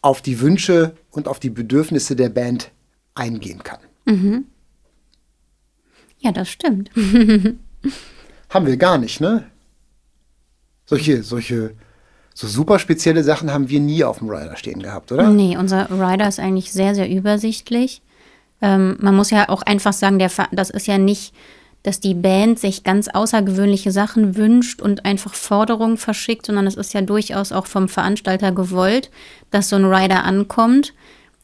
auf 0.00 0.22
die 0.22 0.40
Wünsche 0.40 0.96
und 1.10 1.28
auf 1.28 1.38
die 1.38 1.50
Bedürfnisse 1.50 2.16
der 2.16 2.28
Band 2.28 2.70
eingehen 3.14 3.62
kann. 3.62 3.80
Mhm. 4.04 4.46
Ja, 6.18 6.32
das 6.32 6.48
stimmt. 6.48 6.90
Haben 8.48 8.66
wir 8.66 8.76
gar 8.76 8.98
nicht, 8.98 9.20
ne? 9.20 9.44
Solche, 10.84 11.22
solche 11.22 11.74
so 12.34 12.46
super 12.46 12.78
spezielle 12.78 13.22
Sachen 13.24 13.52
haben 13.52 13.68
wir 13.68 13.80
nie 13.80 14.04
auf 14.04 14.18
dem 14.18 14.30
Rider 14.30 14.56
stehen 14.56 14.82
gehabt, 14.82 15.12
oder? 15.12 15.28
Nee, 15.28 15.56
unser 15.56 15.90
Rider 15.90 16.28
ist 16.28 16.40
eigentlich 16.40 16.72
sehr, 16.72 16.94
sehr 16.94 17.10
übersichtlich. 17.10 18.02
Ähm, 18.60 18.96
man 19.00 19.14
muss 19.14 19.30
ja 19.30 19.48
auch 19.48 19.62
einfach 19.62 19.92
sagen, 19.92 20.18
der, 20.18 20.30
das 20.52 20.70
ist 20.70 20.86
ja 20.86 20.98
nicht, 20.98 21.34
dass 21.82 21.98
die 21.98 22.14
Band 22.14 22.58
sich 22.60 22.84
ganz 22.84 23.08
außergewöhnliche 23.08 23.90
Sachen 23.90 24.36
wünscht 24.36 24.80
und 24.80 25.04
einfach 25.04 25.34
Forderungen 25.34 25.96
verschickt, 25.96 26.46
sondern 26.46 26.66
es 26.66 26.76
ist 26.76 26.94
ja 26.94 27.02
durchaus 27.02 27.50
auch 27.50 27.66
vom 27.66 27.88
Veranstalter 27.88 28.52
gewollt, 28.52 29.10
dass 29.50 29.68
so 29.68 29.76
ein 29.76 29.84
Rider 29.84 30.22
ankommt, 30.22 30.94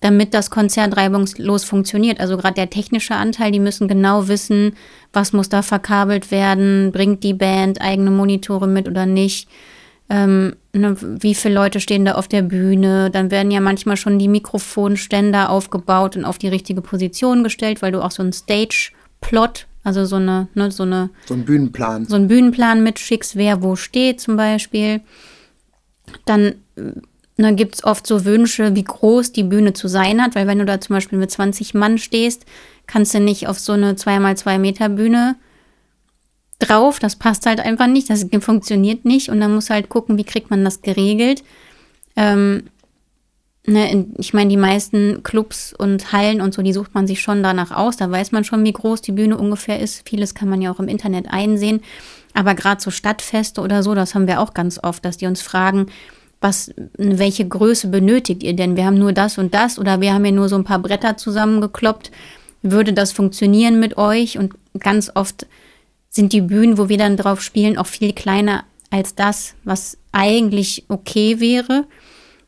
damit 0.00 0.32
das 0.32 0.50
Konzert 0.50 0.96
reibungslos 0.96 1.64
funktioniert. 1.64 2.20
Also 2.20 2.36
gerade 2.36 2.54
der 2.54 2.70
technische 2.70 3.16
Anteil, 3.16 3.50
die 3.50 3.58
müssen 3.58 3.88
genau 3.88 4.28
wissen, 4.28 4.76
was 5.12 5.32
muss 5.32 5.48
da 5.48 5.62
verkabelt 5.62 6.30
werden, 6.30 6.92
bringt 6.92 7.24
die 7.24 7.34
Band 7.34 7.80
eigene 7.80 8.12
Monitore 8.12 8.68
mit 8.68 8.88
oder 8.88 9.06
nicht 9.06 9.48
ähm, 10.10 10.56
ne, 10.72 10.96
wie 11.00 11.34
viele 11.34 11.54
Leute 11.54 11.80
stehen 11.80 12.04
da 12.04 12.12
auf 12.14 12.28
der 12.28 12.42
Bühne. 12.42 13.10
Dann 13.10 13.30
werden 13.30 13.50
ja 13.50 13.60
manchmal 13.60 13.96
schon 13.96 14.18
die 14.18 14.28
Mikrofonständer 14.28 15.50
aufgebaut 15.50 16.16
und 16.16 16.24
auf 16.24 16.38
die 16.38 16.48
richtige 16.48 16.80
Position 16.80 17.44
gestellt, 17.44 17.82
weil 17.82 17.92
du 17.92 18.02
auch 18.02 18.10
so 18.10 18.22
einen 18.22 18.32
Stage-Plot, 18.32 19.66
also 19.84 20.04
so 20.04 20.16
eine, 20.16 20.48
ne, 20.54 20.70
so 20.70 20.84
eine. 20.84 21.10
So 21.26 21.34
einen 21.34 21.44
Bühnenplan. 21.44 22.06
So 22.06 22.16
einen 22.16 22.28
Bühnenplan 22.28 22.82
mitschickst, 22.82 23.36
wer 23.36 23.62
wo 23.62 23.76
steht 23.76 24.20
zum 24.20 24.36
Beispiel. 24.36 25.00
Dann 26.24 26.54
dann 27.38 27.54
gibt 27.54 27.76
es 27.76 27.84
oft 27.84 28.04
so 28.04 28.24
Wünsche, 28.24 28.74
wie 28.74 28.82
groß 28.82 29.30
die 29.30 29.44
Bühne 29.44 29.72
zu 29.72 29.86
sein 29.86 30.20
hat, 30.20 30.34
weil 30.34 30.48
wenn 30.48 30.58
du 30.58 30.64
da 30.64 30.80
zum 30.80 30.96
Beispiel 30.96 31.18
mit 31.18 31.30
20 31.30 31.72
Mann 31.72 31.96
stehst, 31.98 32.44
kannst 32.88 33.14
du 33.14 33.20
nicht 33.20 33.46
auf 33.46 33.60
so 33.60 33.72
eine 33.74 33.92
2x2 33.92 34.58
Meter 34.58 34.88
Bühne 34.88 35.36
drauf. 36.58 36.98
Das 36.98 37.16
passt 37.16 37.46
halt 37.46 37.60
einfach 37.60 37.86
nicht. 37.86 38.10
Das 38.10 38.26
funktioniert 38.40 39.04
nicht. 39.04 39.28
Und 39.28 39.40
dann 39.40 39.54
muss 39.54 39.70
halt 39.70 39.88
gucken, 39.88 40.18
wie 40.18 40.24
kriegt 40.24 40.50
man 40.50 40.64
das 40.64 40.82
geregelt. 40.82 41.42
Ähm, 42.16 42.64
ne, 43.66 44.06
ich 44.18 44.34
meine, 44.34 44.50
die 44.50 44.56
meisten 44.56 45.22
Clubs 45.22 45.72
und 45.72 46.12
Hallen 46.12 46.40
und 46.40 46.54
so, 46.54 46.62
die 46.62 46.72
sucht 46.72 46.94
man 46.94 47.06
sich 47.06 47.20
schon 47.20 47.42
danach 47.42 47.70
aus. 47.70 47.96
Da 47.96 48.10
weiß 48.10 48.32
man 48.32 48.44
schon, 48.44 48.64
wie 48.64 48.72
groß 48.72 49.02
die 49.02 49.12
Bühne 49.12 49.36
ungefähr 49.36 49.78
ist. 49.80 50.08
Vieles 50.08 50.34
kann 50.34 50.48
man 50.48 50.62
ja 50.62 50.72
auch 50.72 50.80
im 50.80 50.88
Internet 50.88 51.26
einsehen. 51.30 51.80
Aber 52.34 52.54
gerade 52.54 52.80
so 52.80 52.90
Stadtfeste 52.90 53.60
oder 53.60 53.82
so, 53.82 53.94
das 53.94 54.14
haben 54.14 54.26
wir 54.26 54.40
auch 54.40 54.54
ganz 54.54 54.78
oft, 54.82 55.04
dass 55.04 55.16
die 55.16 55.26
uns 55.26 55.42
fragen, 55.42 55.86
was, 56.40 56.72
welche 56.96 57.48
Größe 57.48 57.88
benötigt 57.88 58.42
ihr 58.44 58.54
denn? 58.54 58.76
Wir 58.76 58.84
haben 58.84 58.98
nur 58.98 59.12
das 59.12 59.38
und 59.38 59.54
das 59.54 59.78
oder 59.78 60.00
wir 60.00 60.14
haben 60.14 60.24
ja 60.24 60.30
nur 60.30 60.48
so 60.48 60.56
ein 60.56 60.64
paar 60.64 60.78
Bretter 60.78 61.16
zusammengekloppt. 61.16 62.12
Würde 62.62 62.92
das 62.92 63.12
funktionieren 63.12 63.80
mit 63.80 63.96
euch? 63.96 64.38
Und 64.38 64.54
ganz 64.78 65.10
oft 65.14 65.46
sind 66.10 66.32
die 66.32 66.40
Bühnen, 66.40 66.78
wo 66.78 66.88
wir 66.88 66.98
dann 66.98 67.16
drauf 67.16 67.40
spielen, 67.42 67.78
auch 67.78 67.86
viel 67.86 68.12
kleiner 68.12 68.64
als 68.90 69.14
das, 69.14 69.54
was 69.64 69.98
eigentlich 70.12 70.84
okay 70.88 71.40
wäre. 71.40 71.84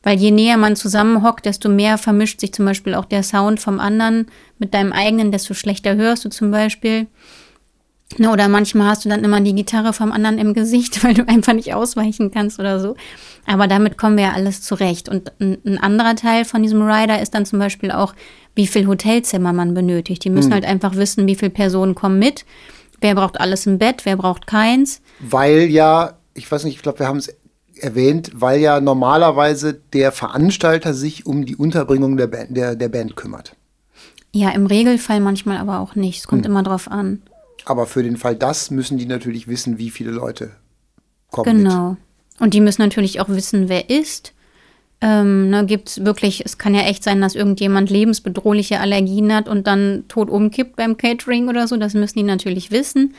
Weil 0.03 0.17
je 0.17 0.31
näher 0.31 0.57
man 0.57 0.75
zusammenhockt, 0.75 1.45
desto 1.45 1.69
mehr 1.69 1.99
vermischt 1.99 2.39
sich 2.39 2.53
zum 2.53 2.65
Beispiel 2.65 2.95
auch 2.95 3.05
der 3.05 3.21
Sound 3.21 3.59
vom 3.59 3.79
anderen 3.79 4.27
mit 4.57 4.73
deinem 4.73 4.93
eigenen, 4.93 5.31
desto 5.31 5.53
schlechter 5.53 5.95
hörst 5.95 6.25
du 6.25 6.29
zum 6.29 6.49
Beispiel. 6.49 7.07
Oder 8.19 8.47
manchmal 8.49 8.87
hast 8.89 9.05
du 9.05 9.09
dann 9.09 9.23
immer 9.23 9.39
die 9.39 9.55
Gitarre 9.55 9.93
vom 9.93 10.11
anderen 10.11 10.37
im 10.37 10.53
Gesicht, 10.53 11.03
weil 11.03 11.13
du 11.13 11.27
einfach 11.27 11.53
nicht 11.53 11.73
ausweichen 11.73 12.31
kannst 12.31 12.59
oder 12.59 12.79
so. 12.79 12.95
Aber 13.45 13.67
damit 13.67 13.97
kommen 13.97 14.17
wir 14.17 14.25
ja 14.25 14.31
alles 14.33 14.61
zurecht. 14.61 15.07
Und 15.07 15.31
ein, 15.39 15.77
anderer 15.77 16.15
Teil 16.15 16.45
von 16.45 16.63
diesem 16.63 16.81
Rider 16.81 17.21
ist 17.21 17.33
dann 17.33 17.45
zum 17.45 17.59
Beispiel 17.59 17.91
auch, 17.91 18.13
wie 18.55 18.67
viel 18.67 18.87
Hotelzimmer 18.87 19.53
man 19.53 19.73
benötigt. 19.73 20.23
Die 20.23 20.29
müssen 20.29 20.49
hm. 20.49 20.55
halt 20.55 20.65
einfach 20.65 20.95
wissen, 20.95 21.27
wie 21.27 21.35
viele 21.35 21.51
Personen 21.51 21.95
kommen 21.95 22.19
mit. 22.19 22.45
Wer 23.01 23.15
braucht 23.15 23.39
alles 23.39 23.65
im 23.65 23.79
Bett, 23.79 24.05
wer 24.05 24.15
braucht 24.15 24.47
keins? 24.47 25.01
Weil 25.19 25.63
ja, 25.63 26.19
ich 26.33 26.49
weiß 26.49 26.63
nicht, 26.63 26.75
ich 26.75 26.81
glaube, 26.83 26.99
wir 26.99 27.07
haben 27.07 27.17
es 27.17 27.33
erwähnt, 27.75 28.31
weil 28.35 28.61
ja 28.61 28.79
normalerweise 28.79 29.73
der 29.73 30.11
Veranstalter 30.11 30.93
sich 30.93 31.25
um 31.25 31.45
die 31.45 31.55
Unterbringung 31.55 32.15
der 32.15 32.27
Band, 32.27 32.55
der, 32.55 32.75
der 32.75 32.89
Band 32.89 33.15
kümmert. 33.15 33.55
Ja, 34.33 34.51
im 34.51 34.67
Regelfall 34.67 35.19
manchmal 35.19 35.57
aber 35.57 35.79
auch 35.79 35.95
nicht. 35.95 36.19
Es 36.19 36.27
kommt 36.27 36.45
hm. 36.45 36.51
immer 36.51 36.63
drauf 36.63 36.89
an. 36.89 37.23
Aber 37.65 37.85
für 37.85 38.03
den 38.03 38.17
Fall 38.17 38.35
das 38.35 38.71
müssen 38.71 38.97
die 38.97 39.05
natürlich 39.05 39.47
wissen, 39.47 39.77
wie 39.77 39.89
viele 39.89 40.11
Leute 40.11 40.51
kommen. 41.31 41.57
Genau. 41.57 41.91
Mit. 41.91 41.99
Und 42.39 42.53
die 42.53 42.61
müssen 42.61 42.81
natürlich 42.81 43.19
auch 43.19 43.29
wissen, 43.29 43.67
wer 43.67 43.89
ist 43.89 44.33
ähm, 45.01 45.49
ne, 45.49 45.65
gibt 45.65 45.89
es 45.89 46.05
wirklich, 46.05 46.45
es 46.45 46.59
kann 46.59 46.75
ja 46.75 46.81
echt 46.81 47.03
sein, 47.03 47.21
dass 47.21 47.33
irgendjemand 47.33 47.89
lebensbedrohliche 47.89 48.79
Allergien 48.79 49.33
hat 49.33 49.49
und 49.49 49.65
dann 49.65 50.03
tot 50.07 50.29
umkippt 50.29 50.75
beim 50.75 50.95
Catering 50.95 51.49
oder 51.49 51.67
so. 51.67 51.75
Das 51.77 51.95
müssen 51.95 52.19
die 52.19 52.23
natürlich 52.23 52.69
wissen. 52.69 53.15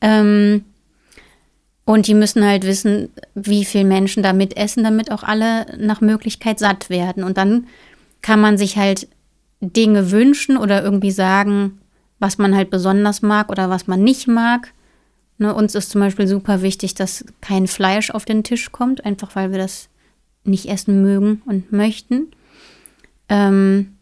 Ähm, 0.00 0.64
und 1.84 2.06
die 2.06 2.14
müssen 2.14 2.44
halt 2.44 2.64
wissen, 2.64 3.10
wie 3.34 3.64
viele 3.64 3.84
Menschen 3.84 4.22
da 4.22 4.32
mitessen, 4.32 4.84
damit 4.84 5.10
auch 5.10 5.22
alle 5.22 5.66
nach 5.78 6.00
Möglichkeit 6.00 6.58
satt 6.58 6.90
werden. 6.90 7.24
Und 7.24 7.36
dann 7.36 7.66
kann 8.22 8.40
man 8.40 8.58
sich 8.58 8.76
halt 8.76 9.08
Dinge 9.60 10.10
wünschen 10.10 10.56
oder 10.56 10.82
irgendwie 10.82 11.10
sagen, 11.10 11.78
was 12.18 12.38
man 12.38 12.54
halt 12.54 12.70
besonders 12.70 13.22
mag 13.22 13.50
oder 13.50 13.70
was 13.70 13.86
man 13.86 14.02
nicht 14.02 14.28
mag. 14.28 14.72
Ne, 15.38 15.54
uns 15.54 15.74
ist 15.74 15.90
zum 15.90 16.00
Beispiel 16.00 16.26
super 16.26 16.62
wichtig, 16.62 16.94
dass 16.94 17.24
kein 17.40 17.66
Fleisch 17.66 18.10
auf 18.10 18.24
den 18.24 18.44
Tisch 18.44 18.72
kommt, 18.72 19.04
einfach 19.04 19.36
weil 19.36 19.52
wir 19.52 19.58
das 19.58 19.88
nicht 20.44 20.68
essen 20.68 21.02
mögen 21.02 21.42
und 21.46 21.72
möchten. 21.72 22.28
Ähm, 23.28 23.96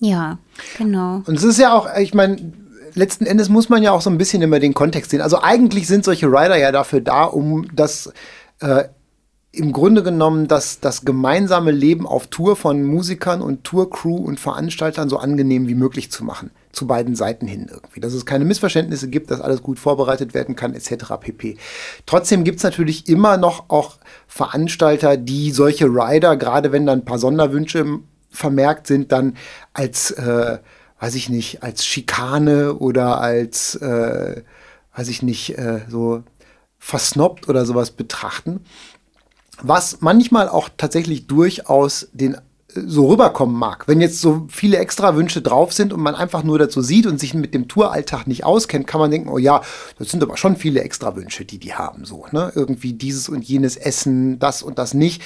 ja, 0.00 0.38
genau. 0.76 1.22
Und 1.26 1.36
es 1.36 1.44
ist 1.44 1.58
ja 1.58 1.72
auch, 1.72 1.88
ich 1.96 2.14
meine, 2.14 2.52
letzten 2.94 3.26
Endes 3.26 3.48
muss 3.48 3.68
man 3.68 3.82
ja 3.82 3.92
auch 3.92 4.00
so 4.00 4.10
ein 4.10 4.18
bisschen 4.18 4.42
immer 4.42 4.58
den 4.58 4.74
Kontext 4.74 5.10
sehen. 5.10 5.20
Also 5.20 5.40
eigentlich 5.40 5.86
sind 5.86 6.04
solche 6.04 6.26
Rider 6.26 6.56
ja 6.56 6.72
dafür 6.72 7.00
da, 7.00 7.24
um 7.24 7.66
das 7.74 8.12
äh, 8.60 8.84
im 9.56 9.72
Grunde 9.72 10.02
genommen 10.02 10.48
das, 10.48 10.80
das 10.80 11.04
gemeinsame 11.04 11.70
Leben 11.70 12.06
auf 12.06 12.26
Tour 12.26 12.56
von 12.56 12.82
Musikern 12.82 13.40
und 13.40 13.64
Tourcrew 13.64 14.16
und 14.16 14.38
Veranstaltern 14.38 15.08
so 15.08 15.16
angenehm 15.16 15.66
wie 15.66 15.74
möglich 15.74 16.10
zu 16.10 16.24
machen. 16.24 16.50
Zu 16.72 16.86
beiden 16.86 17.16
Seiten 17.16 17.46
hin 17.46 17.68
irgendwie. 17.70 18.00
Dass 18.00 18.12
es 18.12 18.26
keine 18.26 18.44
Missverständnisse 18.44 19.08
gibt, 19.08 19.30
dass 19.30 19.40
alles 19.40 19.62
gut 19.62 19.78
vorbereitet 19.78 20.34
werden 20.34 20.56
kann, 20.56 20.74
etc. 20.74 21.14
pp. 21.18 21.56
Trotzdem 22.04 22.44
gibt 22.44 22.58
es 22.58 22.64
natürlich 22.64 23.08
immer 23.08 23.38
noch 23.38 23.70
auch 23.70 23.96
Veranstalter, 24.36 25.16
die 25.16 25.50
solche 25.50 25.86
Rider, 25.86 26.36
gerade 26.36 26.70
wenn 26.70 26.84
dann 26.84 27.00
ein 27.00 27.04
paar 27.04 27.18
Sonderwünsche 27.18 28.00
vermerkt 28.30 28.86
sind, 28.86 29.10
dann 29.10 29.36
als, 29.72 30.10
äh, 30.10 30.58
weiß 31.00 31.14
ich 31.14 31.30
nicht, 31.30 31.62
als 31.62 31.86
Schikane 31.86 32.74
oder 32.74 33.20
als, 33.20 33.76
äh, 33.76 34.42
weiß 34.94 35.08
ich 35.08 35.22
nicht, 35.22 35.56
äh, 35.58 35.80
so 35.88 36.22
versnobbt 36.78 37.48
oder 37.48 37.64
sowas 37.64 37.92
betrachten. 37.92 38.60
Was 39.62 40.02
manchmal 40.02 40.50
auch 40.50 40.68
tatsächlich 40.76 41.26
durchaus 41.26 42.08
den 42.12 42.36
so 42.86 43.08
rüberkommen 43.08 43.56
mag. 43.56 43.88
Wenn 43.88 44.00
jetzt 44.00 44.20
so 44.20 44.46
viele 44.48 44.78
extra 44.78 45.16
Wünsche 45.16 45.42
drauf 45.42 45.72
sind 45.72 45.92
und 45.92 46.00
man 46.00 46.14
einfach 46.14 46.42
nur 46.42 46.58
dazu 46.58 46.82
sieht 46.82 47.06
und 47.06 47.18
sich 47.18 47.34
mit 47.34 47.54
dem 47.54 47.68
Touralltag 47.68 48.26
nicht 48.26 48.44
auskennt, 48.44 48.86
kann 48.86 49.00
man 49.00 49.10
denken, 49.10 49.28
oh 49.28 49.38
ja, 49.38 49.62
das 49.98 50.10
sind 50.10 50.22
aber 50.22 50.36
schon 50.36 50.56
viele 50.56 50.82
extra 50.82 51.16
Wünsche, 51.16 51.44
die 51.44 51.58
die 51.58 51.74
haben, 51.74 52.04
so, 52.04 52.26
ne? 52.32 52.52
Irgendwie 52.54 52.92
dieses 52.92 53.28
und 53.28 53.44
jenes 53.44 53.76
Essen, 53.76 54.38
das 54.38 54.62
und 54.62 54.78
das 54.78 54.94
nicht. 54.94 55.22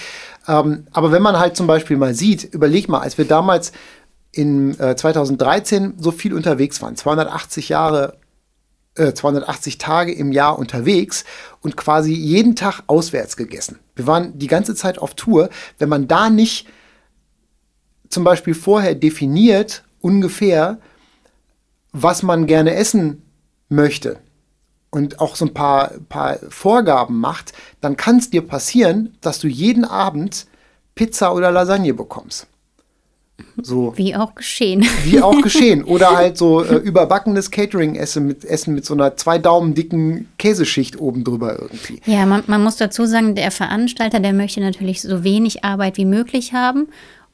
Ähm, 0.49 0.87
aber 0.93 1.13
wenn 1.13 1.23
man 1.23 1.39
halt 1.39 1.57
zum 1.57 1.67
Beispiel 1.67 1.97
mal 1.97 2.15
sieht, 2.15 2.45
überleg 2.45 2.89
mal, 2.89 3.01
als 3.01 3.19
wir 3.19 3.25
damals 3.25 3.73
in 4.33 4.79
äh, 4.79 4.97
2013 4.97 5.95
so 5.99 6.13
viel 6.13 6.35
unterwegs 6.35 6.81
waren, 6.83 6.97
280 6.97 7.69
Jahre 7.69 8.19
280 8.97 9.75
äh, 9.75 9.79
Tage 9.79 10.13
im 10.13 10.33
Jahr 10.33 10.59
unterwegs 10.59 11.25
und 11.61 11.77
quasi 11.77 12.13
jeden 12.13 12.57
Tag 12.57 12.83
auswärts 12.87 13.37
gegessen. 13.37 13.79
Wir 13.95 14.07
waren 14.07 14.39
die 14.39 14.49
ganze 14.49 14.75
Zeit 14.75 14.99
auf 14.99 15.15
Tour. 15.15 15.49
Wenn 15.79 15.89
man 15.89 16.09
da 16.09 16.29
nicht 16.29 16.67
zum 18.11 18.25
Beispiel 18.25 18.55
vorher 18.55 18.95
definiert, 18.95 19.85
ungefähr, 20.01 20.79
was 21.93 22.23
man 22.23 22.47
gerne 22.47 22.75
essen 22.75 23.23
möchte 23.69 24.19
und 24.91 25.21
auch 25.21 25.37
so 25.37 25.47
ein 25.47 25.55
paar, 25.55 25.93
paar 26.09 26.39
Vorgaben 26.49 27.19
macht, 27.19 27.53
dann 27.81 27.97
kann 27.97 28.19
es 28.19 28.31
dir 28.31 28.43
passieren, 28.43 29.17
dass 29.21 29.39
du 29.39 29.47
jeden 29.47 29.85
Abend 29.85 30.47
Pizza 30.95 31.33
oder 31.33 31.51
Lasagne 31.51 31.95
bekommst. 31.95 32.47
So. 33.63 33.97
Wie 33.97 34.15
auch 34.15 34.35
geschehen. 34.35 34.87
Wie 35.05 35.23
auch 35.23 35.41
geschehen. 35.43 35.85
Oder 35.85 36.15
halt 36.15 36.37
so 36.37 36.63
äh, 36.63 36.77
überbackenes 36.77 37.51
Catering-Essen 37.51 38.27
mit, 38.27 38.45
Essen 38.45 38.75
mit 38.75 38.85
so 38.85 38.93
einer 38.93 39.17
zwei 39.17 39.39
Daumen 39.39 39.75
dicken 39.75 40.29
Käseschicht 40.39 41.01
oben 41.01 41.25
drüber 41.25 41.59
irgendwie. 41.59 42.01
Ja, 42.05 42.27
man, 42.27 42.43
man 42.49 42.63
muss 42.63 42.77
dazu 42.77 43.07
sagen, 43.07 43.35
der 43.35 43.51
Veranstalter, 43.51 44.21
der 44.21 44.35
möchte 44.35 44.61
natürlich 44.61 45.01
so 45.01 45.25
wenig 45.25 45.65
Arbeit 45.65 45.97
wie 45.97 46.05
möglich 46.05 46.53
haben 46.53 46.89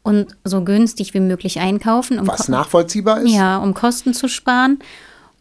und 0.06 0.36
so 0.44 0.62
günstig 0.62 1.14
wie 1.14 1.20
möglich 1.20 1.58
einkaufen. 1.58 2.20
Um 2.20 2.28
Was 2.28 2.48
nachvollziehbar 2.48 3.22
ist? 3.22 3.32
Ja, 3.32 3.58
um 3.58 3.74
Kosten 3.74 4.14
zu 4.14 4.28
sparen. 4.28 4.78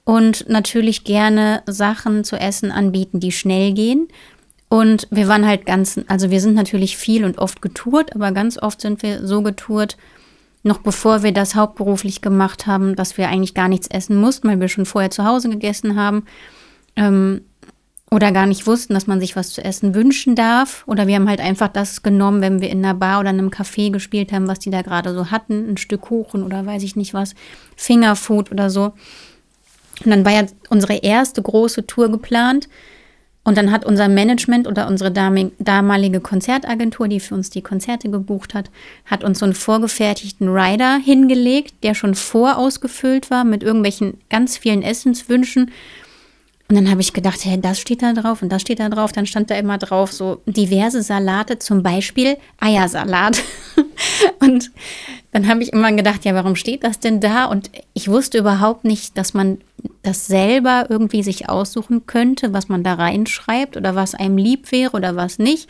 Und 0.05 0.49
natürlich 0.49 1.03
gerne 1.03 1.61
Sachen 1.67 2.23
zu 2.23 2.35
essen 2.35 2.71
anbieten, 2.71 3.19
die 3.19 3.31
schnell 3.31 3.73
gehen. 3.73 4.07
Und 4.67 5.07
wir 5.11 5.27
waren 5.27 5.45
halt 5.45 5.67
ganz, 5.67 5.99
also 6.07 6.31
wir 6.31 6.41
sind 6.41 6.55
natürlich 6.55 6.97
viel 6.97 7.25
und 7.25 7.37
oft 7.37 7.61
getourt, 7.61 8.15
aber 8.15 8.31
ganz 8.31 8.57
oft 8.57 8.81
sind 8.81 9.03
wir 9.03 9.27
so 9.27 9.43
getourt, 9.43 9.97
noch 10.63 10.79
bevor 10.79 11.21
wir 11.21 11.31
das 11.31 11.53
hauptberuflich 11.53 12.21
gemacht 12.21 12.65
haben, 12.65 12.95
dass 12.95 13.19
wir 13.19 13.29
eigentlich 13.29 13.53
gar 13.53 13.67
nichts 13.67 13.85
essen 13.85 14.15
mussten, 14.15 14.47
weil 14.47 14.59
wir 14.59 14.67
schon 14.67 14.87
vorher 14.87 15.11
zu 15.11 15.25
Hause 15.25 15.49
gegessen 15.49 15.95
haben. 15.95 16.25
Ähm, 16.95 17.41
oder 18.11 18.31
gar 18.31 18.45
nicht 18.45 18.67
wussten, 18.67 18.93
dass 18.93 19.07
man 19.07 19.19
sich 19.19 19.35
was 19.35 19.49
zu 19.49 19.63
essen 19.63 19.95
wünschen 19.95 20.35
darf. 20.35 20.83
Oder 20.87 21.07
wir 21.07 21.15
haben 21.15 21.27
halt 21.27 21.39
einfach 21.39 21.69
das 21.69 22.03
genommen, 22.03 22.41
wenn 22.41 22.61
wir 22.61 22.69
in 22.69 22.85
einer 22.85 22.93
Bar 22.93 23.19
oder 23.19 23.31
in 23.31 23.39
einem 23.39 23.49
Café 23.49 23.91
gespielt 23.91 24.31
haben, 24.31 24.47
was 24.47 24.59
die 24.59 24.69
da 24.69 24.83
gerade 24.83 25.13
so 25.13 25.31
hatten. 25.31 25.71
Ein 25.71 25.77
Stück 25.77 26.01
Kuchen 26.01 26.43
oder 26.43 26.65
weiß 26.65 26.83
ich 26.83 26.95
nicht 26.95 27.13
was, 27.13 27.33
Fingerfood 27.75 28.51
oder 28.51 28.69
so. 28.69 28.93
Und 30.03 30.11
dann 30.11 30.23
war 30.23 30.33
ja 30.33 30.45
unsere 30.69 30.97
erste 30.97 31.41
große 31.41 31.87
Tour 31.87 32.09
geplant. 32.09 32.69
Und 33.43 33.57
dann 33.59 33.71
hat 33.71 33.85
unser 33.85 34.07
Management 34.07 34.67
oder 34.67 34.87
unsere 34.87 35.11
damalige 35.11 36.19
Konzertagentur, 36.19 37.07
die 37.07 37.19
für 37.19 37.35
uns 37.35 37.51
die 37.51 37.61
Konzerte 37.61 38.09
gebucht 38.09 38.55
hat, 38.55 38.71
hat 39.05 39.23
uns 39.23 39.37
so 39.37 39.45
einen 39.45 39.53
vorgefertigten 39.53 40.47
Rider 40.49 40.97
hingelegt, 40.97 41.75
der 41.83 41.93
schon 41.93 42.15
vorausgefüllt 42.15 43.29
war 43.29 43.43
mit 43.43 43.61
irgendwelchen 43.61 44.19
ganz 44.31 44.57
vielen 44.57 44.81
Essenswünschen. 44.81 45.71
Und 46.67 46.75
dann 46.75 46.89
habe 46.89 47.01
ich 47.01 47.13
gedacht, 47.13 47.45
hey, 47.45 47.61
das 47.61 47.79
steht 47.79 48.01
da 48.01 48.13
drauf 48.13 48.41
und 48.41 48.49
das 48.49 48.63
steht 48.63 48.79
da 48.79 48.89
drauf. 48.89 49.11
Dann 49.11 49.27
stand 49.27 49.51
da 49.51 49.55
immer 49.55 49.77
drauf 49.77 50.11
so 50.11 50.41
diverse 50.47 51.03
Salate, 51.03 51.59
zum 51.59 51.83
Beispiel 51.83 52.37
Eiersalat. 52.59 53.43
und 54.39 54.71
dann 55.31 55.47
habe 55.47 55.61
ich 55.61 55.73
immer 55.73 55.91
gedacht, 55.91 56.25
ja, 56.25 56.33
warum 56.33 56.55
steht 56.55 56.83
das 56.83 56.99
denn 56.99 57.19
da? 57.19 57.45
Und 57.45 57.69
ich 57.93 58.07
wusste 58.07 58.39
überhaupt 58.39 58.83
nicht, 58.83 59.15
dass 59.15 59.35
man 59.35 59.59
das 60.01 60.25
selber 60.25 60.87
irgendwie 60.89 61.21
sich 61.21 61.49
aussuchen 61.49 62.07
könnte, 62.07 62.51
was 62.51 62.67
man 62.67 62.83
da 62.83 62.95
reinschreibt 62.95 63.77
oder 63.77 63.93
was 63.93 64.15
einem 64.15 64.37
lieb 64.37 64.71
wäre 64.71 64.93
oder 64.93 65.15
was 65.15 65.37
nicht. 65.37 65.69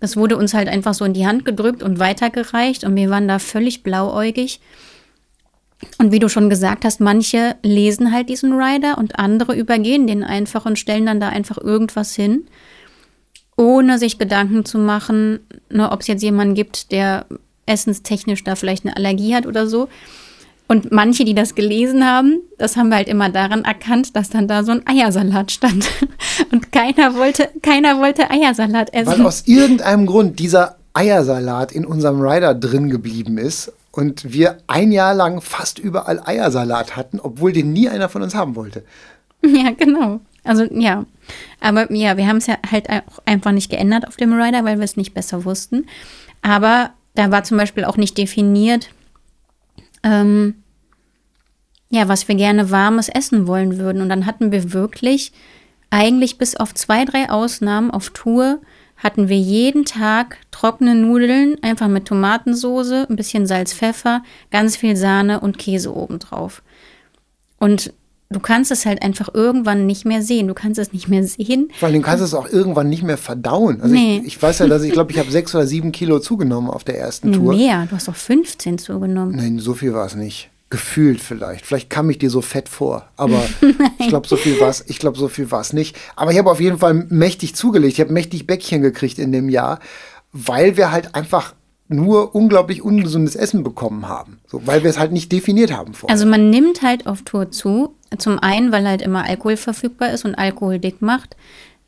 Das 0.00 0.18
wurde 0.18 0.36
uns 0.36 0.52
halt 0.52 0.68
einfach 0.68 0.92
so 0.92 1.06
in 1.06 1.14
die 1.14 1.26
Hand 1.26 1.46
gedrückt 1.46 1.82
und 1.82 1.98
weitergereicht 1.98 2.84
und 2.84 2.94
wir 2.96 3.08
waren 3.08 3.28
da 3.28 3.38
völlig 3.38 3.82
blauäugig. 3.82 4.60
Und 5.98 6.12
wie 6.12 6.18
du 6.18 6.28
schon 6.28 6.50
gesagt 6.50 6.84
hast, 6.84 7.00
manche 7.00 7.56
lesen 7.62 8.12
halt 8.12 8.28
diesen 8.28 8.52
Rider 8.52 8.98
und 8.98 9.18
andere 9.18 9.54
übergehen 9.54 10.06
den 10.06 10.24
einfach 10.24 10.66
und 10.66 10.78
stellen 10.78 11.06
dann 11.06 11.20
da 11.20 11.28
einfach 11.28 11.58
irgendwas 11.58 12.14
hin, 12.14 12.46
ohne 13.56 13.98
sich 13.98 14.18
Gedanken 14.18 14.64
zu 14.64 14.78
machen, 14.78 15.40
ne, 15.70 15.90
ob 15.90 16.00
es 16.00 16.06
jetzt 16.06 16.22
jemanden 16.22 16.54
gibt, 16.54 16.92
der 16.92 17.26
essenstechnisch 17.66 18.44
da 18.44 18.54
vielleicht 18.56 18.86
eine 18.86 18.96
Allergie 18.96 19.34
hat 19.34 19.46
oder 19.46 19.66
so. 19.66 19.88
Und 20.68 20.90
manche, 20.90 21.24
die 21.24 21.34
das 21.34 21.54
gelesen 21.54 22.04
haben, 22.04 22.40
das 22.58 22.76
haben 22.76 22.88
wir 22.88 22.96
halt 22.96 23.08
immer 23.08 23.30
daran 23.30 23.64
erkannt, 23.64 24.16
dass 24.16 24.30
dann 24.30 24.48
da 24.48 24.64
so 24.64 24.72
ein 24.72 24.86
Eiersalat 24.86 25.52
stand. 25.52 25.88
Und 26.52 26.72
keiner 26.72 27.14
wollte, 27.14 27.48
keiner 27.62 28.00
wollte 28.00 28.30
Eiersalat 28.30 28.92
essen. 28.92 29.06
Weil 29.06 29.26
aus 29.26 29.44
irgendeinem 29.46 30.06
Grund 30.06 30.40
dieser 30.40 30.76
Eiersalat 30.92 31.70
in 31.70 31.86
unserem 31.86 32.20
Rider 32.20 32.54
drin 32.54 32.90
geblieben 32.90 33.38
ist 33.38 33.72
und 33.96 34.30
wir 34.30 34.58
ein 34.66 34.92
Jahr 34.92 35.14
lang 35.14 35.40
fast 35.40 35.78
überall 35.78 36.20
Eiersalat 36.22 36.96
hatten, 36.96 37.18
obwohl 37.18 37.52
den 37.52 37.72
nie 37.72 37.88
einer 37.88 38.10
von 38.10 38.22
uns 38.22 38.34
haben 38.34 38.54
wollte. 38.54 38.84
Ja, 39.42 39.70
genau. 39.70 40.20
Also 40.42 40.64
ja. 40.64 41.04
Aber 41.60 41.92
ja, 41.92 42.16
wir 42.16 42.26
haben 42.26 42.38
es 42.38 42.46
ja 42.46 42.56
halt 42.68 42.88
auch 42.90 43.20
einfach 43.26 43.52
nicht 43.52 43.70
geändert 43.70 44.08
auf 44.08 44.16
dem 44.16 44.32
Rider, 44.32 44.64
weil 44.64 44.78
wir 44.78 44.84
es 44.84 44.96
nicht 44.96 45.14
besser 45.14 45.44
wussten. 45.44 45.86
Aber 46.42 46.90
da 47.14 47.30
war 47.30 47.44
zum 47.44 47.56
Beispiel 47.56 47.84
auch 47.84 47.96
nicht 47.96 48.18
definiert, 48.18 48.88
ähm, 50.02 50.54
ja, 51.90 52.08
was 52.08 52.26
wir 52.26 52.34
gerne 52.34 52.70
warmes 52.72 53.08
essen 53.08 53.46
wollen 53.46 53.78
würden. 53.78 54.02
Und 54.02 54.08
dann 54.08 54.26
hatten 54.26 54.50
wir 54.50 54.72
wirklich 54.72 55.32
eigentlich 55.90 56.38
bis 56.38 56.56
auf 56.56 56.74
zwei, 56.74 57.04
drei 57.04 57.30
Ausnahmen 57.30 57.90
auf 57.90 58.10
Tour 58.10 58.58
hatten 58.96 59.28
wir 59.28 59.38
jeden 59.38 59.84
Tag 59.84 60.38
trockene 60.50 60.94
Nudeln, 60.94 61.56
einfach 61.62 61.88
mit 61.88 62.06
Tomatensoße, 62.06 63.06
ein 63.08 63.16
bisschen 63.16 63.46
Salz, 63.46 63.72
Pfeffer, 63.72 64.22
ganz 64.50 64.76
viel 64.76 64.96
Sahne 64.96 65.40
und 65.40 65.58
Käse 65.58 65.94
obendrauf. 65.94 66.62
Und 67.58 67.92
du 68.30 68.40
kannst 68.40 68.70
es 68.70 68.86
halt 68.86 69.02
einfach 69.02 69.28
irgendwann 69.32 69.86
nicht 69.86 70.04
mehr 70.04 70.22
sehen. 70.22 70.48
Du 70.48 70.54
kannst 70.54 70.78
es 70.78 70.92
nicht 70.92 71.08
mehr 71.08 71.24
sehen. 71.24 71.70
Vor 71.78 71.88
allem 71.88 72.02
kannst 72.02 72.20
du 72.20 72.24
es 72.24 72.34
auch 72.34 72.48
irgendwann 72.48 72.88
nicht 72.88 73.02
mehr 73.02 73.18
verdauen. 73.18 73.80
Also 73.80 73.94
nee. 73.94 74.18
ich, 74.18 74.28
ich 74.28 74.42
weiß 74.42 74.60
ja, 74.60 74.66
dass 74.66 74.82
ich 74.82 74.92
glaube, 74.92 75.12
ich 75.12 75.18
habe 75.18 75.30
sechs 75.30 75.54
oder 75.54 75.66
sieben 75.66 75.92
Kilo 75.92 76.18
zugenommen 76.18 76.70
auf 76.70 76.84
der 76.84 76.98
ersten 76.98 77.32
Tour. 77.32 77.54
Mehr, 77.54 77.86
du 77.86 77.96
hast 77.96 78.08
doch 78.08 78.16
15 78.16 78.78
zugenommen. 78.78 79.36
Nein, 79.36 79.58
so 79.58 79.74
viel 79.74 79.92
war 79.92 80.06
es 80.06 80.14
nicht. 80.14 80.50
Gefühlt 80.68 81.20
vielleicht. 81.20 81.64
Vielleicht 81.64 81.90
kam 81.90 82.10
ich 82.10 82.18
dir 82.18 82.28
so 82.28 82.40
fett 82.40 82.68
vor. 82.68 83.08
Aber 83.16 83.40
ich 83.98 84.08
glaube, 84.08 84.26
so 84.26 84.36
viel 84.36 84.58
war 84.60 84.68
es. 84.68 84.84
Ich 84.88 84.98
glaube, 84.98 85.16
so 85.16 85.28
viel 85.28 85.50
war 85.52 85.60
es 85.60 85.72
nicht. 85.72 85.96
Aber 86.16 86.32
ich 86.32 86.38
habe 86.38 86.50
auf 86.50 86.60
jeden 86.60 86.78
Fall 86.78 86.94
mächtig 86.94 87.54
zugelegt. 87.54 87.94
Ich 87.94 88.00
habe 88.00 88.12
mächtig 88.12 88.48
Bäckchen 88.48 88.82
gekriegt 88.82 89.20
in 89.20 89.30
dem 89.30 89.48
Jahr, 89.48 89.78
weil 90.32 90.76
wir 90.76 90.90
halt 90.90 91.14
einfach 91.14 91.54
nur 91.88 92.34
unglaublich 92.34 92.82
ungesundes 92.82 93.36
Essen 93.36 93.62
bekommen 93.62 94.08
haben. 94.08 94.40
So, 94.48 94.66
weil 94.66 94.82
wir 94.82 94.90
es 94.90 94.98
halt 94.98 95.12
nicht 95.12 95.30
definiert 95.30 95.72
haben 95.72 95.94
vorher. 95.94 96.12
Also 96.12 96.26
man 96.26 96.50
nimmt 96.50 96.82
halt 96.82 97.06
auf 97.06 97.22
Tour 97.22 97.52
zu. 97.52 97.94
Zum 98.18 98.40
einen, 98.40 98.72
weil 98.72 98.88
halt 98.88 99.02
immer 99.02 99.24
Alkohol 99.24 99.56
verfügbar 99.56 100.10
ist 100.10 100.24
und 100.24 100.34
Alkohol 100.34 100.80
dick 100.80 101.00
macht. 101.00 101.36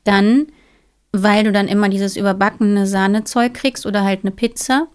Dann, 0.05 0.47
weil 1.11 1.43
du 1.43 1.51
dann 1.51 1.67
immer 1.67 1.89
dieses 1.89 2.17
überbackene 2.17 2.87
Sahnezeug 2.87 3.55
kriegst 3.55 3.87
oder 3.87 4.05
halt 4.05 4.21
eine 4.23 4.31
Pizza, 4.31 4.87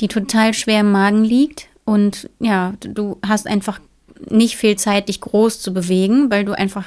die 0.00 0.08
total 0.08 0.54
schwer 0.54 0.80
im 0.80 0.90
Magen 0.90 1.22
liegt 1.22 1.68
und 1.88 2.28
ja, 2.38 2.74
du 2.80 3.16
hast 3.26 3.46
einfach 3.46 3.80
nicht 4.28 4.58
viel 4.58 4.76
Zeit, 4.76 5.08
dich 5.08 5.22
groß 5.22 5.58
zu 5.62 5.72
bewegen, 5.72 6.30
weil 6.30 6.44
du 6.44 6.52
einfach 6.52 6.84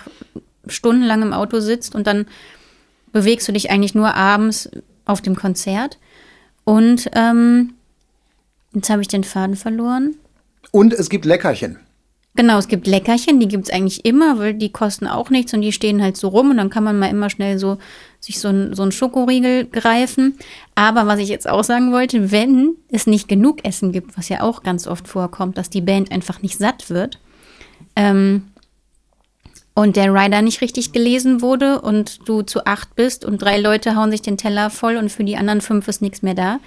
stundenlang 0.68 1.24
im 1.24 1.34
Auto 1.34 1.60
sitzt 1.60 1.96
und 1.96 2.06
dann 2.06 2.28
bewegst 3.12 3.48
du 3.48 3.52
dich 3.52 3.72
eigentlich 3.72 3.96
nur 3.96 4.14
abends 4.14 4.70
auf 5.06 5.24
dem 5.24 5.36
Konzert. 5.36 5.98
Und 6.66 7.10
ähm, 7.16 7.74
jetzt 8.76 8.92
habe 8.92 9.02
ich 9.02 9.08
den 9.08 9.24
Faden 9.24 9.56
verloren. 9.56 10.18
Und 10.70 10.94
es 10.94 11.10
gibt 11.10 11.26
Leckerchen. 11.26 11.80
Genau, 12.34 12.58
es 12.58 12.70
gibt 12.70 12.88
Leckerchen, 12.88 13.42
die 13.42 13.50
gibt 13.50 13.66
es 13.66 13.74
eigentlich 13.74 14.06
immer, 14.06 14.40
weil 14.40 14.54
die 14.54 14.72
kosten 14.72 15.06
auch 15.06 15.30
nichts 15.30 15.54
und 15.54 15.62
die 15.62 15.74
stehen 15.74 16.02
halt 16.02 16.16
so 16.16 16.30
rum 16.30 16.52
und 16.52 16.58
dann 16.58 16.70
kann 16.70 16.84
man 16.84 16.98
mal 16.98 17.10
immer 17.10 17.30
schnell 17.30 17.60
so 17.60 17.78
sich 18.22 18.40
so 18.40 18.48
ein, 18.48 18.74
so 18.74 18.84
ein 18.84 18.94
Schokoriegel 18.94 19.66
greifen. 19.66 20.38
Aber 20.74 21.08
was 21.08 21.20
ich 21.20 21.28
jetzt 21.28 21.50
auch 21.50 21.66
sagen 21.66 21.92
wollte, 21.92 22.32
wenn 22.32 22.76
es 22.90 23.06
nicht 23.06 23.28
genug 23.28 23.66
Essen 23.66 23.92
gibt, 23.92 24.18
was 24.18 24.30
ja 24.30 24.42
auch 24.44 24.64
ganz 24.64 24.88
oft 24.88 25.10
vorkommt, 25.10 25.58
dass 25.58 25.70
die 25.70 25.82
Band 25.82 26.10
einfach 26.14 26.42
nicht 26.42 26.58
satt 26.58 26.90
wird 26.90 27.20
ähm, 27.98 28.48
und 29.74 29.98
der 29.98 30.14
Rider 30.14 30.42
nicht 30.42 30.62
richtig 30.62 30.94
gelesen 30.94 31.42
wurde 31.42 31.82
und 31.82 32.30
du 32.30 32.44
zu 32.44 32.66
acht 32.66 32.96
bist 32.96 33.26
und 33.26 33.42
drei 33.42 33.60
Leute 33.60 33.98
hauen 33.98 34.12
sich 34.12 34.22
den 34.22 34.38
Teller 34.38 34.70
voll 34.70 34.96
und 34.96 35.12
für 35.12 35.26
die 35.26 35.36
anderen 35.36 35.60
fünf 35.60 35.90
ist 35.90 36.02
nichts 36.02 36.22
mehr 36.22 36.36
da, 36.36 36.60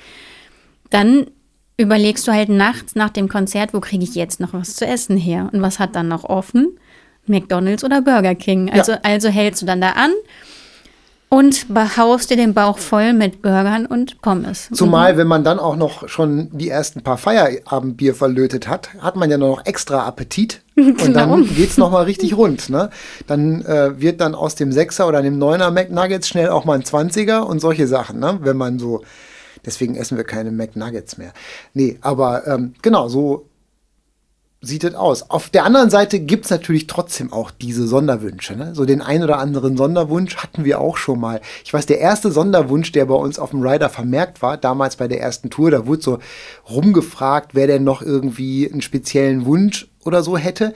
dann 0.91 1.27
überlegst 1.77 2.27
du 2.27 2.33
halt 2.33 2.49
nachts 2.49 2.95
nach 2.95 3.11
dem 3.11 3.29
Konzert, 3.29 3.75
wo 3.75 3.81
kriege 3.81 4.05
ich 4.05 4.15
jetzt 4.15 4.41
noch 4.41 4.53
was 4.53 4.77
zu 4.77 4.87
essen 4.87 5.17
her? 5.17 5.51
Und 5.53 5.63
was 5.63 5.79
hat 5.79 5.97
dann 5.97 6.09
noch 6.09 6.25
offen? 6.25 6.79
McDonald's 7.27 7.85
oder 7.85 8.03
Burger 8.03 8.35
King. 8.35 8.71
Also, 8.71 8.93
ja. 8.93 8.99
also 9.03 9.29
hältst 9.29 9.63
du 9.63 9.67
dann 9.67 9.81
da 9.81 9.91
an 9.91 10.13
und 11.31 11.73
behaust 11.73 12.31
dir 12.31 12.37
den 12.37 12.55
Bauch 12.55 12.79
voll 12.79 13.13
mit 13.13 13.43
Burgern 13.43 13.87
und 13.87 14.21
Pommes. 14.23 14.69
Zumal, 14.73 15.15
mhm. 15.15 15.19
wenn 15.19 15.27
man 15.27 15.43
dann 15.45 15.59
auch 15.59 15.75
noch 15.75 16.09
schon 16.09 16.49
die 16.53 16.69
ersten 16.69 17.03
paar 17.03 17.19
Feierabendbier 17.19 18.15
verlötet 18.15 18.69
hat, 18.69 18.91
hat 19.01 19.17
man 19.17 19.31
ja 19.31 19.39
noch 19.39 19.65
extra 19.67 20.07
Appetit. 20.07 20.61
Und 20.77 20.97
genau. 20.97 21.37
dann 21.37 21.55
geht 21.55 21.71
es 21.71 21.79
nochmal 21.79 22.05
richtig 22.05 22.37
rund. 22.37 22.69
Ne? 22.69 22.91
Dann 23.29 23.65
äh, 23.65 24.01
wird 24.01 24.21
dann 24.21 24.35
aus 24.35 24.57
dem 24.57 24.73
Sechser 24.73 25.07
oder 25.07 25.23
dem 25.23 25.39
Neuner 25.39 25.71
McNuggets 25.71 26.29
schnell 26.29 26.49
auch 26.49 26.65
mal 26.65 26.75
ein 26.75 26.85
Zwanziger 26.85 27.47
und 27.47 27.61
solche 27.61 27.87
Sachen, 27.87 28.19
ne? 28.19 28.41
wenn 28.43 28.57
man 28.57 28.81
so 28.81 29.03
Deswegen 29.65 29.97
essen 29.97 30.17
wir 30.17 30.25
keine 30.25 30.51
McNuggets 30.51 31.17
mehr. 31.19 31.33
Nee, 31.73 31.99
aber 32.01 32.47
ähm, 32.47 32.75
genau, 32.83 33.09
so 33.09 33.49
sieht 34.67 34.85
es 34.85 34.95
aus. 34.95 35.31
Auf 35.31 35.51
der 35.51 35.65
anderen 35.65 35.91
Seite 35.91 36.21
gibt 36.21 36.45
es 36.45 36.51
natürlich 36.51 36.87
trotzdem 36.87 37.33
auch 37.33 37.51
diese 37.51 37.87
Sonderwünsche. 37.87 38.57
Ne? 38.57 38.75
So 38.75 38.85
den 38.85 39.03
ein 39.03 39.23
oder 39.23 39.39
anderen 39.39 39.77
Sonderwunsch 39.77 40.37
hatten 40.37 40.65
wir 40.65 40.81
auch 40.81 40.97
schon 40.97 41.21
mal. 41.21 41.41
Ich 41.65 41.73
weiß, 41.73 41.87
der 41.87 41.99
erste 41.99 42.31
Sonderwunsch, 42.31 42.93
der 42.93 43.07
bei 43.07 43.15
uns 43.15 43.39
auf 43.39 43.51
dem 43.51 43.63
Rider 43.63 43.89
vermerkt 43.89 44.43
war, 44.43 44.57
damals 44.57 44.97
bei 44.97 45.09
der 45.09 45.21
ersten 45.21 45.51
Tour, 45.51 45.71
da 45.71 45.87
wurde 45.87 46.03
so 46.03 46.19
rumgefragt, 46.69 47.55
wer 47.55 47.67
denn 47.67 47.85
noch 47.85 48.03
irgendwie 48.03 48.71
einen 48.71 48.83
speziellen 48.83 49.45
Wunsch 49.47 49.89
oder 50.05 50.23
so 50.23 50.37
hätte. 50.37 50.75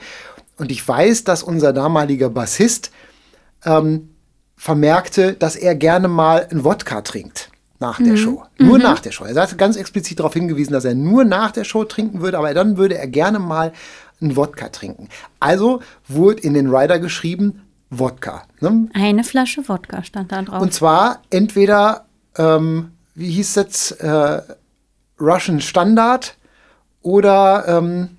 Und 0.57 0.71
ich 0.71 0.85
weiß, 0.85 1.23
dass 1.23 1.43
unser 1.43 1.73
damaliger 1.73 2.29
Bassist 2.29 2.91
ähm, 3.65 4.09
vermerkte, 4.55 5.33
dass 5.33 5.55
er 5.55 5.75
gerne 5.75 6.07
mal 6.07 6.45
einen 6.49 6.63
Wodka 6.63 7.01
trinkt 7.01 7.49
nach 7.79 7.97
der 7.97 8.13
mhm. 8.13 8.17
Show. 8.17 8.43
Nur 8.57 8.77
mhm. 8.77 8.83
nach 8.83 8.99
der 8.99 9.11
Show. 9.11 9.25
Er 9.25 9.41
hat 9.41 9.57
ganz 9.57 9.75
explizit 9.75 10.19
darauf 10.19 10.33
hingewiesen, 10.33 10.73
dass 10.73 10.85
er 10.85 10.95
nur 10.95 11.23
nach 11.23 11.51
der 11.51 11.63
Show 11.63 11.85
trinken 11.85 12.21
würde, 12.21 12.37
aber 12.37 12.53
dann 12.53 12.77
würde 12.77 12.97
er 12.97 13.07
gerne 13.07 13.39
mal 13.39 13.73
einen 14.21 14.35
Wodka 14.35 14.69
trinken. 14.69 15.07
Also 15.39 15.81
wurde 16.07 16.41
in 16.41 16.53
den 16.53 16.73
Rider 16.73 16.99
geschrieben, 16.99 17.61
Wodka. 17.89 18.43
Ne? 18.59 18.89
Eine 18.93 19.23
Flasche 19.23 19.67
Wodka 19.67 20.03
stand 20.03 20.31
da 20.31 20.41
drauf. 20.41 20.61
Und 20.61 20.73
zwar 20.73 21.21
entweder, 21.29 22.05
ähm, 22.37 22.91
wie 23.15 23.31
hieß 23.31 23.57
es, 23.57 23.91
äh, 23.91 24.41
Russian 25.19 25.61
Standard 25.61 26.37
oder 27.01 27.65
ähm, 27.67 28.17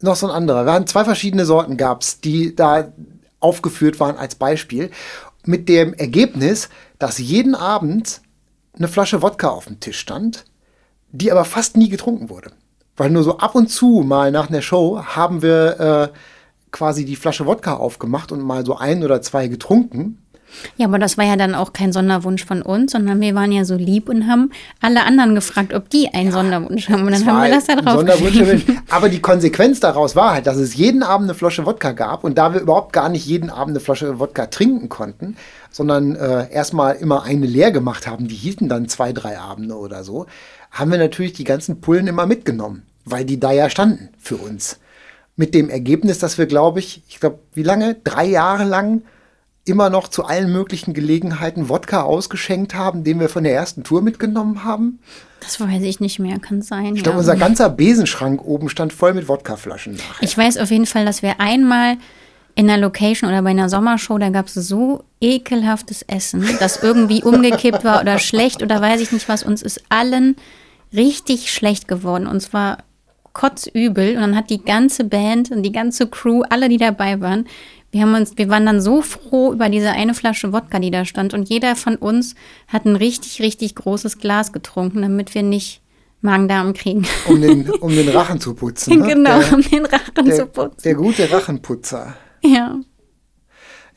noch 0.00 0.16
so 0.16 0.26
ein 0.26 0.32
anderer. 0.32 0.64
Wir 0.64 0.72
hatten 0.72 0.86
zwei 0.86 1.04
verschiedene 1.04 1.44
Sorten 1.44 1.76
gab 1.76 2.02
es, 2.02 2.20
die 2.20 2.54
da 2.56 2.92
aufgeführt 3.40 4.00
waren 4.00 4.16
als 4.16 4.34
Beispiel. 4.34 4.90
Mit 5.44 5.68
dem 5.68 5.94
Ergebnis, 5.94 6.68
dass 6.98 7.18
jeden 7.18 7.54
Abend 7.54 8.20
eine 8.76 8.88
Flasche 8.88 9.22
Wodka 9.22 9.48
auf 9.48 9.66
dem 9.66 9.80
Tisch 9.80 9.98
stand, 9.98 10.44
die 11.12 11.30
aber 11.32 11.44
fast 11.44 11.76
nie 11.76 11.88
getrunken 11.88 12.30
wurde. 12.30 12.52
Weil 12.96 13.10
nur 13.10 13.22
so 13.22 13.38
ab 13.38 13.54
und 13.54 13.68
zu 13.68 14.02
mal 14.06 14.30
nach 14.30 14.48
einer 14.48 14.62
Show 14.62 15.02
haben 15.02 15.42
wir 15.42 15.80
äh, 15.80 16.16
quasi 16.70 17.04
die 17.04 17.16
Flasche 17.16 17.46
Wodka 17.46 17.74
aufgemacht 17.74 18.32
und 18.32 18.42
mal 18.42 18.64
so 18.64 18.76
ein 18.76 19.02
oder 19.02 19.22
zwei 19.22 19.48
getrunken. 19.48 20.18
Ja, 20.76 20.86
aber 20.86 20.98
das 20.98 21.16
war 21.16 21.24
ja 21.24 21.36
dann 21.36 21.54
auch 21.54 21.72
kein 21.72 21.92
Sonderwunsch 21.92 22.44
von 22.44 22.62
uns, 22.62 22.92
sondern 22.92 23.20
wir 23.20 23.34
waren 23.34 23.52
ja 23.52 23.64
so 23.64 23.76
lieb 23.76 24.08
und 24.08 24.26
haben 24.26 24.50
alle 24.80 25.04
anderen 25.04 25.34
gefragt, 25.34 25.72
ob 25.74 25.88
die 25.90 26.12
einen 26.12 26.26
ja, 26.26 26.32
Sonderwunsch 26.32 26.88
haben. 26.88 27.06
Und 27.06 27.12
dann 27.12 27.26
haben 27.26 27.42
wir 27.42 27.50
das 27.50 27.66
da 27.66 27.76
drauf 27.76 28.04
Aber 28.90 29.08
die 29.08 29.20
Konsequenz 29.20 29.80
daraus 29.80 30.16
war 30.16 30.34
halt, 30.34 30.46
dass 30.46 30.56
es 30.56 30.74
jeden 30.74 31.02
Abend 31.02 31.28
eine 31.28 31.34
Flasche 31.34 31.66
Wodka 31.66 31.92
gab 31.92 32.24
und 32.24 32.36
da 32.36 32.52
wir 32.52 32.60
überhaupt 32.60 32.92
gar 32.92 33.08
nicht 33.08 33.26
jeden 33.26 33.50
Abend 33.50 33.76
eine 33.76 33.80
Flasche 33.80 34.18
Wodka 34.18 34.46
trinken 34.46 34.88
konnten, 34.88 35.36
sondern 35.70 36.16
äh, 36.16 36.50
erstmal 36.52 36.96
immer 36.96 37.22
eine 37.22 37.46
leer 37.46 37.70
gemacht 37.70 38.06
haben, 38.06 38.28
die 38.28 38.34
hielten 38.34 38.68
dann 38.68 38.88
zwei, 38.88 39.12
drei 39.12 39.38
Abende 39.38 39.76
oder 39.76 40.04
so, 40.04 40.26
haben 40.70 40.90
wir 40.90 40.98
natürlich 40.98 41.32
die 41.32 41.44
ganzen 41.44 41.80
Pullen 41.80 42.06
immer 42.06 42.26
mitgenommen, 42.26 42.82
weil 43.04 43.24
die 43.24 43.40
da 43.40 43.52
ja 43.52 43.70
standen 43.70 44.10
für 44.18 44.36
uns. 44.36 44.78
Mit 45.36 45.54
dem 45.54 45.70
Ergebnis, 45.70 46.18
dass 46.18 46.38
wir, 46.38 46.46
glaube 46.46 46.80
ich, 46.80 47.02
ich 47.08 47.20
glaube, 47.20 47.38
wie 47.54 47.62
lange? 47.62 47.96
Drei 48.04 48.26
Jahre 48.26 48.64
lang 48.64 49.02
immer 49.64 49.90
noch 49.90 50.08
zu 50.08 50.24
allen 50.24 50.52
möglichen 50.52 50.94
Gelegenheiten 50.94 51.68
Wodka 51.68 52.02
ausgeschenkt 52.02 52.74
haben, 52.74 53.04
den 53.04 53.20
wir 53.20 53.28
von 53.28 53.44
der 53.44 53.54
ersten 53.54 53.84
Tour 53.84 54.02
mitgenommen 54.02 54.64
haben. 54.64 54.98
Das 55.40 55.60
weiß 55.60 55.82
ich 55.82 56.00
nicht 56.00 56.18
mehr, 56.18 56.38
kann 56.38 56.60
sein. 56.60 56.96
Ich 56.96 57.02
glaube, 57.02 57.16
ja. 57.16 57.20
unser 57.20 57.36
ganzer 57.36 57.70
Besenschrank 57.70 58.42
oben 58.44 58.68
stand 58.68 58.92
voll 58.92 59.14
mit 59.14 59.28
Wodkaflaschen 59.28 59.94
nachher. 59.94 60.22
Ich 60.22 60.36
weiß 60.36 60.58
auf 60.58 60.70
jeden 60.70 60.86
Fall, 60.86 61.04
dass 61.04 61.22
wir 61.22 61.40
einmal 61.40 61.96
in 62.54 62.68
einer 62.68 62.80
Location 62.80 63.30
oder 63.30 63.42
bei 63.42 63.50
einer 63.50 63.68
Sommershow, 63.68 64.18
da 64.18 64.30
gab 64.30 64.46
es 64.46 64.54
so 64.54 65.04
ekelhaftes 65.20 66.02
Essen, 66.02 66.48
das 66.58 66.82
irgendwie 66.82 67.22
umgekippt 67.22 67.84
war 67.84 68.00
oder 68.00 68.18
schlecht 68.18 68.62
oder 68.62 68.80
weiß 68.80 69.00
ich 69.00 69.12
nicht 69.12 69.28
was. 69.28 69.42
Uns 69.42 69.62
ist 69.62 69.82
allen 69.88 70.36
richtig 70.92 71.52
schlecht 71.52 71.88
geworden. 71.88 72.26
Und 72.26 72.40
zwar 72.40 72.78
kotzübel. 73.32 74.16
Und 74.16 74.20
dann 74.20 74.36
hat 74.36 74.50
die 74.50 74.62
ganze 74.62 75.04
Band 75.04 75.50
und 75.50 75.62
die 75.62 75.72
ganze 75.72 76.06
Crew, 76.06 76.42
alle, 76.48 76.68
die 76.68 76.76
dabei 76.76 77.20
waren, 77.20 77.46
wir 77.92 78.02
haben 78.02 78.14
uns, 78.14 78.36
wir 78.36 78.48
waren 78.48 78.66
dann 78.66 78.80
so 78.80 79.02
froh 79.02 79.52
über 79.52 79.68
diese 79.68 79.90
eine 79.90 80.14
Flasche 80.14 80.52
Wodka, 80.52 80.78
die 80.78 80.92
da 80.92 81.04
stand. 81.04 81.34
Und 81.34 81.48
jeder 81.48 81.74
von 81.74 81.96
uns 81.96 82.36
hat 82.68 82.84
ein 82.84 82.94
richtig, 82.94 83.42
richtig 83.42 83.74
großes 83.74 84.18
Glas 84.18 84.52
getrunken, 84.52 85.02
damit 85.02 85.34
wir 85.34 85.42
nicht 85.42 85.80
Magen-Darm 86.20 86.72
kriegen. 86.72 87.04
Um 87.26 87.40
den, 87.40 87.68
um 87.68 87.90
den 87.92 88.08
Rachen 88.08 88.40
zu 88.40 88.54
putzen. 88.54 88.98
Ne? 89.00 89.08
Genau, 89.08 89.40
der, 89.40 89.52
um 89.54 89.62
den 89.62 89.86
Rachen 89.86 90.24
der, 90.24 90.36
zu 90.36 90.46
putzen. 90.46 90.82
Der 90.84 90.94
gute 90.94 91.32
Rachenputzer. 91.32 92.14
Ja. 92.42 92.80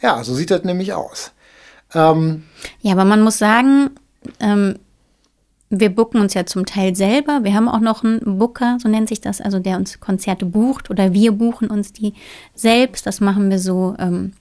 Ja, 0.01 0.23
so 0.23 0.35
sieht 0.35 0.51
das 0.51 0.63
nämlich 0.63 0.93
aus. 0.93 1.31
Ähm, 1.93 2.43
ja, 2.81 2.93
aber 2.93 3.05
man 3.05 3.21
muss 3.21 3.37
sagen, 3.37 3.91
ähm, 4.39 4.79
wir 5.69 5.89
booken 5.89 6.21
uns 6.21 6.33
ja 6.33 6.45
zum 6.45 6.65
Teil 6.65 6.95
selber. 6.95 7.43
Wir 7.43 7.55
haben 7.55 7.67
auch 7.67 7.79
noch 7.79 8.03
einen 8.03 8.37
Booker, 8.37 8.77
so 8.81 8.89
nennt 8.89 9.09
sich 9.09 9.21
das, 9.21 9.41
also 9.41 9.59
der 9.59 9.77
uns 9.77 9.99
Konzerte 9.99 10.45
bucht 10.45 10.89
oder 10.89 11.13
wir 11.13 11.31
buchen 11.31 11.69
uns 11.69 11.93
die 11.93 12.13
selbst. 12.53 13.05
Das 13.07 13.21
machen 13.21 13.49
wir 13.49 13.59
so, 13.59 13.95
ähm, 13.97 14.33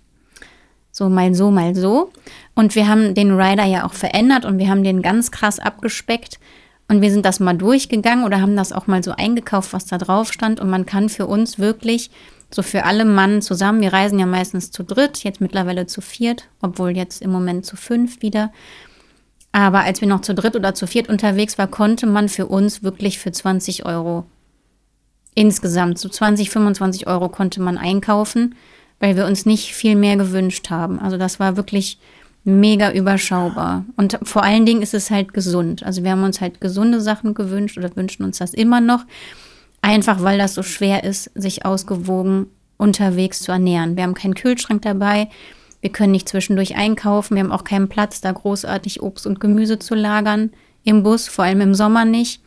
so 0.90 1.08
mal 1.08 1.34
so, 1.34 1.50
mal 1.50 1.74
so. 1.74 2.10
Und 2.54 2.74
wir 2.74 2.86
haben 2.86 3.14
den 3.14 3.32
Rider 3.32 3.64
ja 3.64 3.86
auch 3.86 3.94
verändert 3.94 4.44
und 4.44 4.58
wir 4.58 4.68
haben 4.68 4.84
den 4.84 5.00
ganz 5.00 5.30
krass 5.30 5.58
abgespeckt. 5.58 6.38
Und 6.88 7.00
wir 7.00 7.10
sind 7.10 7.24
das 7.24 7.40
mal 7.40 7.56
durchgegangen 7.56 8.24
oder 8.24 8.42
haben 8.42 8.56
das 8.56 8.72
auch 8.72 8.86
mal 8.86 9.02
so 9.02 9.12
eingekauft, 9.12 9.72
was 9.72 9.86
da 9.86 9.96
drauf 9.96 10.32
stand. 10.32 10.60
Und 10.60 10.68
man 10.68 10.84
kann 10.84 11.08
für 11.08 11.26
uns 11.26 11.58
wirklich 11.58 12.10
so 12.54 12.62
für 12.62 12.84
alle 12.84 13.04
Mann 13.04 13.42
zusammen, 13.42 13.80
wir 13.80 13.92
reisen 13.92 14.18
ja 14.18 14.26
meistens 14.26 14.70
zu 14.70 14.82
dritt, 14.82 15.24
jetzt 15.24 15.40
mittlerweile 15.40 15.86
zu 15.86 16.00
viert, 16.00 16.48
obwohl 16.60 16.96
jetzt 16.96 17.22
im 17.22 17.30
Moment 17.30 17.66
zu 17.66 17.76
fünf 17.76 18.22
wieder 18.22 18.50
aber 19.52 19.80
als 19.80 20.00
wir 20.00 20.08
noch 20.08 20.22
zu 20.22 20.34
dritt 20.34 20.56
oder 20.56 20.74
zu 20.74 20.86
viert 20.86 21.10
unterwegs 21.10 21.58
waren, 21.58 21.70
konnte 21.70 22.06
man 22.06 22.30
für 22.30 22.46
uns 22.46 22.82
wirklich 22.82 23.18
für 23.18 23.30
20 23.30 23.84
Euro 23.84 24.24
insgesamt, 25.34 25.98
so 25.98 26.08
20, 26.08 26.50
25 26.50 27.06
Euro 27.06 27.28
konnte 27.28 27.60
man 27.60 27.78
einkaufen, 27.78 28.54
weil 28.98 29.16
wir 29.16 29.26
uns 29.26 29.46
nicht 29.46 29.74
viel 29.74 29.94
mehr 29.94 30.16
gewünscht 30.16 30.70
haben. 30.70 30.98
Also 30.98 31.18
das 31.18 31.38
war 31.38 31.56
wirklich 31.56 31.98
mega 32.44 32.90
überschaubar. 32.92 33.84
Und 33.96 34.18
vor 34.22 34.42
allen 34.42 34.66
Dingen 34.66 34.82
ist 34.82 34.94
es 34.94 35.10
halt 35.10 35.34
gesund. 35.34 35.82
Also 35.82 36.02
wir 36.02 36.10
haben 36.10 36.24
uns 36.24 36.40
halt 36.40 36.60
gesunde 36.60 37.00
Sachen 37.00 37.34
gewünscht 37.34 37.78
oder 37.78 37.94
wünschen 37.94 38.24
uns 38.24 38.38
das 38.38 38.54
immer 38.54 38.80
noch. 38.80 39.04
Einfach 39.82 40.22
weil 40.22 40.38
das 40.38 40.54
so 40.54 40.62
schwer 40.62 41.04
ist, 41.04 41.30
sich 41.34 41.66
ausgewogen 41.66 42.46
unterwegs 42.78 43.42
zu 43.42 43.52
ernähren. 43.52 43.96
Wir 43.96 44.04
haben 44.04 44.14
keinen 44.14 44.34
Kühlschrank 44.34 44.82
dabei. 44.82 45.28
Wir 45.80 45.90
können 45.90 46.12
nicht 46.12 46.28
zwischendurch 46.28 46.76
einkaufen. 46.76 47.34
Wir 47.34 47.42
haben 47.42 47.52
auch 47.52 47.64
keinen 47.64 47.88
Platz, 47.88 48.20
da 48.20 48.32
großartig 48.32 49.02
Obst 49.02 49.26
und 49.26 49.40
Gemüse 49.40 49.78
zu 49.78 49.94
lagern 49.94 50.52
im 50.84 51.02
Bus, 51.02 51.28
vor 51.28 51.44
allem 51.44 51.60
im 51.60 51.74
Sommer 51.74 52.04
nicht. 52.04 52.42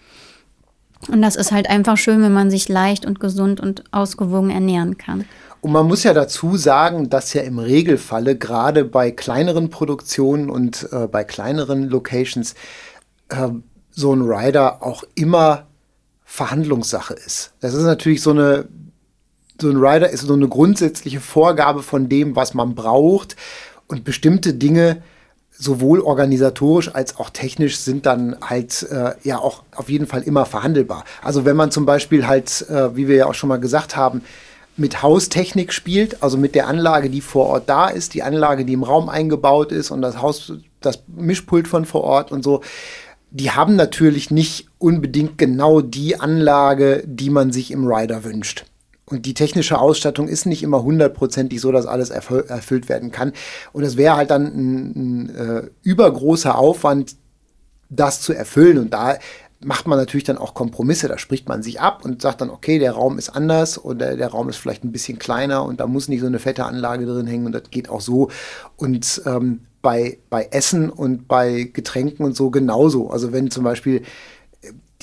Und 1.10 1.22
das 1.22 1.36
ist 1.36 1.52
halt 1.52 1.70
einfach 1.70 1.98
schön, 1.98 2.22
wenn 2.22 2.34
man 2.34 2.50
sich 2.50 2.70
leicht 2.70 3.06
und 3.06 3.20
gesund 3.20 3.60
und 3.60 3.84
ausgewogen 3.92 4.50
ernähren 4.50 4.98
kann. 4.98 5.26
Und 5.62 5.72
man 5.72 5.88
muss 5.88 6.04
ja 6.04 6.14
dazu 6.14 6.58
sagen, 6.58 7.10
dass 7.10 7.34
ja 7.34 7.42
im 7.42 7.60
Regelfalle 7.60 8.38
gerade 8.38 8.86
bei 8.86 9.12
kleineren 9.12 9.70
Produktionen 9.70 10.50
und 10.50 10.88
äh, 10.92 11.08
bei 11.08 11.24
kleineren 11.24 11.90
Locations 11.90 12.56
äh, 13.30 13.50
so 13.90 14.14
ein 14.14 14.22
Rider 14.22 14.84
auch 14.84 15.04
immer 15.16 15.68
Verhandlungssache 16.26 17.14
ist. 17.14 17.54
Das 17.62 17.74
ist 17.74 17.84
natürlich 17.84 18.22
so 18.22 18.32
eine 18.32 18.68
so 19.62 19.70
ein 19.70 19.78
Rider 19.78 20.10
ist 20.10 20.22
so 20.22 20.34
eine 20.34 20.48
grundsätzliche 20.48 21.22
Vorgabe 21.22 21.82
von 21.82 22.10
dem, 22.10 22.36
was 22.36 22.54
man 22.54 22.76
braucht. 22.76 23.36
Und 23.88 24.04
bestimmte 24.04 24.54
Dinge, 24.54 25.02
sowohl 25.52 26.02
organisatorisch 26.02 26.94
als 26.94 27.18
auch 27.18 27.30
technisch, 27.30 27.78
sind 27.78 28.06
dann 28.06 28.36
halt 28.42 28.84
äh, 28.92 29.14
ja 29.24 29.38
auch 29.38 29.64
auf 29.76 29.90
jeden 29.90 30.08
Fall 30.08 30.24
immer 30.24 30.46
verhandelbar. 30.46 31.06
Also 31.22 31.46
wenn 31.46 31.56
man 31.56 31.72
zum 31.72 31.86
Beispiel 31.86 32.28
halt, 32.28 32.68
äh, 32.70 32.96
wie 32.96 33.08
wir 33.08 33.16
ja 33.16 33.26
auch 33.28 33.34
schon 33.34 33.50
mal 33.50 33.60
gesagt 33.60 33.96
haben, 33.96 34.22
mit 34.78 35.02
Haustechnik 35.02 35.72
spielt, 35.72 36.22
also 36.22 36.38
mit 36.38 36.54
der 36.54 36.68
Anlage, 36.68 37.10
die 37.10 37.22
vor 37.22 37.46
Ort 37.46 37.70
da 37.70 37.88
ist, 37.88 38.14
die 38.14 38.24
Anlage, 38.24 38.66
die 38.66 38.74
im 38.74 38.84
Raum 38.84 39.08
eingebaut 39.08 39.72
ist 39.72 39.90
und 39.90 40.02
das 40.02 40.22
Haus, 40.22 40.52
das 40.82 41.04
Mischpult 41.08 41.70
von 41.70 41.86
vor 41.86 42.04
Ort 42.04 42.34
und 42.34 42.44
so, 42.44 42.62
die 43.36 43.52
haben 43.52 43.76
natürlich 43.76 44.32
nicht 44.32 44.70
unbedingt 44.78 45.38
genau 45.38 45.82
die 45.82 46.18
Anlage, 46.18 47.04
die 47.06 47.30
man 47.30 47.52
sich 47.52 47.70
im 47.72 47.86
Rider 47.86 48.24
wünscht. 48.24 48.64
Und 49.04 49.26
die 49.26 49.34
technische 49.34 49.78
Ausstattung 49.78 50.30
ist 50.30 50.46
nicht 50.46 50.64
immer 50.64 50.84
hundertprozentig 50.84 51.60
so, 51.60 51.74
dass 51.74 51.86
alles 51.86 52.12
erfüllt 52.12 52.88
werden 52.88 53.12
kann. 53.12 53.34
Und 53.74 53.84
es 53.84 53.98
wäre 53.98 54.16
halt 54.16 54.32
dann 54.32 54.46
ein, 54.46 54.96
ein 54.96 55.36
äh, 55.36 55.64
übergroßer 55.84 56.58
Aufwand, 56.58 57.18
das 57.90 58.22
zu 58.22 58.32
erfüllen. 58.32 58.78
Und 58.78 58.94
da 58.94 59.18
macht 59.60 59.86
man 59.86 60.00
natürlich 60.00 60.24
dann 60.24 60.38
auch 60.38 60.54
Kompromisse. 60.54 61.10
Da 61.10 61.18
spricht 61.18 61.50
man 61.50 61.62
sich 61.62 61.82
ab 61.82 62.06
und 62.06 62.22
sagt 62.22 62.40
dann, 62.40 62.50
okay, 62.50 62.80
der 62.80 62.94
Raum 62.94 63.18
ist 63.18 63.32
anders 63.32 63.84
oder 63.84 64.16
der 64.16 64.30
Raum 64.30 64.48
ist 64.48 64.58
vielleicht 64.58 64.86
ein 64.86 64.94
bisschen 64.94 65.20
kleiner 65.20 65.66
und 65.66 65.82
da 65.82 65.88
muss 65.88 66.08
nicht 66.08 66.22
so 66.22 66.28
eine 66.28 66.40
fette 66.40 66.64
Anlage 66.64 67.06
drin 67.06 67.28
hängen 67.28 67.48
und 67.48 67.52
das 67.52 67.70
geht 67.70 67.90
auch 67.90 68.02
so. 68.02 68.30
Und 68.78 69.22
ähm, 69.26 69.60
bei, 69.86 70.18
bei 70.32 70.48
Essen 70.50 70.90
und 70.90 71.28
bei 71.28 71.70
Getränken 71.72 72.26
und 72.26 72.36
so 72.36 72.50
genauso. 72.50 73.12
Also 73.12 73.32
wenn 73.32 73.52
zum 73.52 73.64
Beispiel 73.64 74.02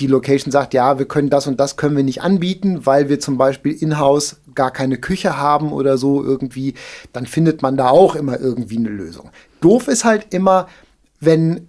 die 0.00 0.08
Location 0.08 0.50
sagt, 0.50 0.74
ja, 0.74 0.98
wir 0.98 1.06
können 1.06 1.30
das 1.30 1.46
und 1.46 1.60
das 1.60 1.76
können 1.76 1.96
wir 1.96 2.02
nicht 2.02 2.20
anbieten, 2.20 2.84
weil 2.84 3.08
wir 3.08 3.20
zum 3.20 3.38
Beispiel 3.38 3.80
in-house 3.80 4.40
gar 4.56 4.72
keine 4.72 4.96
Küche 4.96 5.36
haben 5.36 5.72
oder 5.72 5.98
so 5.98 6.24
irgendwie, 6.24 6.74
dann 7.12 7.26
findet 7.26 7.62
man 7.62 7.76
da 7.76 7.90
auch 7.90 8.16
immer 8.16 8.40
irgendwie 8.40 8.78
eine 8.78 8.88
Lösung. 8.88 9.30
Doof 9.60 9.86
ist 9.86 10.04
halt 10.04 10.34
immer, 10.34 10.66
wenn 11.20 11.68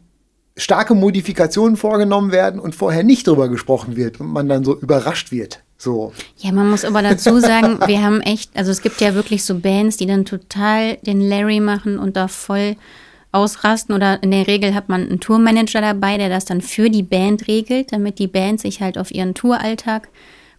starke 0.58 0.96
Modifikationen 0.96 1.78
vorgenommen 1.78 2.32
werden 2.32 2.60
und 2.60 2.74
vorher 2.74 3.04
nicht 3.04 3.28
drüber 3.28 3.48
gesprochen 3.48 3.96
wird 3.96 4.20
und 4.20 4.34
man 4.34 4.50
dann 4.50 4.64
so 4.64 4.76
überrascht 4.76 5.32
wird. 5.32 5.60
So. 5.78 6.14
Ja, 6.38 6.52
man 6.52 6.68
muss 6.68 6.84
aber 6.84 7.04
dazu 7.04 7.40
sagen, 7.40 7.78
wir 7.86 8.02
haben 8.02 8.22
echt, 8.22 8.50
also 8.56 8.72
es 8.72 8.82
gibt 8.82 9.02
ja 9.02 9.14
wirklich 9.14 9.44
so 9.44 9.60
Bands, 9.60 9.98
die 9.98 10.08
dann 10.08 10.26
total 10.26 10.98
den 10.98 11.22
Larry 11.22 11.60
machen 11.60 12.00
und 12.00 12.18
da 12.18 12.28
voll 12.28 12.76
ausrasten 13.34 13.96
oder 13.96 14.22
in 14.22 14.32
der 14.32 14.48
Regel 14.48 14.74
hat 14.74 14.90
man 14.90 15.02
einen 15.02 15.20
Tourmanager 15.20 15.82
dabei, 15.82 16.18
der 16.18 16.30
das 16.30 16.46
dann 16.46 16.62
für 16.62 16.90
die 16.90 17.04
Band 17.04 17.48
regelt, 17.48 17.92
damit 17.92 18.20
die 18.20 18.28
Band 18.28 18.62
sich 18.62 18.82
halt 18.82 18.98
auf 18.98 19.12
ihren 19.12 19.34
Touralltag 19.34 20.08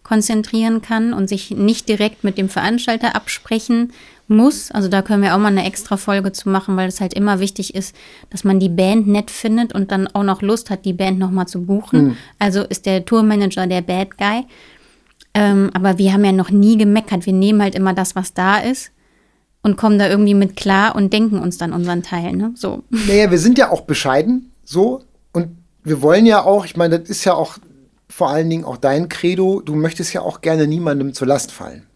konzentrieren 0.03 0.81
kann 0.81 1.13
und 1.13 1.27
sich 1.27 1.51
nicht 1.51 1.89
direkt 1.89 2.23
mit 2.23 2.37
dem 2.37 2.49
Veranstalter 2.49 3.15
absprechen 3.15 3.91
muss. 4.27 4.69
Also 4.71 4.87
da 4.87 5.01
können 5.01 5.23
wir 5.23 5.33
auch 5.33 5.39
mal 5.39 5.47
eine 5.47 5.65
extra 5.65 5.97
Folge 5.97 6.31
zu 6.31 6.49
machen, 6.49 6.77
weil 6.77 6.87
es 6.87 7.01
halt 7.01 7.13
immer 7.13 7.39
wichtig 7.39 7.73
ist, 7.73 7.95
dass 8.29 8.43
man 8.43 8.59
die 8.59 8.69
Band 8.69 9.07
nett 9.07 9.31
findet 9.31 9.73
und 9.73 9.91
dann 9.91 10.07
auch 10.07 10.23
noch 10.23 10.41
Lust 10.41 10.69
hat, 10.69 10.85
die 10.85 10.93
Band 10.93 11.17
nochmal 11.17 11.47
zu 11.47 11.65
buchen. 11.65 12.03
Mhm. 12.03 12.17
Also 12.39 12.61
ist 12.63 12.85
der 12.85 13.05
Tourmanager 13.05 13.67
der 13.67 13.81
Bad 13.81 14.17
Guy. 14.17 14.45
Ähm, 15.33 15.71
aber 15.73 15.97
wir 15.97 16.13
haben 16.13 16.23
ja 16.23 16.31
noch 16.31 16.51
nie 16.51 16.77
gemeckert. 16.77 17.25
Wir 17.25 17.33
nehmen 17.33 17.61
halt 17.61 17.75
immer 17.75 17.93
das, 17.93 18.15
was 18.15 18.33
da 18.33 18.57
ist 18.57 18.91
und 19.65 19.77
kommen 19.77 19.97
da 19.97 20.07
irgendwie 20.07 20.35
mit 20.35 20.55
klar 20.55 20.95
und 20.95 21.11
denken 21.11 21.39
uns 21.39 21.57
dann 21.57 21.73
unseren 21.73 22.03
Teil. 22.03 22.33
Ne? 22.33 22.53
So. 22.55 22.83
Naja, 22.91 23.31
wir 23.31 23.39
sind 23.39 23.57
ja 23.57 23.71
auch 23.71 23.81
bescheiden 23.81 24.51
so 24.63 25.01
und 25.33 25.57
wir 25.83 26.03
wollen 26.03 26.27
ja 26.27 26.43
auch, 26.43 26.65
ich 26.65 26.77
meine, 26.77 26.99
das 26.99 27.09
ist 27.09 27.25
ja 27.25 27.33
auch 27.33 27.57
vor 28.07 28.29
allen 28.29 28.47
Dingen 28.47 28.63
auch 28.63 28.77
dein 28.77 29.09
Credo, 29.09 29.61
du 29.61 29.73
möchtest 29.73 30.13
ja 30.13 30.21
auch 30.21 30.41
gerne 30.41 30.67
niemandem 30.67 31.15
zur 31.15 31.25
Last 31.25 31.51
fallen. 31.51 31.87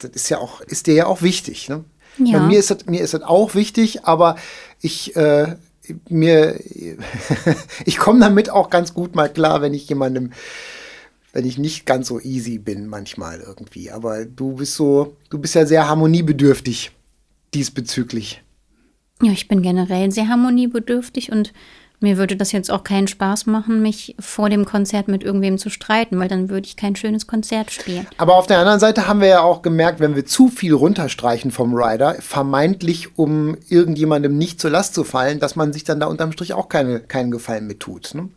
Das 0.00 0.10
ist 0.10 0.28
ja 0.30 0.38
auch, 0.38 0.60
ist 0.62 0.88
dir 0.88 0.94
ja 0.94 1.06
auch 1.06 1.22
wichtig. 1.22 1.68
Ne? 1.68 1.84
Ja. 2.18 2.40
mir, 2.40 2.58
ist 2.58 2.72
das, 2.72 2.86
mir 2.86 3.02
ist 3.02 3.14
das 3.14 3.22
auch 3.22 3.54
wichtig, 3.54 4.04
aber 4.04 4.34
ich, 4.80 5.14
äh, 5.14 5.54
mir, 6.08 6.58
ich 7.84 7.98
komme 7.98 8.18
damit 8.18 8.50
auch 8.50 8.68
ganz 8.68 8.94
gut 8.94 9.14
mal 9.14 9.28
klar, 9.28 9.62
wenn 9.62 9.74
ich 9.74 9.88
jemandem 9.88 10.32
wenn 11.32 11.44
ich 11.44 11.58
nicht 11.58 11.84
ganz 11.84 12.08
so 12.08 12.18
easy 12.18 12.56
bin 12.56 12.86
manchmal 12.86 13.40
irgendwie. 13.40 13.90
Aber 13.90 14.24
du 14.24 14.54
bist 14.54 14.74
so, 14.74 15.18
du 15.28 15.38
bist 15.38 15.54
ja 15.54 15.66
sehr 15.66 15.86
harmoniebedürftig 15.86 16.95
diesbezüglich. 17.56 18.42
Ja, 19.22 19.32
ich 19.32 19.48
bin 19.48 19.62
generell 19.62 20.12
sehr 20.12 20.28
harmoniebedürftig 20.28 21.32
und 21.32 21.52
mir 22.00 22.18
würde 22.18 22.36
das 22.36 22.52
jetzt 22.52 22.70
auch 22.70 22.84
keinen 22.84 23.08
Spaß 23.08 23.46
machen, 23.46 23.80
mich 23.80 24.14
vor 24.18 24.50
dem 24.50 24.66
Konzert 24.66 25.08
mit 25.08 25.24
irgendwem 25.24 25.56
zu 25.56 25.70
streiten, 25.70 26.18
weil 26.18 26.28
dann 26.28 26.50
würde 26.50 26.66
ich 26.66 26.76
kein 26.76 26.94
schönes 26.94 27.26
Konzert 27.26 27.70
spielen. 27.70 28.06
Aber 28.18 28.36
auf 28.36 28.46
der 28.46 28.58
anderen 28.58 28.80
Seite 28.80 29.08
haben 29.08 29.22
wir 29.22 29.28
ja 29.28 29.40
auch 29.40 29.62
gemerkt, 29.62 30.00
wenn 30.00 30.14
wir 30.14 30.26
zu 30.26 30.48
viel 30.48 30.74
runterstreichen 30.74 31.50
vom 31.50 31.74
Rider, 31.74 32.16
vermeintlich 32.20 33.16
um 33.18 33.56
irgendjemandem 33.70 34.36
nicht 34.36 34.60
zur 34.60 34.70
Last 34.70 34.92
zu 34.92 35.04
fallen, 35.04 35.40
dass 35.40 35.56
man 35.56 35.72
sich 35.72 35.84
dann 35.84 35.98
da 35.98 36.06
unterm 36.06 36.32
Strich 36.32 36.52
auch 36.52 36.68
keine, 36.68 37.00
keinen 37.00 37.30
Gefallen 37.30 37.66
mit 37.66 37.80
tut. 37.80 38.14
Ne? 38.14 38.28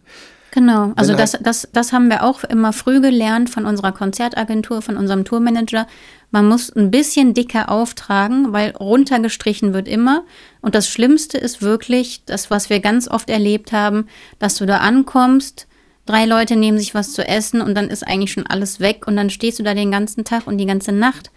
Genau, 0.51 0.93
also 0.95 1.15
das, 1.15 1.37
das, 1.41 1.67
das 1.73 1.93
haben 1.93 2.09
wir 2.09 2.23
auch 2.23 2.43
immer 2.43 2.73
früh 2.73 3.01
gelernt 3.01 3.49
von 3.49 3.65
unserer 3.65 3.91
Konzertagentur, 3.91 4.81
von 4.81 4.97
unserem 4.97 5.23
Tourmanager. 5.23 5.85
Man 6.31 6.47
muss 6.47 6.75
ein 6.75 6.89
bisschen 6.89 7.33
dicker 7.33 7.69
auftragen, 7.69 8.51
weil 8.51 8.71
runtergestrichen 8.71 9.73
wird 9.73 9.87
immer. 9.87 10.23
Und 10.61 10.75
das 10.75 10.87
Schlimmste 10.87 11.37
ist 11.37 11.61
wirklich 11.61 12.23
das, 12.25 12.49
was 12.49 12.69
wir 12.69 12.79
ganz 12.79 13.07
oft 13.07 13.29
erlebt 13.29 13.71
haben, 13.71 14.07
dass 14.39 14.55
du 14.55 14.65
da 14.65 14.77
ankommst, 14.77 15.67
drei 16.05 16.25
Leute 16.25 16.55
nehmen 16.55 16.79
sich 16.79 16.95
was 16.95 17.13
zu 17.13 17.27
essen 17.27 17.61
und 17.61 17.75
dann 17.75 17.89
ist 17.89 18.07
eigentlich 18.07 18.31
schon 18.31 18.47
alles 18.47 18.79
weg 18.79 19.05
und 19.05 19.15
dann 19.15 19.29
stehst 19.29 19.59
du 19.59 19.63
da 19.63 19.75
den 19.75 19.91
ganzen 19.91 20.23
Tag 20.23 20.47
und 20.47 20.57
die 20.57 20.65
ganze 20.65 20.91
Nacht 20.91 21.29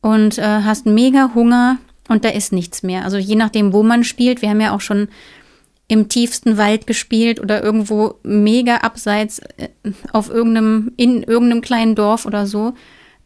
und 0.00 0.38
äh, 0.38 0.42
hast 0.42 0.86
mega 0.86 1.32
Hunger 1.34 1.78
und 2.08 2.24
da 2.24 2.28
ist 2.28 2.52
nichts 2.52 2.84
mehr. 2.84 3.04
Also 3.04 3.18
je 3.18 3.34
nachdem, 3.34 3.72
wo 3.72 3.82
man 3.82 4.04
spielt, 4.04 4.40
wir 4.40 4.50
haben 4.50 4.60
ja 4.60 4.72
auch 4.74 4.80
schon 4.80 5.08
im 5.88 6.08
tiefsten 6.08 6.58
Wald 6.58 6.86
gespielt 6.86 7.40
oder 7.40 7.62
irgendwo 7.62 8.16
mega 8.22 8.76
abseits 8.76 9.40
äh, 9.56 9.68
auf 10.12 10.28
irgendeinem, 10.28 10.92
in 10.96 11.22
irgendeinem 11.22 11.62
kleinen 11.62 11.94
Dorf 11.94 12.26
oder 12.26 12.46
so. 12.46 12.74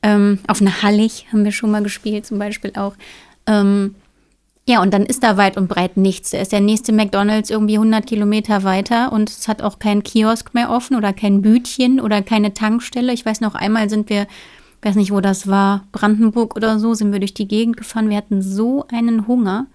Ähm, 0.03 0.39
auf 0.47 0.61
einer 0.61 0.83
Hallig 0.83 1.27
haben 1.33 1.45
wir 1.45 1.53
schon 1.53 1.73
mal 1.73 1.83
gespielt, 1.83 2.25
zum 2.25 2.39
Beispiel 2.39 2.73
auch. 2.77 2.95
Ähm, 3.47 3.97
ja, 4.67 4.81
und 4.81 4.95
dann 4.95 5.05
ist 5.05 5.25
da 5.25 5.37
weit 5.37 5.57
und 5.57 5.69
breit 5.69 5.97
nichts. 5.97 6.31
Da 6.31 6.39
ist 6.39 6.53
der 6.53 6.61
nächste 6.61 6.93
McDonalds 6.93 7.51
irgendwie 7.51 7.75
100 7.75 8.07
Kilometer 8.07 8.63
weiter 8.63 9.13
und 9.13 9.29
es 9.29 9.49
hat 9.49 9.61
auch 9.61 9.81
keinen 9.81 10.05
Kiosk 10.05 10.55
mehr 10.55 10.71
offen 10.71 10.97
oder 10.97 11.13
kein 11.13 11.43
Bütchen 11.43 12.01
oder 12.01 12.23
keine 12.23 12.55
Tankstelle. 12.55 13.13
Ich 13.13 13.27
weiß 13.27 13.41
noch, 13.41 13.57
einmal 13.57 13.91
sind 13.91 14.09
wir, 14.09 14.29
weiß 14.83 14.95
nicht, 14.95 15.11
wo 15.11 15.21
das 15.21 15.49
war, 15.49 15.85
Brandenburg 15.91 16.55
oder 16.55 16.79
so, 16.79 16.95
sind 16.95 17.13
wir 17.13 17.19
durch 17.19 17.35
die 17.35 17.49
Gegend 17.49 17.77
gefahren. 17.77 18.09
Wir 18.09 18.17
hatten 18.17 18.41
so 18.41 18.87
einen 18.89 19.27
Hunger. 19.27 19.67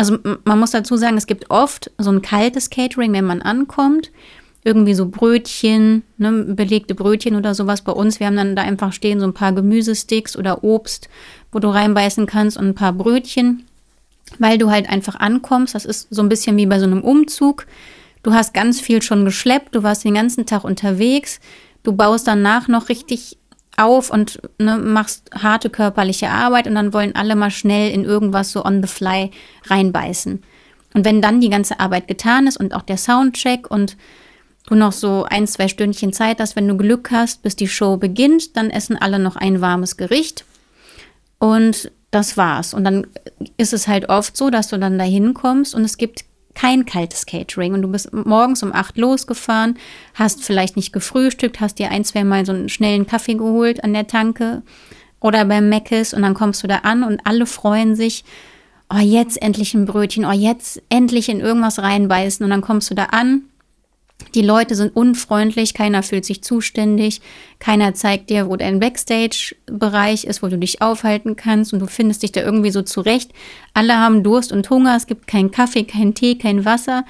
Also 0.00 0.16
man 0.46 0.58
muss 0.58 0.70
dazu 0.70 0.96
sagen, 0.96 1.18
es 1.18 1.26
gibt 1.26 1.50
oft 1.50 1.90
so 1.98 2.10
ein 2.10 2.22
kaltes 2.22 2.70
Catering, 2.70 3.12
wenn 3.12 3.26
man 3.26 3.42
ankommt. 3.42 4.10
Irgendwie 4.64 4.94
so 4.94 5.06
Brötchen, 5.06 6.04
ne, 6.16 6.32
belegte 6.32 6.94
Brötchen 6.94 7.36
oder 7.36 7.54
sowas 7.54 7.82
bei 7.82 7.92
uns. 7.92 8.18
Wir 8.18 8.26
haben 8.26 8.36
dann 8.36 8.56
da 8.56 8.62
einfach 8.62 8.94
stehen 8.94 9.20
so 9.20 9.26
ein 9.26 9.34
paar 9.34 9.52
Gemüsesticks 9.52 10.38
oder 10.38 10.64
Obst, 10.64 11.10
wo 11.52 11.58
du 11.58 11.68
reinbeißen 11.68 12.24
kannst 12.24 12.56
und 12.56 12.68
ein 12.68 12.74
paar 12.74 12.94
Brötchen, 12.94 13.66
weil 14.38 14.56
du 14.56 14.70
halt 14.70 14.88
einfach 14.88 15.16
ankommst. 15.16 15.74
Das 15.74 15.84
ist 15.84 16.08
so 16.08 16.22
ein 16.22 16.30
bisschen 16.30 16.56
wie 16.56 16.64
bei 16.64 16.78
so 16.78 16.86
einem 16.86 17.02
Umzug. 17.02 17.66
Du 18.22 18.32
hast 18.32 18.54
ganz 18.54 18.80
viel 18.80 19.02
schon 19.02 19.26
geschleppt, 19.26 19.74
du 19.74 19.82
warst 19.82 20.04
den 20.04 20.14
ganzen 20.14 20.46
Tag 20.46 20.64
unterwegs. 20.64 21.40
Du 21.82 21.92
baust 21.92 22.26
danach 22.26 22.68
noch 22.68 22.88
richtig 22.88 23.36
auf 23.80 24.10
und 24.10 24.40
ne, 24.58 24.78
machst 24.78 25.30
harte 25.34 25.70
körperliche 25.70 26.30
Arbeit 26.30 26.66
und 26.66 26.74
dann 26.74 26.92
wollen 26.92 27.14
alle 27.14 27.36
mal 27.36 27.50
schnell 27.50 27.90
in 27.90 28.04
irgendwas 28.04 28.52
so 28.52 28.64
on 28.64 28.82
the 28.82 28.88
fly 28.88 29.30
reinbeißen. 29.66 30.42
Und 30.94 31.04
wenn 31.04 31.22
dann 31.22 31.40
die 31.40 31.50
ganze 31.50 31.80
Arbeit 31.80 32.08
getan 32.08 32.46
ist 32.46 32.56
und 32.56 32.74
auch 32.74 32.82
der 32.82 32.96
Soundcheck 32.96 33.70
und 33.70 33.96
du 34.66 34.74
noch 34.74 34.92
so 34.92 35.24
ein, 35.28 35.46
zwei 35.46 35.68
Stündchen 35.68 36.12
Zeit 36.12 36.40
hast, 36.40 36.56
wenn 36.56 36.68
du 36.68 36.76
Glück 36.76 37.10
hast, 37.10 37.42
bis 37.42 37.56
die 37.56 37.68
Show 37.68 37.96
beginnt, 37.96 38.56
dann 38.56 38.70
essen 38.70 38.96
alle 38.96 39.18
noch 39.18 39.36
ein 39.36 39.60
warmes 39.60 39.96
Gericht. 39.96 40.44
Und 41.38 41.90
das 42.10 42.36
war's. 42.36 42.74
Und 42.74 42.84
dann 42.84 43.06
ist 43.56 43.72
es 43.72 43.88
halt 43.88 44.08
oft 44.08 44.36
so, 44.36 44.50
dass 44.50 44.68
du 44.68 44.78
dann 44.78 44.98
da 44.98 45.04
hinkommst 45.04 45.74
und 45.74 45.84
es 45.84 45.96
gibt 45.96 46.24
kein 46.60 46.84
kaltes 46.84 47.26
Catering. 47.26 47.74
Und 47.74 47.82
du 47.82 47.88
bist 47.88 48.12
morgens 48.12 48.62
um 48.62 48.72
acht 48.72 48.98
losgefahren, 48.98 49.78
hast 50.14 50.44
vielleicht 50.44 50.76
nicht 50.76 50.92
gefrühstückt, 50.92 51.60
hast 51.60 51.78
dir 51.78 51.90
ein, 51.90 52.04
zwei 52.04 52.24
Mal 52.24 52.44
so 52.44 52.52
einen 52.52 52.68
schnellen 52.68 53.06
Kaffee 53.06 53.34
geholt 53.34 53.82
an 53.82 53.94
der 53.94 54.06
Tanke 54.06 54.62
oder 55.20 55.44
beim 55.44 55.68
Meckes 55.68 56.12
und 56.12 56.22
dann 56.22 56.34
kommst 56.34 56.62
du 56.62 56.66
da 56.66 56.76
an 56.78 57.02
und 57.02 57.20
alle 57.24 57.46
freuen 57.46 57.94
sich, 57.94 58.24
oh, 58.92 58.98
jetzt 58.98 59.40
endlich 59.40 59.74
ein 59.74 59.86
Brötchen, 59.86 60.24
oh, 60.24 60.32
jetzt 60.32 60.82
endlich 60.88 61.28
in 61.28 61.40
irgendwas 61.40 61.78
reinbeißen. 61.78 62.44
Und 62.44 62.50
dann 62.50 62.62
kommst 62.62 62.90
du 62.90 62.94
da 62.94 63.04
an 63.04 63.42
die 64.34 64.42
Leute 64.42 64.74
sind 64.74 64.94
unfreundlich, 64.94 65.74
keiner 65.74 66.02
fühlt 66.02 66.24
sich 66.24 66.42
zuständig, 66.42 67.20
keiner 67.58 67.94
zeigt 67.94 68.30
dir, 68.30 68.48
wo 68.48 68.56
dein 68.56 68.80
Backstage-Bereich 68.80 70.24
ist, 70.24 70.42
wo 70.42 70.48
du 70.48 70.58
dich 70.58 70.82
aufhalten 70.82 71.36
kannst 71.36 71.72
und 71.72 71.80
du 71.80 71.86
findest 71.86 72.22
dich 72.22 72.32
da 72.32 72.40
irgendwie 72.40 72.70
so 72.70 72.82
zurecht. 72.82 73.32
Alle 73.74 73.98
haben 73.98 74.22
Durst 74.22 74.52
und 74.52 74.68
Hunger, 74.70 74.96
es 74.96 75.06
gibt 75.06 75.26
keinen 75.26 75.50
Kaffee, 75.50 75.84
keinen 75.84 76.14
Tee, 76.14 76.36
kein 76.36 76.64
Wasser. 76.64 77.04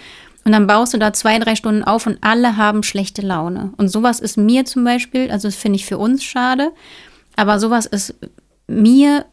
Und 0.45 0.53
dann 0.53 0.67
baust 0.67 0.95
du 0.95 0.99
da 0.99 1.13
zwei, 1.13 1.39
drei 1.39 1.55
Stunden 1.55 1.85
auf 1.85 2.07
und 2.07 2.19
alle 2.23 2.57
haben 2.57 2.83
schlechte 2.83 3.23
Laune. 3.23 3.73
Und 3.77 3.89
sowas 3.89 4.21
ist 4.21 4.39
mir 4.39 4.65
zum 4.65 4.85
Beispiel, 4.85 5.31
also 5.31 5.49
das 5.49 5.57
finde 5.57 5.77
ich 5.77 5.85
für 5.85 5.99
uns 5.99 6.25
schade, 6.25 6.73
aber 7.37 7.61
sowas 7.61 7.87
ist 7.87 8.15
mir 8.67 9.27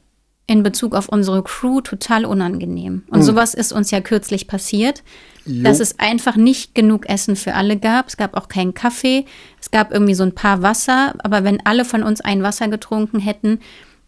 in 0.47 0.63
Bezug 0.63 0.95
auf 0.95 1.09
unsere 1.09 1.43
Crew 1.43 1.81
total 1.81 2.25
unangenehm. 2.25 3.03
Und 3.09 3.19
mhm. 3.19 3.23
sowas 3.23 3.53
ist 3.53 3.73
uns 3.73 3.91
ja 3.91 4.01
kürzlich 4.01 4.47
passiert, 4.47 5.03
jo. 5.47 5.63
dass 5.63 5.79
es 5.79 5.99
einfach 5.99 6.35
nicht 6.35 6.75
genug 6.75 7.09
Essen 7.09 7.35
für 7.35 7.53
alle 7.55 7.77
gab. 7.77 8.07
Es 8.07 8.17
gab 8.17 8.35
auch 8.35 8.47
keinen 8.47 8.73
Kaffee. 8.73 9.25
Es 9.59 9.71
gab 9.71 9.91
irgendwie 9.91 10.13
so 10.13 10.23
ein 10.23 10.35
paar 10.35 10.61
Wasser. 10.61 11.15
Aber 11.19 11.43
wenn 11.43 11.65
alle 11.65 11.85
von 11.85 12.03
uns 12.03 12.21
ein 12.21 12.43
Wasser 12.43 12.67
getrunken 12.67 13.19
hätten, 13.19 13.59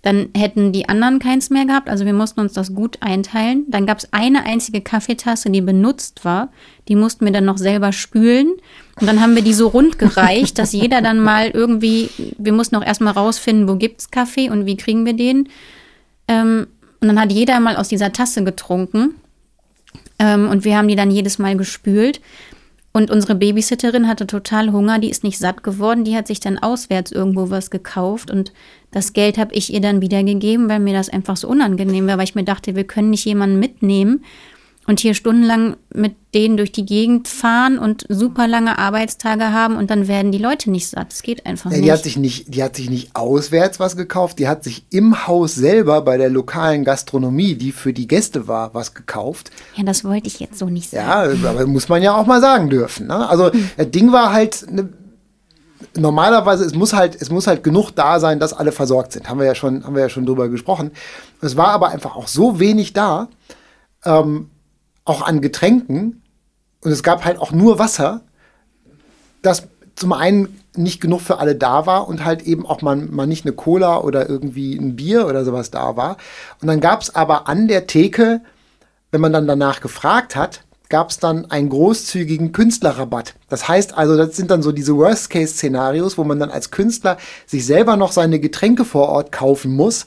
Dann 0.02 0.30
hätten 0.34 0.72
die 0.72 0.88
anderen 0.88 1.20
keins 1.20 1.50
mehr 1.50 1.66
gehabt. 1.66 1.90
Also 1.90 2.06
wir 2.06 2.14
mussten 2.14 2.40
uns 2.40 2.54
das 2.54 2.74
gut 2.74 3.00
einteilen. 3.02 3.66
Dann 3.68 3.86
gab 3.86 3.98
es 3.98 4.14
eine 4.14 4.46
einzige 4.46 4.80
Kaffeetasse, 4.80 5.50
die 5.50 5.60
benutzt 5.60 6.24
war. 6.24 6.54
Die 6.88 6.96
mussten 6.96 7.26
wir 7.26 7.34
dann 7.34 7.44
noch 7.44 7.58
selber 7.58 7.92
spülen. 7.92 8.54
Und 9.02 9.08
dann 9.08 9.20
haben 9.20 9.36
wir 9.36 9.42
die 9.42 9.54
so 9.54 9.68
rund 9.68 10.00
gereicht, 10.00 10.58
dass 10.58 10.72
jeder 10.84 11.02
dann 11.02 11.20
mal 11.20 11.50
irgendwie, 11.50 12.10
wir 12.38 12.54
mussten 12.54 12.78
auch 12.78 12.86
erstmal 12.86 13.12
rausfinden, 13.12 13.68
wo 13.68 13.76
gibt 13.76 14.00
es 14.00 14.10
Kaffee 14.10 14.50
und 14.50 14.66
wie 14.66 14.78
kriegen 14.78 15.06
wir 15.06 15.14
den. 15.14 15.50
Ähm, 16.30 16.68
und 17.02 17.08
dann 17.10 17.20
hat 17.20 17.34
jeder 17.34 17.60
mal 17.60 17.76
aus 17.76 17.90
dieser 17.90 18.14
Tasse 18.14 18.46
getrunken. 18.46 19.16
Ähm, 20.20 20.50
und 20.50 20.66
wir 20.66 20.78
haben 20.78 20.88
die 20.88 20.96
dann 20.96 21.12
jedes 21.12 21.40
Mal 21.40 21.58
gespült. 21.58 22.22
Und 22.92 23.12
unsere 23.12 23.36
Babysitterin 23.36 24.08
hatte 24.08 24.26
total 24.26 24.72
Hunger, 24.72 25.00
die 25.00 25.10
ist 25.10 25.24
nicht 25.24 25.38
satt 25.38 25.64
geworden, 25.64 26.04
die 26.04 26.16
hat 26.16 26.28
sich 26.28 26.40
dann 26.40 26.58
auswärts 26.58 27.12
irgendwo 27.12 27.52
was 27.52 27.70
gekauft 27.70 28.32
und 28.32 28.52
das 28.92 29.14
Geld 29.14 29.38
habe 29.38 29.54
ich 29.54 29.72
ihr 29.72 29.80
dann 29.80 30.02
wiedergegeben, 30.02 30.68
weil 30.68 30.80
mir 30.80 30.94
das 30.94 31.10
einfach 31.10 31.38
so 31.38 31.48
unangenehm 31.48 32.08
war, 32.08 32.18
weil 32.18 32.24
ich 32.24 32.34
mir 32.34 32.44
dachte, 32.44 32.76
wir 32.76 32.86
können 32.86 33.12
nicht 33.12 33.26
jemanden 33.26 33.60
mitnehmen 33.60 34.24
und 34.90 35.00
hier 35.00 35.14
stundenlang 35.14 35.78
mit 35.94 36.16
denen 36.34 36.58
durch 36.58 36.72
die 36.72 36.84
Gegend 36.84 37.28
fahren 37.28 37.78
und 37.78 38.08
super 38.10 38.48
lange 38.48 38.80
Arbeitstage 38.80 39.54
haben 39.54 39.78
und 39.78 39.92
dann 39.92 40.08
werden 40.08 40.32
die 40.32 40.40
Leute 40.40 40.72
nicht 40.72 40.88
satt. 40.88 41.12
Das 41.12 41.22
geht 41.22 41.46
einfach 41.46 41.70
ja, 41.70 41.78
nicht. 41.78 41.86
Die 41.86 41.92
hat, 41.92 42.04
sich 42.04 42.18
nicht. 42.18 42.56
die 42.56 42.64
hat 42.64 42.76
sich 42.76 42.90
nicht 42.90 43.16
auswärts 43.16 43.80
was 43.80 43.96
gekauft, 43.96 44.40
die 44.40 44.48
hat 44.48 44.64
sich 44.64 44.86
im 44.90 45.28
Haus 45.28 45.54
selber 45.54 46.02
bei 46.02 46.18
der 46.18 46.32
lokalen 46.32 46.86
Gastronomie, 46.86 47.54
die 47.54 47.72
für 47.72 47.94
die 47.94 48.08
Gäste 48.08 48.48
war, 48.48 48.74
was 48.74 48.96
gekauft. 48.96 49.52
Ja, 49.76 49.84
das 49.84 50.04
wollte 50.04 50.26
ich 50.26 50.40
jetzt 50.40 50.58
so 50.58 50.66
nicht 50.66 50.90
sagen. 50.90 51.40
Ja, 51.44 51.50
aber 51.52 51.68
muss 51.68 51.88
man 51.88 52.02
ja 52.02 52.16
auch 52.16 52.26
mal 52.26 52.42
sagen 52.42 52.72
dürfen. 52.72 53.06
Ne? 53.06 53.30
Also 53.30 53.54
hm. 53.54 53.70
das 53.78 53.92
Ding 53.92 54.12
war 54.12 54.34
halt. 54.34 54.66
Ne, 54.72 54.90
normalerweise, 55.96 56.66
es 56.66 56.74
muss 56.74 56.94
halt, 56.94 57.16
es 57.22 57.30
muss 57.30 57.46
halt 57.46 57.64
genug 57.64 57.92
da 57.92 58.20
sein, 58.20 58.40
dass 58.40 58.54
alle 58.54 58.72
versorgt 58.72 59.12
sind. 59.12 59.30
Haben 59.30 59.40
wir 59.40 59.46
ja 59.46 59.54
schon, 59.54 59.84
haben 59.86 59.94
wir 59.94 60.02
ja 60.02 60.10
schon 60.10 60.26
drüber 60.26 60.50
gesprochen. 60.50 60.90
Es 61.42 61.58
war 61.58 61.68
aber 61.68 61.90
einfach 61.90 62.16
auch 62.16 62.28
so 62.28 62.60
wenig 62.60 62.94
da, 62.94 63.28
ähm, 64.04 64.50
auch 65.10 65.22
an 65.22 65.42
Getränken, 65.42 66.22
und 66.82 66.92
es 66.92 67.04
gab 67.04 67.26
halt 67.26 67.40
auch 67.40 67.52
nur 67.52 67.78
Wasser, 67.80 68.22
dass 69.42 69.68
zum 69.96 70.14
einen 70.14 70.62
nicht 70.78 71.02
genug 71.02 71.20
für 71.20 71.40
alle 71.40 71.56
da 71.56 71.86
war 71.86 72.08
und 72.08 72.24
halt 72.24 72.44
eben 72.44 72.66
auch 72.66 72.82
mal, 72.82 72.96
mal 72.96 73.28
nicht 73.28 73.46
eine 73.46 73.54
Cola 73.54 74.00
oder 74.00 74.30
irgendwie 74.30 74.76
ein 74.76 74.96
Bier 74.96 75.28
oder 75.28 75.44
sowas 75.44 75.72
da 75.72 75.98
war. 75.98 76.16
Und 76.62 76.68
dann 76.68 76.80
gab 76.80 77.02
es 77.02 77.14
aber 77.14 77.50
an 77.50 77.68
der 77.68 77.86
Theke, 77.86 78.42
wenn 79.12 79.20
man 79.20 79.34
dann 79.34 79.48
danach 79.48 79.82
gefragt 79.82 80.38
hat, 80.38 80.64
gab 80.88 81.10
es 81.10 81.18
dann 81.18 81.52
einen 81.52 81.70
großzügigen 81.70 82.52
Künstlerrabatt. 82.52 83.36
Das 83.50 83.68
heißt 83.68 83.98
also, 83.98 84.16
das 84.16 84.38
sind 84.38 84.52
dann 84.52 84.64
so 84.64 84.72
diese 84.72 84.96
Worst-Case-Szenarios, 84.96 86.18
wo 86.18 86.24
man 86.24 86.40
dann 86.40 86.50
als 86.50 86.72
Künstler 86.72 87.18
sich 87.46 87.66
selber 87.66 87.98
noch 87.98 88.12
seine 88.12 88.40
Getränke 88.40 88.86
vor 88.86 89.10
Ort 89.10 89.32
kaufen 89.32 89.72
muss 89.76 90.06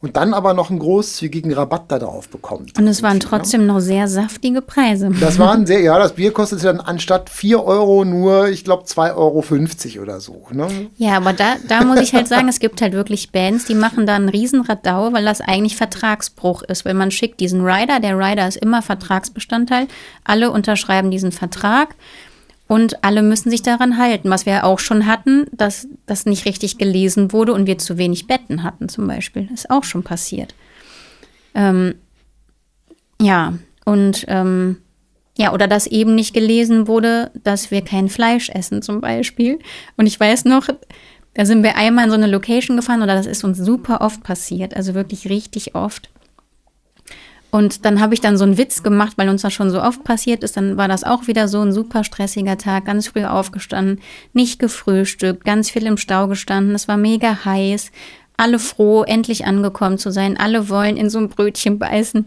und 0.00 0.16
dann 0.16 0.32
aber 0.32 0.54
noch 0.54 0.70
einen 0.70 0.78
großzügigen 0.78 1.52
Rabatt 1.52 1.90
darauf 1.90 2.28
bekommt. 2.28 2.78
Und 2.78 2.86
es 2.86 3.02
waren 3.02 3.18
trotzdem 3.18 3.66
noch 3.66 3.80
sehr 3.80 4.06
saftige 4.06 4.62
Preise. 4.62 5.10
Das 5.20 5.40
waren 5.40 5.66
sehr, 5.66 5.80
ja, 5.80 5.98
das 5.98 6.12
Bier 6.12 6.32
kostet 6.32 6.62
dann 6.62 6.78
anstatt 6.78 7.28
4 7.28 7.64
Euro 7.64 8.04
nur, 8.04 8.48
ich 8.48 8.62
glaube, 8.62 8.84
2,50 8.84 9.96
Euro 9.96 10.02
oder 10.02 10.20
so. 10.20 10.46
Ne? 10.52 10.68
Ja, 10.98 11.16
aber 11.16 11.32
da, 11.32 11.56
da 11.66 11.82
muss 11.82 12.00
ich 12.00 12.14
halt 12.14 12.28
sagen, 12.28 12.46
es 12.48 12.60
gibt 12.60 12.80
halt 12.80 12.92
wirklich 12.92 13.32
Bands, 13.32 13.64
die 13.64 13.74
machen 13.74 14.06
da 14.06 14.14
einen 14.14 14.28
riesen 14.28 14.60
Radau, 14.60 15.12
weil 15.12 15.24
das 15.24 15.40
eigentlich 15.40 15.76
Vertragsbruch 15.76 16.62
ist. 16.62 16.84
Weil 16.84 16.94
man 16.94 17.10
schickt 17.10 17.40
diesen 17.40 17.66
Rider, 17.66 17.98
der 17.98 18.16
Rider 18.16 18.46
ist 18.46 18.56
immer 18.56 18.82
Vertragsbestandteil, 18.82 19.88
alle 20.22 20.52
unterschreiben 20.52 21.10
diesen 21.10 21.32
Vertrag 21.32 21.96
und 22.68 23.02
alle 23.02 23.22
müssen 23.22 23.50
sich 23.50 23.62
daran 23.62 23.96
halten, 23.98 24.30
was 24.30 24.46
wir 24.46 24.64
auch 24.64 24.78
schon 24.78 25.06
hatten, 25.06 25.46
dass 25.52 25.88
das 26.06 26.26
nicht 26.26 26.44
richtig 26.44 26.78
gelesen 26.78 27.32
wurde 27.32 27.54
und 27.54 27.66
wir 27.66 27.78
zu 27.78 27.96
wenig 27.98 28.26
Betten 28.26 28.62
hatten 28.62 28.88
zum 28.88 29.08
Beispiel. 29.08 29.48
Ist 29.52 29.70
auch 29.70 29.84
schon 29.84 30.04
passiert. 30.04 30.54
Ähm, 31.54 31.94
ja, 33.20 33.54
und 33.86 34.26
ähm, 34.28 34.76
ja, 35.38 35.52
oder 35.52 35.66
dass 35.66 35.86
eben 35.86 36.14
nicht 36.14 36.34
gelesen 36.34 36.86
wurde, 36.88 37.30
dass 37.42 37.70
wir 37.70 37.82
kein 37.82 38.08
Fleisch 38.08 38.50
essen 38.50 38.82
zum 38.82 39.00
Beispiel. 39.00 39.58
Und 39.96 40.06
ich 40.06 40.20
weiß 40.20 40.44
noch, 40.44 40.68
da 41.34 41.46
sind 41.46 41.62
wir 41.62 41.76
einmal 41.76 42.04
in 42.04 42.10
so 42.10 42.16
eine 42.16 42.26
Location 42.26 42.76
gefahren 42.76 43.02
oder 43.02 43.14
das 43.14 43.26
ist 43.26 43.44
uns 43.44 43.56
super 43.56 44.02
oft 44.02 44.22
passiert, 44.22 44.76
also 44.76 44.94
wirklich 44.94 45.30
richtig 45.30 45.74
oft. 45.74 46.10
Und 47.50 47.84
dann 47.86 48.00
habe 48.00 48.12
ich 48.12 48.20
dann 48.20 48.36
so 48.36 48.44
einen 48.44 48.58
Witz 48.58 48.82
gemacht, 48.82 49.14
weil 49.16 49.28
uns 49.28 49.42
das 49.42 49.54
schon 49.54 49.70
so 49.70 49.82
oft 49.82 50.04
passiert 50.04 50.44
ist. 50.44 50.56
Dann 50.56 50.76
war 50.76 50.86
das 50.86 51.04
auch 51.04 51.26
wieder 51.28 51.48
so 51.48 51.60
ein 51.62 51.72
super 51.72 52.04
stressiger 52.04 52.58
Tag, 52.58 52.84
ganz 52.84 53.08
früh 53.08 53.24
aufgestanden, 53.24 54.00
nicht 54.34 54.58
gefrühstückt, 54.58 55.44
ganz 55.44 55.70
viel 55.70 55.86
im 55.86 55.96
Stau 55.96 56.28
gestanden. 56.28 56.74
Es 56.74 56.88
war 56.88 56.98
mega 56.98 57.44
heiß, 57.46 57.90
alle 58.36 58.58
froh, 58.58 59.02
endlich 59.02 59.46
angekommen 59.46 59.96
zu 59.96 60.10
sein. 60.10 60.36
Alle 60.36 60.68
wollen 60.68 60.98
in 60.98 61.08
so 61.08 61.18
ein 61.18 61.30
Brötchen 61.30 61.78
beißen 61.78 62.26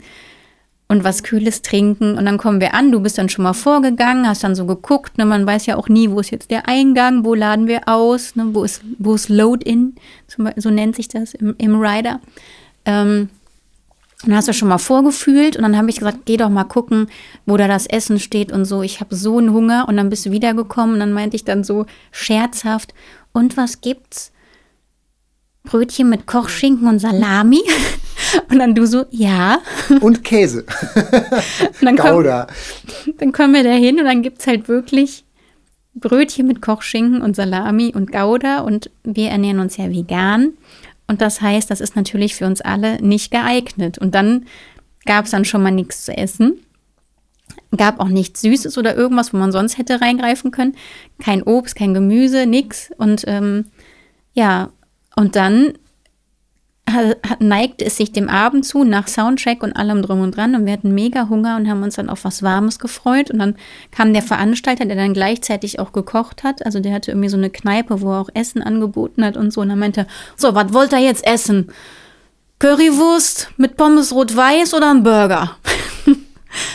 und 0.87 1.03
was 1.05 1.23
Kühles 1.23 1.61
trinken. 1.61 2.17
Und 2.17 2.25
dann 2.25 2.37
kommen 2.37 2.59
wir 2.59 2.73
an, 2.73 2.91
du 2.91 2.99
bist 2.99 3.17
dann 3.17 3.29
schon 3.29 3.43
mal 3.43 3.53
vorgegangen, 3.53 4.27
hast 4.27 4.43
dann 4.43 4.55
so 4.55 4.65
geguckt. 4.65 5.19
Ne? 5.19 5.25
Man 5.25 5.45
weiß 5.45 5.67
ja 5.67 5.77
auch 5.77 5.87
nie, 5.87 6.09
wo 6.09 6.19
ist 6.19 6.31
jetzt 6.31 6.51
der 6.51 6.67
Eingang, 6.67 7.23
wo 7.23 7.35
laden 7.35 7.67
wir 7.67 7.87
aus, 7.87 8.35
ne? 8.35 8.49
wo, 8.53 8.63
ist, 8.63 8.81
wo 8.97 9.13
ist 9.13 9.29
Load-In, 9.29 9.95
so 10.57 10.69
nennt 10.69 10.95
sich 10.95 11.07
das 11.07 11.33
im, 11.35 11.55
im 11.59 11.79
Rider. 11.79 12.19
Ähm, 12.85 13.29
und 14.23 14.29
dann 14.29 14.37
hast 14.37 14.47
du 14.47 14.53
schon 14.53 14.67
mal 14.67 14.77
vorgefühlt 14.77 15.55
und 15.55 15.63
dann 15.63 15.77
habe 15.77 15.89
ich 15.89 15.97
gesagt, 15.97 16.25
geh 16.25 16.37
doch 16.37 16.49
mal 16.49 16.63
gucken, 16.63 17.07
wo 17.45 17.57
da 17.57 17.67
das 17.67 17.87
Essen 17.87 18.19
steht 18.19 18.51
und 18.51 18.65
so. 18.65 18.83
Ich 18.83 18.99
habe 18.99 19.15
so 19.15 19.37
einen 19.37 19.51
Hunger 19.51 19.85
und 19.87 19.97
dann 19.97 20.09
bist 20.09 20.25
du 20.25 20.31
wiedergekommen 20.31 20.95
und 20.95 20.99
dann 20.99 21.13
meinte 21.13 21.35
ich 21.35 21.43
dann 21.43 21.63
so 21.63 21.85
scherzhaft, 22.11 22.93
und 23.33 23.57
was 23.57 23.81
gibt's? 23.81 24.31
Brötchen 25.63 26.09
mit 26.09 26.25
Kochschinken 26.25 26.87
und 26.87 26.99
Salami? 26.99 27.61
Und 28.49 28.59
dann 28.59 28.75
du 28.75 28.85
so, 28.85 29.05
ja. 29.09 29.59
Und 29.99 30.23
Käse. 30.23 30.63
und 30.95 31.81
dann 31.81 31.95
Gouda. 31.97 32.47
Komm, 33.03 33.13
dann 33.17 33.31
kommen 33.31 33.53
wir 33.53 33.63
da 33.63 33.71
hin 33.71 33.99
und 33.99 34.05
dann 34.05 34.21
gibt 34.21 34.39
es 34.39 34.47
halt 34.47 34.69
wirklich 34.69 35.25
Brötchen 35.95 36.47
mit 36.47 36.61
Kochschinken 36.61 37.21
und 37.21 37.35
Salami 37.35 37.91
und 37.93 38.11
Gouda 38.11 38.59
und 38.59 38.89
wir 39.03 39.29
ernähren 39.29 39.59
uns 39.59 39.75
ja 39.75 39.89
vegan. 39.89 40.53
Und 41.11 41.19
das 41.19 41.41
heißt, 41.41 41.69
das 41.69 41.81
ist 41.81 41.97
natürlich 41.97 42.35
für 42.35 42.45
uns 42.45 42.61
alle 42.61 43.01
nicht 43.01 43.31
geeignet. 43.31 43.97
Und 43.97 44.15
dann 44.15 44.45
gab 45.05 45.25
es 45.25 45.31
dann 45.31 45.43
schon 45.43 45.61
mal 45.61 45.69
nichts 45.69 46.05
zu 46.05 46.17
essen. 46.17 46.61
Gab 47.75 47.99
auch 47.99 48.07
nichts 48.07 48.39
Süßes 48.39 48.77
oder 48.77 48.95
irgendwas, 48.95 49.33
wo 49.33 49.37
man 49.37 49.51
sonst 49.51 49.77
hätte 49.77 49.99
reingreifen 49.99 50.51
können. 50.51 50.77
Kein 51.19 51.43
Obst, 51.43 51.75
kein 51.75 51.93
Gemüse, 51.93 52.45
nichts. 52.45 52.91
Und 52.97 53.25
ähm, 53.27 53.65
ja, 54.31 54.69
und 55.17 55.35
dann 55.35 55.73
neigte 57.39 57.85
es 57.85 57.97
sich 57.97 58.11
dem 58.11 58.29
Abend 58.29 58.65
zu, 58.65 58.83
nach 58.83 59.07
Soundcheck 59.07 59.63
und 59.63 59.73
allem 59.73 60.01
drum 60.01 60.21
und 60.21 60.35
dran. 60.35 60.55
Und 60.55 60.65
wir 60.65 60.73
hatten 60.73 60.93
mega 60.93 61.29
Hunger 61.29 61.57
und 61.57 61.69
haben 61.69 61.83
uns 61.83 61.95
dann 61.95 62.09
auf 62.09 62.23
was 62.23 62.43
Warmes 62.43 62.79
gefreut. 62.79 63.31
Und 63.31 63.39
dann 63.39 63.55
kam 63.91 64.13
der 64.13 64.23
Veranstalter, 64.23 64.85
der 64.85 64.95
dann 64.95 65.13
gleichzeitig 65.13 65.79
auch 65.79 65.91
gekocht 65.91 66.43
hat. 66.43 66.65
Also 66.65 66.79
der 66.79 66.93
hatte 66.93 67.11
irgendwie 67.11 67.29
so 67.29 67.37
eine 67.37 67.49
Kneipe, 67.49 68.01
wo 68.01 68.11
er 68.11 68.21
auch 68.21 68.29
Essen 68.33 68.61
angeboten 68.61 69.23
hat 69.23 69.37
und 69.37 69.51
so. 69.51 69.61
Und 69.61 69.69
er 69.69 69.75
meinte, 69.75 70.07
so, 70.35 70.55
was 70.55 70.73
wollt 70.73 70.93
ihr 70.93 70.99
jetzt 70.99 71.25
essen? 71.25 71.71
Currywurst 72.59 73.49
mit 73.57 73.75
Pommes 73.77 74.13
rot-weiß 74.13 74.73
oder 74.73 74.91
ein 74.91 75.03
Burger? 75.03 75.57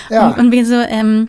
Ja. 0.09 0.29
Und, 0.29 0.39
und 0.39 0.53
wir 0.53 0.65
so, 0.65 0.77
ähm, 0.77 1.29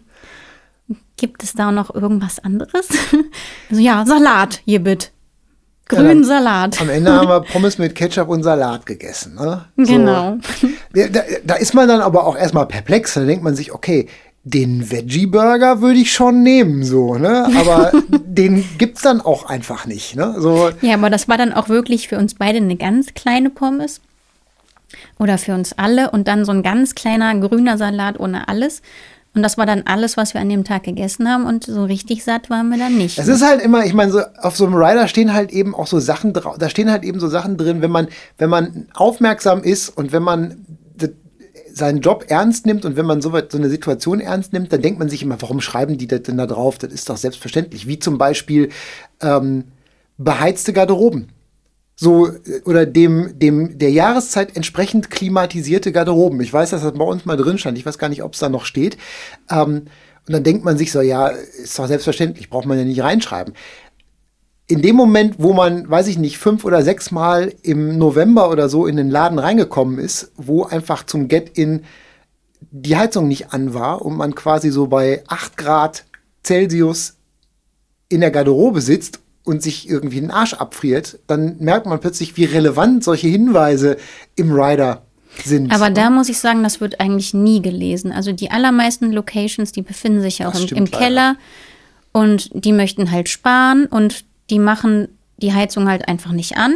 gibt 1.18 1.44
es 1.44 1.54
da 1.54 1.72
noch 1.72 1.94
irgendwas 1.94 2.40
anderes? 2.40 2.88
also 3.70 3.82
ja, 3.82 4.06
Salat, 4.06 4.62
hier 4.64 4.80
bitte. 4.80 5.10
Grünen 5.88 6.24
ja, 6.24 6.28
Salat. 6.28 6.82
Am 6.82 6.90
Ende 6.90 7.12
haben 7.14 7.30
wir 7.30 7.42
Pommes 7.42 7.78
mit 7.78 7.96
Ketchup 7.96 8.30
und 8.30 8.44
Salat 8.44 8.86
gegessen. 8.86 9.36
Ne? 9.36 9.66
So. 9.78 9.94
Genau. 9.94 10.38
Da, 10.94 11.22
da, 11.44 11.56
ist 11.56 11.74
man 11.74 11.88
dann 11.88 12.02
aber 12.02 12.26
auch 12.26 12.38
erstmal 12.38 12.66
perplex. 12.66 13.14
Da 13.14 13.22
denkt 13.22 13.44
man 13.44 13.56
sich, 13.56 13.74
okay, 13.74 14.08
den 14.44 14.90
Veggie-Burger 14.90 15.82
würde 15.82 16.00
ich 16.00 16.12
schon 16.12 16.42
nehmen, 16.42 16.84
so, 16.84 17.16
ne? 17.16 17.48
Aber 17.58 17.92
den 18.26 18.64
gibt 18.78 18.98
es 18.98 19.04
dann 19.04 19.20
auch 19.20 19.46
einfach 19.46 19.86
nicht, 19.86 20.16
ne? 20.16 20.36
So. 20.38 20.70
Ja, 20.82 20.96
aber 20.96 21.10
das 21.10 21.28
war 21.28 21.38
dann 21.38 21.54
auch 21.54 21.70
wirklich 21.70 22.08
für 22.08 22.18
uns 22.18 22.36
beide 22.36 22.58
eine 22.58 22.78
ganz 22.78 23.14
kleine 23.14 23.50
Pommes. 23.50 24.02
Oder 25.20 25.38
für 25.38 25.54
uns 25.54 25.74
alle. 25.74 26.12
Und 26.12 26.28
dann 26.28 26.46
so 26.46 26.52
ein 26.54 26.64
ganz 26.64 26.96
kleiner 26.96 27.38
grüner 27.40 27.78
Salat 27.78 28.20
ohne 28.20 28.48
alles. 28.48 28.82
Und 29.38 29.44
das 29.44 29.58
war 29.58 29.66
dann 29.66 29.84
alles, 29.86 30.18
was 30.18 30.34
wir 30.34 30.42
an 30.42 30.50
dem 30.50 30.64
Tag 30.64 30.84
gegessen 30.84 31.30
haben. 31.30 31.46
Und 31.46 31.66
so 31.66 31.86
richtig 31.86 32.24
satt 32.24 32.50
waren 32.50 32.70
wir 32.70 32.78
dann 32.78 32.98
nicht. 32.98 33.20
Es 33.20 33.28
ist 33.28 33.46
halt 33.46 33.62
immer, 33.62 33.86
ich 33.86 33.94
meine, 33.94 34.12
so, 34.12 34.22
auf 34.42 34.58
so 34.58 34.66
einem 34.66 34.76
Rider 34.76 35.08
stehen 35.08 35.34
halt 35.34 35.52
eben 35.52 35.76
auch 35.76 35.88
so 35.88 36.00
Sachen 36.00 36.34
drauf. 36.34 36.58
Da 36.58 36.70
stehen 36.70 36.92
halt 36.92 37.04
eben 37.04 37.20
so 37.20 37.28
Sachen 37.28 37.56
drin, 37.56 37.82
wenn 37.82 37.92
man, 37.92 38.08
wenn 38.38 38.50
man 38.50 38.88
aufmerksam 38.94 39.62
ist 39.62 39.90
und 39.90 40.12
wenn 40.12 40.24
man 40.24 40.66
seinen 41.78 42.02
Job 42.02 42.26
ernst 42.28 42.66
nimmt 42.66 42.86
und 42.86 42.96
wenn 42.96 43.06
man 43.06 43.22
so, 43.22 43.32
so 43.32 43.58
eine 43.58 43.70
Situation 43.70 44.20
ernst 44.20 44.52
nimmt, 44.52 44.74
dann 44.74 44.82
denkt 44.82 45.00
man 45.00 45.10
sich 45.10 45.22
immer, 45.22 45.42
warum 45.42 45.62
schreiben 45.62 45.98
die 45.98 46.08
das 46.08 46.24
denn 46.24 46.38
da 46.38 46.48
drauf? 46.48 46.78
Das 46.78 46.92
ist 46.92 47.10
doch 47.10 47.18
selbstverständlich. 47.18 47.88
Wie 47.88 48.00
zum 48.00 48.18
Beispiel 48.18 48.70
ähm, 49.22 49.66
beheizte 50.18 50.74
Garderoben 50.74 51.30
so 52.00 52.30
oder 52.66 52.86
dem, 52.86 53.40
dem 53.40 53.80
der 53.80 53.90
Jahreszeit 53.90 54.56
entsprechend 54.56 55.10
klimatisierte 55.10 55.92
Garderoben. 55.92 56.40
Ich 56.42 56.54
weiß, 56.54 56.70
dass 56.70 56.84
das 56.84 56.94
bei 56.94 57.04
uns 57.04 57.26
mal 57.26 57.38
drin 57.38 57.58
stand. 57.58 57.78
Ich 57.78 57.86
weiß 57.88 57.98
gar 57.98 58.08
nicht, 58.08 58.22
ob 58.22 58.34
es 58.34 58.40
da 58.40 58.50
noch 58.50 58.66
steht. 58.66 58.98
Ähm, 59.50 59.86
und 60.28 60.34
dann 60.34 60.44
denkt 60.44 60.64
man 60.64 60.78
sich 60.78 60.92
so, 60.92 61.02
ja, 61.02 61.28
ist 61.28 61.80
doch 61.80 61.88
selbstverständlich, 61.88 62.50
braucht 62.50 62.68
man 62.68 62.78
ja 62.78 62.86
nicht 62.86 63.02
reinschreiben. 63.02 63.54
in 64.68 64.82
dem 64.82 64.96
Moment, 64.98 65.36
wo 65.40 65.54
man, 65.54 65.90
weiß 65.90 66.08
ich 66.08 66.18
nicht, 66.18 66.38
fünf 66.38 66.66
oder 66.66 66.84
sechs 66.84 67.10
Mal 67.10 67.54
im 67.64 67.98
November 67.98 68.52
oder 68.52 68.70
so 68.70 68.86
in 68.86 68.98
den 68.98 69.10
Laden 69.10 69.40
reingekommen 69.40 69.98
ist, 69.98 70.34
wo 70.36 70.66
einfach 70.66 71.06
zum 71.06 71.30
Get-In 71.30 71.86
die 72.60 72.98
Heizung 72.98 73.28
nicht 73.28 73.54
an 73.54 73.74
war 73.74 74.02
und 74.04 74.18
man 74.18 74.36
quasi 74.36 74.70
so 74.70 74.88
bei 74.88 75.24
8 75.28 75.58
Grad 75.58 76.06
Celsius 76.44 77.16
in 78.10 78.22
der 78.22 78.32
Garderobe 78.32 78.82
sitzt 78.82 79.20
und 79.48 79.64
sich 79.64 79.90
irgendwie 79.90 80.20
den 80.20 80.30
Arsch 80.30 80.54
abfriert, 80.54 81.20
dann 81.28 81.56
merkt 81.60 81.86
man 81.86 82.00
plötzlich, 82.00 82.36
wie 82.36 82.44
relevant 82.44 83.04
solche 83.04 83.28
Hinweise 83.28 83.96
im 84.36 84.52
Rider 84.52 85.04
sind. 85.44 85.72
Aber 85.74 85.90
da 85.90 86.10
muss 86.10 86.28
ich 86.28 86.38
sagen, 86.38 86.64
das 86.64 86.82
wird 86.82 87.00
eigentlich 87.00 87.34
nie 87.34 87.62
gelesen. 87.62 88.12
Also 88.12 88.34
die 88.34 88.52
allermeisten 88.52 89.14
Locations, 89.14 89.72
die 89.72 89.84
befinden 89.84 90.22
sich 90.22 90.40
ja 90.40 90.50
auch 90.50 90.56
im, 90.56 90.68
im 90.76 90.92
Keller 90.92 91.38
und 92.12 92.50
die 92.54 92.74
möchten 92.74 93.10
halt 93.10 93.30
sparen 93.30 93.86
und 93.86 94.26
die 94.50 94.60
machen 94.60 95.08
die 95.38 95.54
Heizung 95.54 95.88
halt 95.88 96.10
einfach 96.10 96.34
nicht 96.34 96.58
an. 96.58 96.76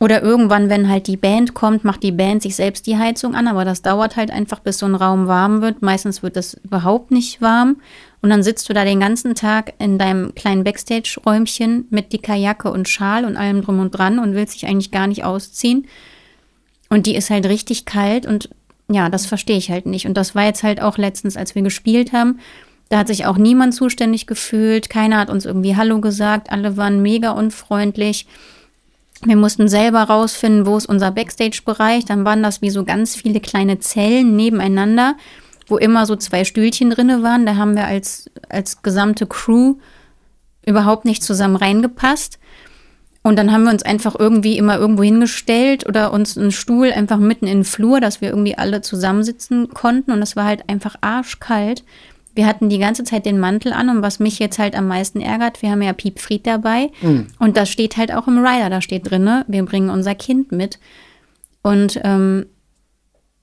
Oder 0.00 0.22
irgendwann, 0.22 0.68
wenn 0.68 0.88
halt 0.88 1.06
die 1.06 1.16
Band 1.16 1.54
kommt, 1.54 1.84
macht 1.84 2.02
die 2.02 2.12
Band 2.12 2.42
sich 2.42 2.56
selbst 2.56 2.86
die 2.86 2.98
Heizung 2.98 3.34
an, 3.34 3.46
aber 3.46 3.64
das 3.64 3.80
dauert 3.80 4.16
halt 4.16 4.30
einfach, 4.30 4.58
bis 4.58 4.78
so 4.78 4.86
ein 4.86 4.94
Raum 4.94 5.26
warm 5.26 5.62
wird. 5.62 5.82
Meistens 5.82 6.22
wird 6.22 6.36
das 6.36 6.54
überhaupt 6.54 7.12
nicht 7.12 7.40
warm. 7.40 7.76
Und 8.22 8.30
dann 8.30 8.42
sitzt 8.42 8.68
du 8.68 8.72
da 8.72 8.84
den 8.84 9.00
ganzen 9.00 9.34
Tag 9.34 9.74
in 9.78 9.98
deinem 9.98 10.34
kleinen 10.34 10.64
Backstage-Räumchen 10.64 11.86
mit 11.90 12.12
dicker 12.12 12.34
Jacke 12.34 12.70
und 12.70 12.88
Schal 12.88 13.24
und 13.24 13.36
allem 13.36 13.62
drum 13.62 13.78
und 13.78 13.90
dran 13.92 14.18
und 14.18 14.34
willst 14.34 14.54
dich 14.54 14.66
eigentlich 14.66 14.90
gar 14.90 15.06
nicht 15.06 15.24
ausziehen. 15.24 15.86
Und 16.88 17.06
die 17.06 17.14
ist 17.14 17.30
halt 17.30 17.46
richtig 17.46 17.84
kalt 17.84 18.26
und 18.26 18.48
ja, 18.88 19.08
das 19.08 19.26
verstehe 19.26 19.58
ich 19.58 19.70
halt 19.70 19.86
nicht. 19.86 20.06
Und 20.06 20.14
das 20.14 20.34
war 20.34 20.44
jetzt 20.44 20.62
halt 20.62 20.80
auch 20.80 20.96
letztens, 20.96 21.36
als 21.36 21.54
wir 21.54 21.62
gespielt 21.62 22.12
haben. 22.12 22.38
Da 22.88 22.98
hat 22.98 23.08
sich 23.08 23.26
auch 23.26 23.36
niemand 23.36 23.74
zuständig 23.74 24.26
gefühlt. 24.26 24.88
Keiner 24.88 25.18
hat 25.18 25.30
uns 25.30 25.44
irgendwie 25.44 25.76
Hallo 25.76 26.00
gesagt. 26.00 26.52
Alle 26.52 26.76
waren 26.76 27.02
mega 27.02 27.32
unfreundlich. 27.32 28.26
Wir 29.22 29.36
mussten 29.36 29.66
selber 29.66 30.02
rausfinden, 30.02 30.66
wo 30.66 30.76
ist 30.76 30.86
unser 30.86 31.10
Backstage-Bereich. 31.10 32.04
Dann 32.04 32.24
waren 32.24 32.42
das 32.42 32.62
wie 32.62 32.70
so 32.70 32.84
ganz 32.84 33.16
viele 33.16 33.40
kleine 33.40 33.80
Zellen 33.80 34.36
nebeneinander, 34.36 35.16
wo 35.66 35.76
immer 35.76 36.06
so 36.06 36.16
zwei 36.16 36.44
Stühlchen 36.44 36.90
drin 36.90 37.22
waren. 37.22 37.46
Da 37.46 37.56
haben 37.56 37.76
wir 37.76 37.86
als, 37.86 38.30
als 38.48 38.82
gesamte 38.82 39.26
Crew 39.26 39.76
überhaupt 40.64 41.04
nicht 41.04 41.22
zusammen 41.22 41.56
reingepasst. 41.56 42.38
Und 43.22 43.36
dann 43.36 43.50
haben 43.50 43.64
wir 43.64 43.72
uns 43.72 43.82
einfach 43.82 44.14
irgendwie 44.16 44.56
immer 44.56 44.78
irgendwo 44.78 45.02
hingestellt 45.02 45.84
oder 45.88 46.12
uns 46.12 46.38
einen 46.38 46.52
Stuhl 46.52 46.92
einfach 46.92 47.18
mitten 47.18 47.46
in 47.46 47.58
den 47.58 47.64
Flur, 47.64 48.00
dass 48.00 48.20
wir 48.20 48.28
irgendwie 48.28 48.56
alle 48.56 48.82
zusammensitzen 48.82 49.70
konnten. 49.70 50.12
Und 50.12 50.22
es 50.22 50.36
war 50.36 50.44
halt 50.44 50.68
einfach 50.68 50.94
arschkalt. 51.00 51.82
Wir 52.36 52.46
hatten 52.46 52.68
die 52.68 52.78
ganze 52.78 53.02
Zeit 53.02 53.26
den 53.26 53.40
Mantel 53.40 53.72
an 53.72 53.88
und 53.88 54.02
was 54.02 54.20
mich 54.20 54.38
jetzt 54.38 54.60
halt 54.60 54.76
am 54.76 54.86
meisten 54.86 55.20
ärgert, 55.20 55.62
wir 55.62 55.70
haben 55.70 55.80
ja 55.80 55.94
Piepfried 55.94 56.46
dabei 56.46 56.90
mhm. 57.00 57.28
und 57.38 57.56
das 57.56 57.70
steht 57.70 57.96
halt 57.96 58.12
auch 58.12 58.28
im 58.28 58.44
Rider, 58.44 58.68
da 58.68 58.82
steht 58.82 59.10
drinne, 59.10 59.46
wir 59.48 59.64
bringen 59.64 59.88
unser 59.88 60.14
Kind 60.14 60.52
mit. 60.52 60.78
Und 61.62 61.98
ähm, 62.04 62.44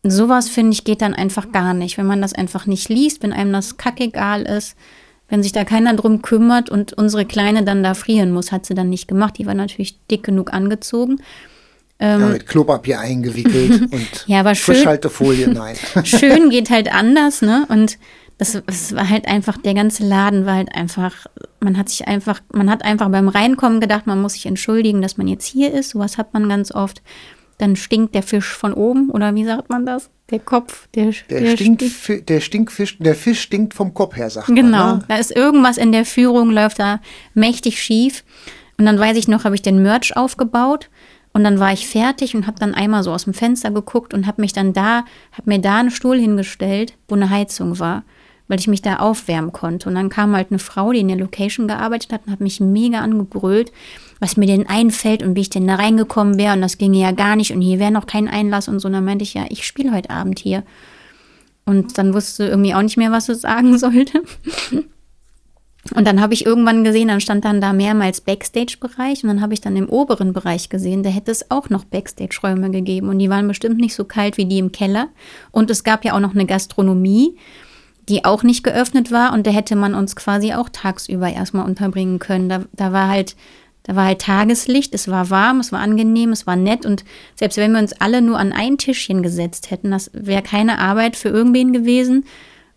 sowas, 0.04 0.50
finde 0.50 0.74
ich, 0.74 0.84
geht 0.84 1.02
dann 1.02 1.14
einfach 1.14 1.52
gar 1.52 1.74
nicht, 1.74 1.98
wenn 1.98 2.06
man 2.06 2.22
das 2.22 2.34
einfach 2.34 2.66
nicht 2.66 2.90
liest, 2.90 3.24
wenn 3.24 3.34
einem 3.34 3.54
das 3.54 3.78
kackegal 3.78 4.44
ist 4.44 4.76
wenn 5.34 5.42
sich 5.42 5.52
da 5.52 5.64
keiner 5.64 5.96
drum 5.96 6.22
kümmert 6.22 6.70
und 6.70 6.94
unsere 6.94 7.26
Kleine 7.26 7.64
dann 7.64 7.82
da 7.82 7.96
frieren 7.96 8.32
muss, 8.32 8.52
hat 8.52 8.68
sie 8.68 8.76
dann 8.76 8.90
nicht 8.90 9.08
gemacht. 9.08 9.40
Die 9.40 9.48
war 9.48 9.56
natürlich 9.56 9.98
dick 10.08 10.22
genug 10.22 10.54
angezogen. 10.54 11.22
Ähm, 12.00 12.22
ja, 12.22 12.28
mit 12.28 12.46
Klopapier 12.46 13.00
eingewickelt 13.00 13.82
und 13.92 14.26
ja, 14.28 14.42
aber 14.42 14.54
schön, 14.54 14.76
Frischhaltefolie, 14.76 15.48
nein. 15.48 15.76
schön 16.04 16.52
geht 16.52 16.70
halt 16.70 16.94
anders, 16.94 17.42
ne? 17.42 17.66
Und 17.70 17.98
das, 18.38 18.62
das 18.66 18.96
war 18.96 19.10
halt 19.10 19.28
einfach, 19.28 19.58
der 19.58 19.74
ganze 19.74 20.04
Laden 20.04 20.46
war 20.46 20.54
halt 20.54 20.76
einfach, 20.76 21.26
man 21.60 21.78
hat 21.78 21.90
sich 21.90 22.08
einfach, 22.08 22.42
man 22.52 22.70
hat 22.70 22.84
einfach 22.84 23.10
beim 23.10 23.28
Reinkommen 23.28 23.80
gedacht, 23.80 24.06
man 24.06 24.22
muss 24.22 24.34
sich 24.34 24.46
entschuldigen, 24.46 25.02
dass 25.02 25.18
man 25.18 25.28
jetzt 25.28 25.46
hier 25.46 25.74
ist. 25.74 25.92
Sowas 25.92 26.20
hat 26.20 26.34
man 26.34 26.48
ganz 26.48 26.72
oft. 26.72 27.02
Dann 27.64 27.78
stinkt 27.78 28.14
der 28.14 28.24
Fisch 28.24 28.50
von 28.58 28.74
oben, 28.74 29.10
oder 29.10 29.34
wie 29.36 29.46
sagt 29.46 29.70
man 29.70 29.86
das? 29.86 30.10
Der 30.32 30.40
Kopf, 30.40 30.90
der, 30.96 31.14
der, 31.30 31.40
der, 31.40 31.56
stinkt, 31.56 31.82
stinkt. 31.82 32.28
der 32.28 32.42
Stinkfisch, 32.42 32.98
der 32.98 33.16
Fisch 33.16 33.40
stinkt 33.40 33.74
vom 33.74 33.94
Kopf 33.94 34.18
her, 34.18 34.30
sagt 34.30 34.48
genau, 34.48 34.62
man. 34.64 34.94
Genau, 34.96 35.06
da 35.08 35.16
ist 35.16 35.34
irgendwas 35.34 35.78
in 35.78 35.94
der 35.94 36.04
Führung, 36.04 36.50
läuft 36.50 36.80
da 36.80 37.00
mächtig 37.34 37.82
schief. 37.82 38.26
Und 38.78 38.84
dann 38.84 39.00
weiß 39.00 39.16
ich 39.16 39.30
noch, 39.30 39.46
habe 39.46 39.56
ich 39.56 39.62
den 39.62 39.82
Merch 39.82 40.18
aufgebaut 40.18 40.90
und 41.32 41.46
dann 41.46 41.58
war 41.58 41.72
ich 41.72 41.88
fertig 41.88 42.36
und 42.36 42.48
habe 42.48 42.60
dann 42.60 42.74
einmal 42.74 43.02
so 43.02 43.14
aus 43.14 43.24
dem 43.24 43.34
Fenster 43.34 43.72
geguckt 43.72 44.14
und 44.14 44.28
habe 44.28 44.42
mich 44.42 44.52
dann 44.52 44.74
da, 44.74 45.06
habe 45.32 45.46
mir 45.46 45.60
da 45.60 45.78
einen 45.78 45.90
Stuhl 45.90 46.20
hingestellt, 46.20 46.98
wo 47.08 47.16
eine 47.16 47.30
Heizung 47.30 47.80
war, 47.80 48.04
weil 48.54 48.60
ich 48.60 48.68
mich 48.68 48.84
da 48.84 48.98
aufwärmen 48.98 49.52
konnte. 49.52 49.90
Und 49.90 49.96
dann 49.96 50.10
kam 50.10 50.36
halt 50.36 50.52
eine 50.52 50.60
Frau, 50.60 50.92
die 50.92 51.00
in 51.00 51.08
der 51.08 51.18
Location 51.18 51.68
gearbeitet 51.68 52.14
hat 52.14 52.22
und 52.26 52.32
hat 52.32 52.40
mich 52.40 52.60
mega 52.60 53.00
angebrüllt 53.00 53.72
was 54.24 54.38
mir 54.38 54.48
denn 54.48 54.68
einfällt 54.68 55.22
und 55.22 55.36
wie 55.36 55.42
ich 55.42 55.50
denn 55.50 55.68
da 55.68 55.76
reingekommen 55.76 56.38
wäre 56.38 56.54
und 56.54 56.62
das 56.62 56.78
ginge 56.78 56.98
ja 56.98 57.12
gar 57.12 57.36
nicht 57.36 57.52
und 57.52 57.60
hier 57.60 57.78
wäre 57.78 57.92
noch 57.92 58.08
kein 58.08 58.30
Einlass 58.30 58.70
und 58.70 58.80
so. 58.80 58.88
Und 58.88 58.94
dann 58.94 59.04
meinte 59.04 59.24
ich, 59.24 59.34
ja, 59.34 59.44
ich 59.50 59.68
spiele 59.68 59.92
heute 59.92 60.12
Abend 60.12 60.40
hier. 60.40 60.64
Und 61.66 61.98
dann 61.98 62.14
wusste 62.14 62.46
irgendwie 62.46 62.74
auch 62.74 62.82
nicht 62.82 62.96
mehr, 62.96 63.12
was 63.12 63.28
es 63.28 63.42
sagen 63.42 63.78
sollte. 63.78 64.24
Und 65.94 66.08
dann 66.08 66.22
habe 66.22 66.34
ich 66.34 66.46
irgendwann 66.46 66.86
gesehen, 66.86 67.10
dann 67.10 67.20
stand 67.20 67.44
dann 67.44 67.60
da 67.60 67.74
mehrmals 67.74 68.22
Backstage-Bereich 68.22 69.24
und 69.24 69.28
dann 69.28 69.42
habe 69.42 69.54
ich 69.54 69.60
dann 69.60 69.76
im 69.76 69.90
oberen 69.90 70.32
Bereich 70.32 70.70
gesehen, 70.70 71.04
da 71.04 71.10
hätte 71.10 71.30
es 71.30 71.52
auch 71.52 71.70
noch 71.70 71.84
Backstage-Räume 71.84 72.72
gegeben 72.72 73.10
und 73.10 73.20
die 73.20 73.30
waren 73.30 73.46
bestimmt 73.50 73.78
nicht 73.78 73.94
so 73.94 74.06
kalt 74.06 74.38
wie 74.38 74.46
die 74.46 74.60
im 74.60 74.72
Keller. 74.72 75.10
Und 75.52 75.70
es 75.70 75.84
gab 75.84 76.06
ja 76.06 76.14
auch 76.16 76.22
noch 76.22 76.34
eine 76.34 76.46
Gastronomie, 76.46 77.36
die 78.10 78.26
auch 78.26 78.44
nicht 78.44 78.64
geöffnet 78.64 79.12
war 79.12 79.34
und 79.34 79.48
da 79.48 79.52
hätte 79.52 79.76
man 79.76 79.96
uns 79.96 80.16
quasi 80.16 80.54
auch 80.54 80.70
tagsüber 80.70 81.30
erstmal 81.30 81.66
unterbringen 81.66 82.20
können. 82.20 82.50
Da, 82.50 82.64
da 82.74 82.92
war 82.92 83.08
halt 83.08 83.36
da 83.86 83.98
war 83.98 84.06
halt 84.06 84.22
Tageslicht, 84.22 84.94
es 84.94 85.10
war 85.10 85.30
warm, 85.30 85.60
es 85.60 85.74
war 85.74 85.82
angenehm, 85.82 86.32
es 86.32 86.48
war 86.48 86.56
nett 86.56 86.86
und 86.86 87.04
selbst 87.36 87.58
wenn 87.58 87.74
wir 87.74 87.80
uns 87.80 87.92
alle 87.94 88.22
nur 88.22 88.40
an 88.40 88.54
ein 88.54 88.78
Tischchen 88.78 89.22
gesetzt 89.22 89.72
hätten, 89.72 89.92
das 89.92 90.10
wäre 90.14 90.42
keine 90.42 90.80
Arbeit 90.80 91.18
für 91.18 91.28
irgendwen 91.28 91.74
gewesen 91.74 92.26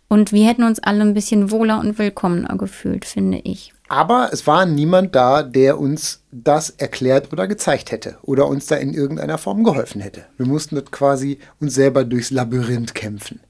und 0.08 0.32
wir 0.32 0.46
hätten 0.46 0.64
uns 0.64 0.80
alle 0.80 1.02
ein 1.02 1.14
bisschen 1.14 1.50
wohler 1.50 1.78
und 1.78 1.98
willkommener 1.98 2.56
gefühlt, 2.56 3.04
finde 3.04 3.40
ich. 3.44 3.72
Aber 3.88 4.30
es 4.32 4.46
war 4.48 4.66
niemand 4.66 5.14
da, 5.14 5.44
der 5.44 5.78
uns 5.78 6.22
das 6.32 6.70
erklärt 6.70 7.32
oder 7.32 7.46
gezeigt 7.46 7.92
hätte 7.92 8.18
oder 8.22 8.48
uns 8.48 8.66
da 8.66 8.74
in 8.76 8.92
irgendeiner 8.92 9.38
Form 9.38 9.62
geholfen 9.62 10.00
hätte. 10.00 10.24
Wir 10.36 10.46
mussten 10.46 10.74
das 10.74 10.90
quasi 10.90 11.38
uns 11.60 11.74
selber 11.74 12.04
durchs 12.04 12.32
Labyrinth 12.32 12.94
kämpfen. 12.94 13.40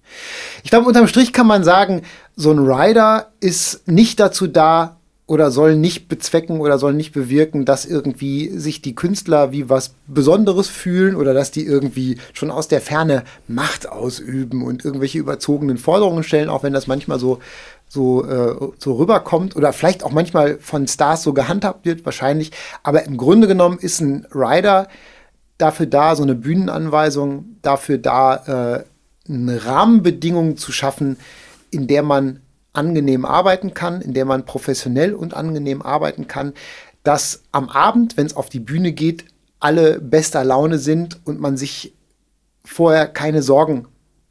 Ich 0.64 0.70
glaube, 0.70 0.86
unterm 0.86 1.08
Strich 1.08 1.32
kann 1.32 1.46
man 1.46 1.64
sagen, 1.64 2.02
so 2.34 2.50
ein 2.50 2.58
Rider 2.58 3.32
ist 3.40 3.86
nicht 3.88 4.20
dazu 4.20 4.46
da, 4.46 4.96
oder 5.26 5.50
soll 5.50 5.74
nicht 5.74 6.08
bezwecken 6.08 6.60
oder 6.60 6.78
soll 6.78 6.94
nicht 6.94 7.12
bewirken, 7.12 7.64
dass 7.64 7.84
irgendwie 7.84 8.48
sich 8.56 8.80
die 8.80 8.94
Künstler 8.94 9.50
wie 9.50 9.68
was 9.68 9.94
Besonderes 10.06 10.68
fühlen 10.68 11.16
oder 11.16 11.34
dass 11.34 11.50
die 11.50 11.66
irgendwie 11.66 12.18
schon 12.32 12.52
aus 12.52 12.68
der 12.68 12.80
Ferne 12.80 13.24
Macht 13.48 13.88
ausüben 13.88 14.62
und 14.62 14.84
irgendwelche 14.84 15.18
überzogenen 15.18 15.78
Forderungen 15.78 16.22
stellen, 16.22 16.48
auch 16.48 16.62
wenn 16.62 16.72
das 16.72 16.86
manchmal 16.86 17.18
so 17.18 17.40
so, 17.88 18.24
äh, 18.24 18.56
so 18.78 18.94
rüberkommt 18.94 19.54
oder 19.54 19.72
vielleicht 19.72 20.02
auch 20.02 20.10
manchmal 20.10 20.58
von 20.58 20.88
Stars 20.88 21.22
so 21.22 21.32
gehandhabt 21.32 21.84
wird, 21.84 22.04
wahrscheinlich. 22.04 22.50
Aber 22.82 23.04
im 23.04 23.16
Grunde 23.16 23.46
genommen 23.46 23.78
ist 23.78 24.00
ein 24.00 24.26
Rider 24.34 24.88
dafür 25.56 25.86
da, 25.86 26.16
so 26.16 26.24
eine 26.24 26.34
Bühnenanweisung, 26.34 27.56
dafür 27.62 27.98
da, 27.98 28.78
äh, 28.78 28.84
eine 29.28 29.64
Rahmenbedingung 29.64 30.56
zu 30.56 30.72
schaffen, 30.72 31.16
in 31.70 31.86
der 31.86 32.02
man 32.02 32.40
angenehm 32.72 33.24
arbeiten 33.24 33.74
kann, 33.74 34.00
in 34.00 34.14
der 34.14 34.24
man 34.24 34.44
professionell 34.44 35.14
und 35.14 35.34
angenehm 35.34 35.82
arbeiten 35.82 36.26
kann, 36.26 36.52
dass 37.02 37.42
am 37.52 37.68
Abend, 37.68 38.16
wenn 38.16 38.26
es 38.26 38.36
auf 38.36 38.48
die 38.48 38.60
Bühne 38.60 38.92
geht, 38.92 39.24
alle 39.60 40.00
bester 40.00 40.44
Laune 40.44 40.78
sind 40.78 41.20
und 41.24 41.40
man 41.40 41.56
sich 41.56 41.94
vorher 42.64 43.06
keine 43.06 43.42
Sorgen 43.42 43.86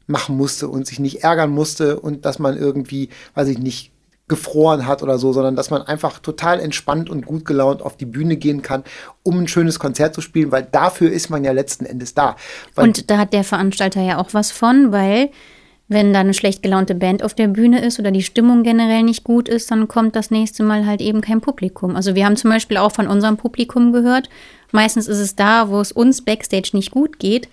machen 0.06 0.36
musste 0.36 0.68
und 0.68 0.86
sich 0.86 1.00
nicht 1.00 1.24
ärgern 1.24 1.50
musste 1.50 1.98
und 1.98 2.24
dass 2.24 2.38
man 2.38 2.56
irgendwie, 2.56 3.08
weiß 3.34 3.48
ich 3.48 3.58
nicht, 3.58 3.92
gefroren 4.28 4.86
hat 4.86 5.02
oder 5.02 5.18
so, 5.18 5.32
sondern 5.32 5.54
dass 5.54 5.70
man 5.70 5.82
einfach 5.82 6.18
total 6.18 6.58
entspannt 6.58 7.08
und 7.08 7.26
gut 7.26 7.44
gelaunt 7.44 7.82
auf 7.82 7.96
die 7.96 8.06
Bühne 8.06 8.36
gehen 8.36 8.60
kann, 8.62 8.82
um 9.22 9.38
ein 9.38 9.48
schönes 9.48 9.78
Konzert 9.78 10.14
zu 10.14 10.20
spielen, 10.20 10.50
weil 10.50 10.66
dafür 10.70 11.12
ist 11.12 11.30
man 11.30 11.44
ja 11.44 11.52
letzten 11.52 11.86
Endes 11.86 12.14
da. 12.14 12.36
Weil 12.74 12.88
und 12.88 13.10
da 13.10 13.18
hat 13.18 13.32
der 13.32 13.44
Veranstalter 13.44 14.02
ja 14.02 14.18
auch 14.18 14.34
was 14.34 14.50
von, 14.50 14.90
weil 14.90 15.30
wenn 15.88 16.12
da 16.12 16.20
eine 16.20 16.34
schlecht 16.34 16.64
gelaunte 16.64 16.96
Band 16.96 17.22
auf 17.22 17.34
der 17.34 17.46
Bühne 17.46 17.80
ist 17.80 18.00
oder 18.00 18.10
die 18.10 18.22
Stimmung 18.22 18.64
generell 18.64 19.04
nicht 19.04 19.22
gut 19.22 19.48
ist, 19.48 19.70
dann 19.70 19.86
kommt 19.86 20.16
das 20.16 20.32
nächste 20.32 20.64
Mal 20.64 20.84
halt 20.84 21.00
eben 21.00 21.20
kein 21.20 21.40
Publikum. 21.40 21.94
Also 21.94 22.16
wir 22.16 22.26
haben 22.26 22.36
zum 22.36 22.50
Beispiel 22.50 22.76
auch 22.78 22.90
von 22.90 23.06
unserem 23.06 23.36
Publikum 23.36 23.92
gehört, 23.92 24.28
meistens 24.72 25.06
ist 25.06 25.20
es 25.20 25.36
da, 25.36 25.68
wo 25.68 25.80
es 25.80 25.92
uns 25.92 26.22
backstage 26.22 26.70
nicht 26.72 26.90
gut 26.90 27.20
geht, 27.20 27.48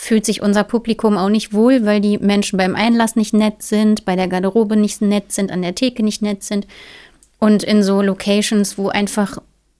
fühlt 0.00 0.24
sich 0.24 0.42
unser 0.42 0.62
Publikum 0.62 1.18
auch 1.18 1.28
nicht 1.28 1.52
wohl, 1.52 1.84
weil 1.84 2.00
die 2.00 2.18
Menschen 2.18 2.56
beim 2.56 2.76
Einlass 2.76 3.16
nicht 3.16 3.34
nett 3.34 3.62
sind, 3.62 4.04
bei 4.04 4.14
der 4.14 4.28
Garderobe 4.28 4.76
nicht 4.76 5.02
nett 5.02 5.32
sind, 5.32 5.50
an 5.50 5.60
der 5.60 5.74
Theke 5.74 6.04
nicht 6.04 6.22
nett 6.22 6.44
sind. 6.44 6.68
Und 7.40 7.64
in 7.64 7.82
so 7.82 8.00
Locations, 8.00 8.78
wo 8.78 8.88
einfach 8.88 9.38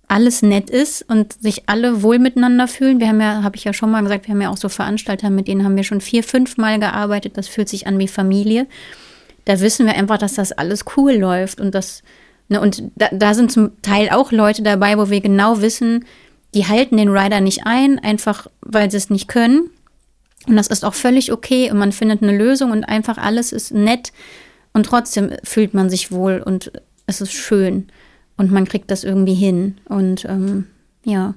alles 0.08 0.42
nett 0.42 0.70
ist 0.70 1.02
und 1.08 1.34
sich 1.40 1.68
alle 1.68 2.02
wohl 2.02 2.18
miteinander 2.18 2.66
fühlen. 2.66 2.98
Wir 2.98 3.08
haben 3.08 3.20
ja, 3.20 3.42
habe 3.44 3.56
ich 3.56 3.64
ja 3.64 3.72
schon 3.72 3.90
mal 3.90 4.02
gesagt, 4.02 4.26
wir 4.26 4.34
haben 4.34 4.42
ja 4.42 4.50
auch 4.50 4.56
so 4.56 4.68
Veranstalter, 4.68 5.30
mit 5.30 5.46
denen 5.46 5.64
haben 5.64 5.76
wir 5.76 5.84
schon 5.84 6.00
vier, 6.00 6.24
fünf 6.24 6.56
Mal 6.56 6.80
gearbeitet. 6.80 7.36
Das 7.36 7.46
fühlt 7.46 7.68
sich 7.68 7.86
an 7.86 7.98
wie 7.98 8.08
Familie. 8.08 8.66
Da 9.44 9.60
wissen 9.60 9.86
wir 9.86 9.94
einfach, 9.94 10.18
dass 10.18 10.34
das 10.34 10.50
alles 10.52 10.84
cool 10.96 11.12
läuft 11.12 11.60
und 11.60 11.74
das 11.74 12.02
Ne, 12.48 12.60
und 12.60 12.82
da, 12.96 13.08
da 13.12 13.34
sind 13.34 13.52
zum 13.52 13.80
Teil 13.82 14.08
auch 14.08 14.32
Leute 14.32 14.62
dabei, 14.62 14.96
wo 14.96 15.10
wir 15.10 15.20
genau 15.20 15.60
wissen, 15.60 16.06
die 16.54 16.66
halten 16.66 16.96
den 16.96 17.10
Rider 17.10 17.40
nicht 17.40 17.66
ein, 17.66 17.98
einfach 17.98 18.46
weil 18.62 18.90
sie 18.90 18.96
es 18.96 19.10
nicht 19.10 19.28
können. 19.28 19.70
Und 20.48 20.56
das 20.56 20.68
ist 20.68 20.84
auch 20.84 20.94
völlig 20.94 21.32
okay 21.32 21.70
und 21.70 21.78
man 21.78 21.92
findet 21.92 22.22
eine 22.22 22.36
Lösung 22.36 22.70
und 22.70 22.84
einfach 22.84 23.18
alles 23.18 23.52
ist 23.52 23.72
nett 23.72 24.12
und 24.72 24.86
trotzdem 24.86 25.32
fühlt 25.44 25.74
man 25.74 25.90
sich 25.90 26.10
wohl 26.10 26.42
und 26.44 26.72
es 27.06 27.20
ist 27.20 27.32
schön 27.32 27.88
und 28.36 28.50
man 28.50 28.66
kriegt 28.66 28.90
das 28.90 29.04
irgendwie 29.04 29.34
hin. 29.34 29.78
Und 29.86 30.24
ähm, 30.24 30.68
ja. 31.04 31.34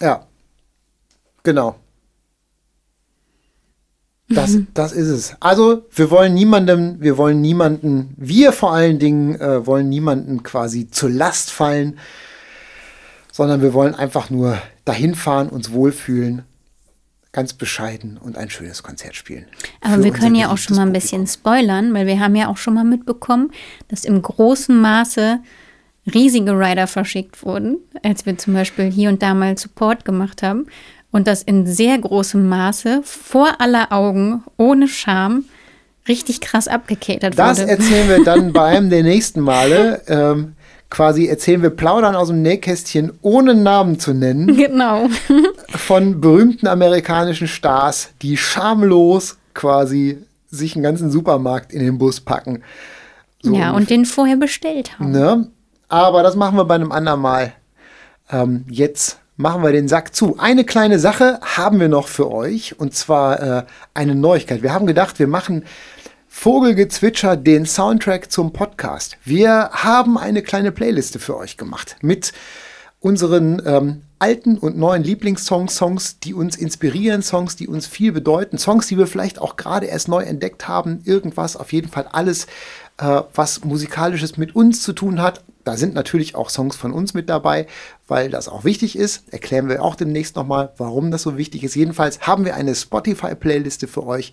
Ja, 0.00 0.26
genau. 1.42 1.76
Das, 4.28 4.50
mhm. 4.50 4.66
das 4.74 4.92
ist 4.92 5.08
es. 5.08 5.36
Also, 5.40 5.84
wir 5.94 6.10
wollen 6.10 6.34
niemandem, 6.34 7.00
wir 7.00 7.16
wollen 7.18 7.40
niemanden, 7.40 8.14
wir 8.16 8.52
vor 8.52 8.72
allen 8.72 8.98
Dingen 8.98 9.40
äh, 9.40 9.66
wollen 9.66 9.88
niemanden 9.88 10.42
quasi 10.42 10.90
zur 10.90 11.10
Last 11.10 11.50
fallen, 11.50 11.98
sondern 13.30 13.62
wir 13.62 13.74
wollen 13.74 13.94
einfach 13.94 14.30
nur 14.30 14.58
dahin 14.84 15.14
fahren, 15.14 15.48
uns 15.48 15.72
wohlfühlen, 15.72 16.44
ganz 17.32 17.54
bescheiden 17.54 18.18
und 18.18 18.36
ein 18.36 18.50
schönes 18.50 18.82
Konzert 18.82 19.16
spielen. 19.16 19.46
Aber 19.80 20.04
wir 20.04 20.12
können 20.12 20.34
ja 20.34 20.52
auch 20.52 20.58
schon 20.58 20.76
mal 20.76 20.86
ein 20.86 20.92
bisschen 20.92 21.26
spoilern, 21.26 21.94
weil 21.94 22.06
wir 22.06 22.20
haben 22.20 22.36
ja 22.36 22.48
auch 22.48 22.58
schon 22.58 22.74
mal 22.74 22.84
mitbekommen, 22.84 23.50
dass 23.88 24.04
im 24.04 24.20
großen 24.20 24.78
Maße 24.78 25.40
riesige 26.12 26.52
Rider 26.52 26.86
verschickt 26.86 27.42
wurden, 27.42 27.78
als 28.02 28.26
wir 28.26 28.36
zum 28.36 28.52
Beispiel 28.52 28.90
hier 28.90 29.08
und 29.08 29.22
da 29.22 29.32
mal 29.32 29.56
Support 29.56 30.04
gemacht 30.04 30.42
haben 30.42 30.66
und 31.10 31.26
das 31.26 31.42
in 31.42 31.66
sehr 31.66 31.98
großem 31.98 32.46
Maße 32.46 33.02
vor 33.02 33.60
aller 33.60 33.92
Augen, 33.92 34.42
ohne 34.58 34.88
Scham, 34.88 35.44
richtig 36.08 36.40
krass 36.40 36.68
abgekatert 36.68 37.38
das 37.38 37.60
wurde. 37.60 37.68
Das 37.68 37.78
erzählen 37.78 38.08
wir 38.08 38.24
dann 38.24 38.52
bei 38.52 38.64
einem 38.64 38.90
der 38.90 39.04
nächsten 39.04 39.40
Male. 39.40 40.02
Ähm, 40.06 40.54
quasi 40.92 41.26
erzählen 41.26 41.62
wir 41.62 41.70
Plaudern 41.70 42.14
aus 42.14 42.28
dem 42.28 42.42
Nähkästchen, 42.42 43.12
ohne 43.22 43.54
Namen 43.54 43.98
zu 43.98 44.12
nennen. 44.12 44.56
Genau. 44.62 45.08
von 45.68 46.20
berühmten 46.20 46.66
amerikanischen 46.66 47.48
Stars, 47.48 48.10
die 48.20 48.36
schamlos 48.36 49.38
quasi 49.54 50.18
sich 50.50 50.76
einen 50.76 50.82
ganzen 50.82 51.10
Supermarkt 51.10 51.72
in 51.72 51.80
den 51.80 51.96
Bus 51.96 52.20
packen. 52.20 52.62
So 53.40 53.54
ja, 53.54 53.72
und 53.72 53.88
den 53.88 54.04
vorher 54.04 54.36
bestellt 54.36 54.98
haben. 54.98 55.10
Ne? 55.10 55.48
Aber 55.88 56.22
das 56.22 56.36
machen 56.36 56.56
wir 56.58 56.66
bei 56.66 56.74
einem 56.74 56.92
andermal. 56.92 57.54
Ähm, 58.30 58.66
jetzt 58.68 59.18
machen 59.36 59.62
wir 59.62 59.72
den 59.72 59.88
Sack 59.88 60.14
zu. 60.14 60.38
Eine 60.38 60.64
kleine 60.64 60.98
Sache 60.98 61.40
haben 61.42 61.80
wir 61.80 61.88
noch 61.88 62.06
für 62.06 62.30
euch 62.30 62.78
und 62.78 62.94
zwar 62.94 63.40
äh, 63.40 63.62
eine 63.94 64.14
Neuigkeit. 64.14 64.62
Wir 64.62 64.74
haben 64.74 64.86
gedacht, 64.86 65.18
wir 65.18 65.26
machen 65.26 65.64
Vogelgezwitscher 66.34 67.36
den 67.36 67.66
Soundtrack 67.66 68.32
zum 68.32 68.52
Podcast. 68.52 69.16
Wir 69.22 69.70
haben 69.74 70.18
eine 70.18 70.42
kleine 70.42 70.72
Playliste 70.72 71.20
für 71.20 71.36
euch 71.36 71.56
gemacht 71.56 71.94
mit 72.00 72.32
unseren 72.98 73.62
ähm, 73.64 74.02
alten 74.18 74.58
und 74.58 74.76
neuen 74.76 75.04
Lieblingssongs, 75.04 75.76
Songs, 75.76 76.18
die 76.18 76.34
uns 76.34 76.56
inspirieren, 76.56 77.22
Songs, 77.22 77.54
die 77.54 77.68
uns 77.68 77.86
viel 77.86 78.10
bedeuten, 78.10 78.58
Songs, 78.58 78.88
die 78.88 78.98
wir 78.98 79.06
vielleicht 79.06 79.40
auch 79.40 79.56
gerade 79.56 79.86
erst 79.86 80.08
neu 80.08 80.24
entdeckt 80.24 80.66
haben, 80.66 81.02
irgendwas, 81.04 81.54
auf 81.56 81.72
jeden 81.72 81.88
Fall 81.88 82.08
alles, 82.10 82.46
äh, 82.98 83.20
was 83.34 83.62
musikalisches 83.62 84.36
mit 84.36 84.56
uns 84.56 84.82
zu 84.82 84.94
tun 84.94 85.22
hat, 85.22 85.44
da 85.64 85.76
sind 85.76 85.94
natürlich 85.94 86.34
auch 86.34 86.50
Songs 86.50 86.74
von 86.74 86.92
uns 86.92 87.14
mit 87.14 87.28
dabei, 87.28 87.68
weil 88.08 88.30
das 88.30 88.48
auch 88.48 88.64
wichtig 88.64 88.96
ist. 88.96 89.32
Erklären 89.32 89.68
wir 89.68 89.84
auch 89.84 89.94
demnächst 89.94 90.34
nochmal, 90.34 90.72
warum 90.76 91.12
das 91.12 91.22
so 91.22 91.36
wichtig 91.36 91.62
ist. 91.62 91.76
Jedenfalls 91.76 92.20
haben 92.22 92.44
wir 92.44 92.56
eine 92.56 92.74
Spotify-Playliste 92.74 93.86
für 93.86 94.04
euch. 94.04 94.32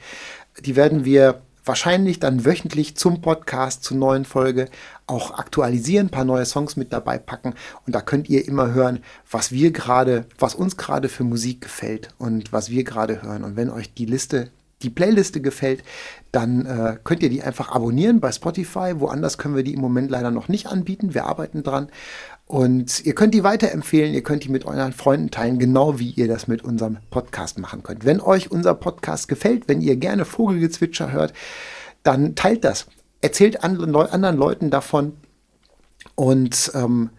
Die 0.66 0.76
werden 0.76 1.06
wir 1.06 1.42
wahrscheinlich 1.70 2.20
dann 2.20 2.46
wöchentlich 2.46 2.98
zum 2.98 3.22
Podcast, 3.22 3.84
zur 3.84 3.96
neuen 3.96 4.26
Folge 4.26 4.70
auch 5.06 5.38
aktualisieren, 5.38 6.08
ein 6.08 6.10
paar 6.10 6.26
neue 6.26 6.46
Songs 6.46 6.76
mit 6.76 6.92
dabei 6.92 7.20
packen. 7.20 7.54
Und 7.86 7.94
da 7.94 8.02
könnt 8.02 8.28
ihr 8.28 8.48
immer 8.48 8.74
hören, 8.74 9.04
was 9.30 9.52
wir 9.52 9.70
gerade, 9.72 10.26
was 10.40 10.56
uns 10.56 10.78
gerade 10.78 11.10
für 11.10 11.24
Musik 11.24 11.62
gefällt 11.62 12.10
und 12.18 12.52
was 12.52 12.72
wir 12.72 12.84
gerade 12.84 13.22
hören. 13.22 13.44
Und 13.44 13.56
wenn 13.56 13.70
euch 13.70 13.94
die 13.94 14.06
Liste 14.06 14.50
die 14.82 14.90
Playliste 14.90 15.42
gefällt, 15.42 15.84
dann 16.32 16.66
äh, 16.66 16.98
könnt 17.04 17.22
ihr 17.22 17.30
die 17.30 17.44
einfach 17.44 17.70
abonnieren 17.70 18.20
bei 18.20 18.32
Spotify. 18.32 18.94
Woanders 18.96 19.38
können 19.38 19.56
wir 19.56 19.64
die 19.64 19.74
im 19.74 19.82
Moment 19.82 20.10
leider 20.10 20.32
noch 20.32 20.48
nicht 20.48 20.66
anbieten. 20.66 21.14
Wir 21.14 21.26
arbeiten 21.26 21.62
dran. 21.62 21.90
Und 22.50 23.06
ihr 23.06 23.14
könnt 23.14 23.36
die 23.36 23.44
weiterempfehlen, 23.44 24.12
ihr 24.12 24.24
könnt 24.24 24.44
die 24.44 24.50
mit 24.50 24.66
euren 24.66 24.92
Freunden 24.92 25.30
teilen, 25.30 25.60
genau 25.60 26.00
wie 26.00 26.10
ihr 26.10 26.28
das 26.28 26.48
mit 26.48 26.64
unserem 26.64 26.98
Podcast 27.12 27.60
machen 27.60 27.84
könnt. 27.84 28.06
Wenn 28.06 28.20
euch 28.20 28.50
unser 28.50 28.74
Podcast 28.74 29.28
gefällt, 29.28 29.68
wenn 29.68 29.82
ihr 29.82 29.98
gerne 29.98 30.26
Vogelgezwitscher 30.26 31.12
hört, 31.12 31.32
dann 32.02 32.34
teilt 32.34 32.64
das. 32.64 32.88
Erzählt 33.22 33.64
anderen, 33.64 34.36
Leuten 34.36 34.72
davon 34.72 35.14
und 36.16 36.72
ähm, 36.74 37.12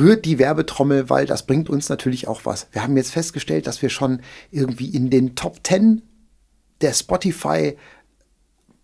rührt 0.00 0.24
die 0.24 0.40
Werbetrommel, 0.40 1.08
weil 1.10 1.26
das 1.26 1.46
bringt 1.46 1.70
uns 1.70 1.88
natürlich 1.88 2.26
auch 2.26 2.40
was. 2.42 2.66
Wir 2.72 2.82
haben 2.82 2.96
jetzt 2.96 3.12
festgestellt, 3.12 3.68
dass 3.68 3.82
wir 3.82 3.88
schon 3.88 4.20
irgendwie 4.50 4.88
in 4.88 5.10
den 5.10 5.36
Top 5.36 5.64
10 5.64 6.02
der 6.80 6.92
Spotify 6.92 7.76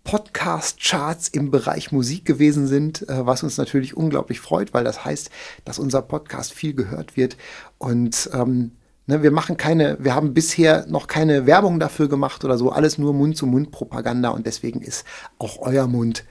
Podcast-Charts 0.05 1.29
im 1.29 1.51
Bereich 1.51 1.93
Musik 1.93 2.25
gewesen 2.25 2.67
sind, 2.67 3.09
äh, 3.09 3.27
was 3.27 3.43
uns 3.43 3.57
natürlich 3.57 3.97
unglaublich 3.97 4.41
freut, 4.41 4.75
weil 4.75 4.85
das 4.85 5.05
heißt, 5.05 5.31
dass 5.65 5.79
unser 5.79 6.03
Podcast 6.03 6.53
viel 6.53 6.75
gehört 6.75 7.17
wird. 7.17 7.37
Und 7.79 8.31
ähm, 8.33 8.73
ne, 9.07 9.23
wir 9.23 9.31
machen 9.31 9.57
keine, 9.57 9.97
wir 10.01 10.15
haben 10.15 10.35
bisher 10.35 10.87
noch 10.87 11.07
keine 11.07 11.47
Werbung 11.47 11.79
dafür 11.79 12.09
gemacht 12.09 12.45
oder 12.45 12.59
so, 12.59 12.71
alles 12.71 12.99
nur 12.99 13.15
Mund-zu-Mund-Propaganda 13.15 14.31
und 14.31 14.47
deswegen 14.47 14.81
ist 14.81 15.05
auch 15.39 15.59
euer 15.61 15.87
Mund 15.87 16.25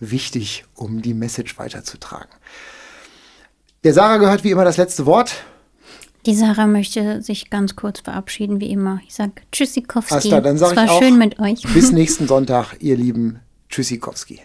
wichtig, 0.00 0.64
um 0.74 1.02
die 1.02 1.14
Message 1.14 1.58
weiterzutragen. 1.58 2.30
Der 3.84 3.94
Sarah 3.94 4.16
gehört 4.16 4.44
wie 4.44 4.50
immer 4.50 4.64
das 4.64 4.76
letzte 4.76 5.06
Wort. 5.06 5.44
Die 6.26 6.34
Sarah 6.34 6.66
möchte 6.66 7.22
sich 7.22 7.48
ganz 7.48 7.76
kurz 7.76 8.00
verabschieden, 8.00 8.60
wie 8.60 8.70
immer. 8.70 9.00
Ich 9.06 9.14
sage 9.14 9.32
Tschüssikowski. 9.52 10.14
Asta, 10.14 10.40
dann 10.40 10.58
sag 10.58 10.72
es 10.72 10.76
war 10.76 10.84
ich 10.84 10.90
auch, 10.90 11.02
schön 11.02 11.18
mit 11.18 11.38
euch. 11.38 11.62
Bis 11.74 11.92
nächsten 11.92 12.26
Sonntag, 12.28 12.76
ihr 12.80 12.96
lieben 12.96 13.40
Tschüssikowski. 13.70 14.40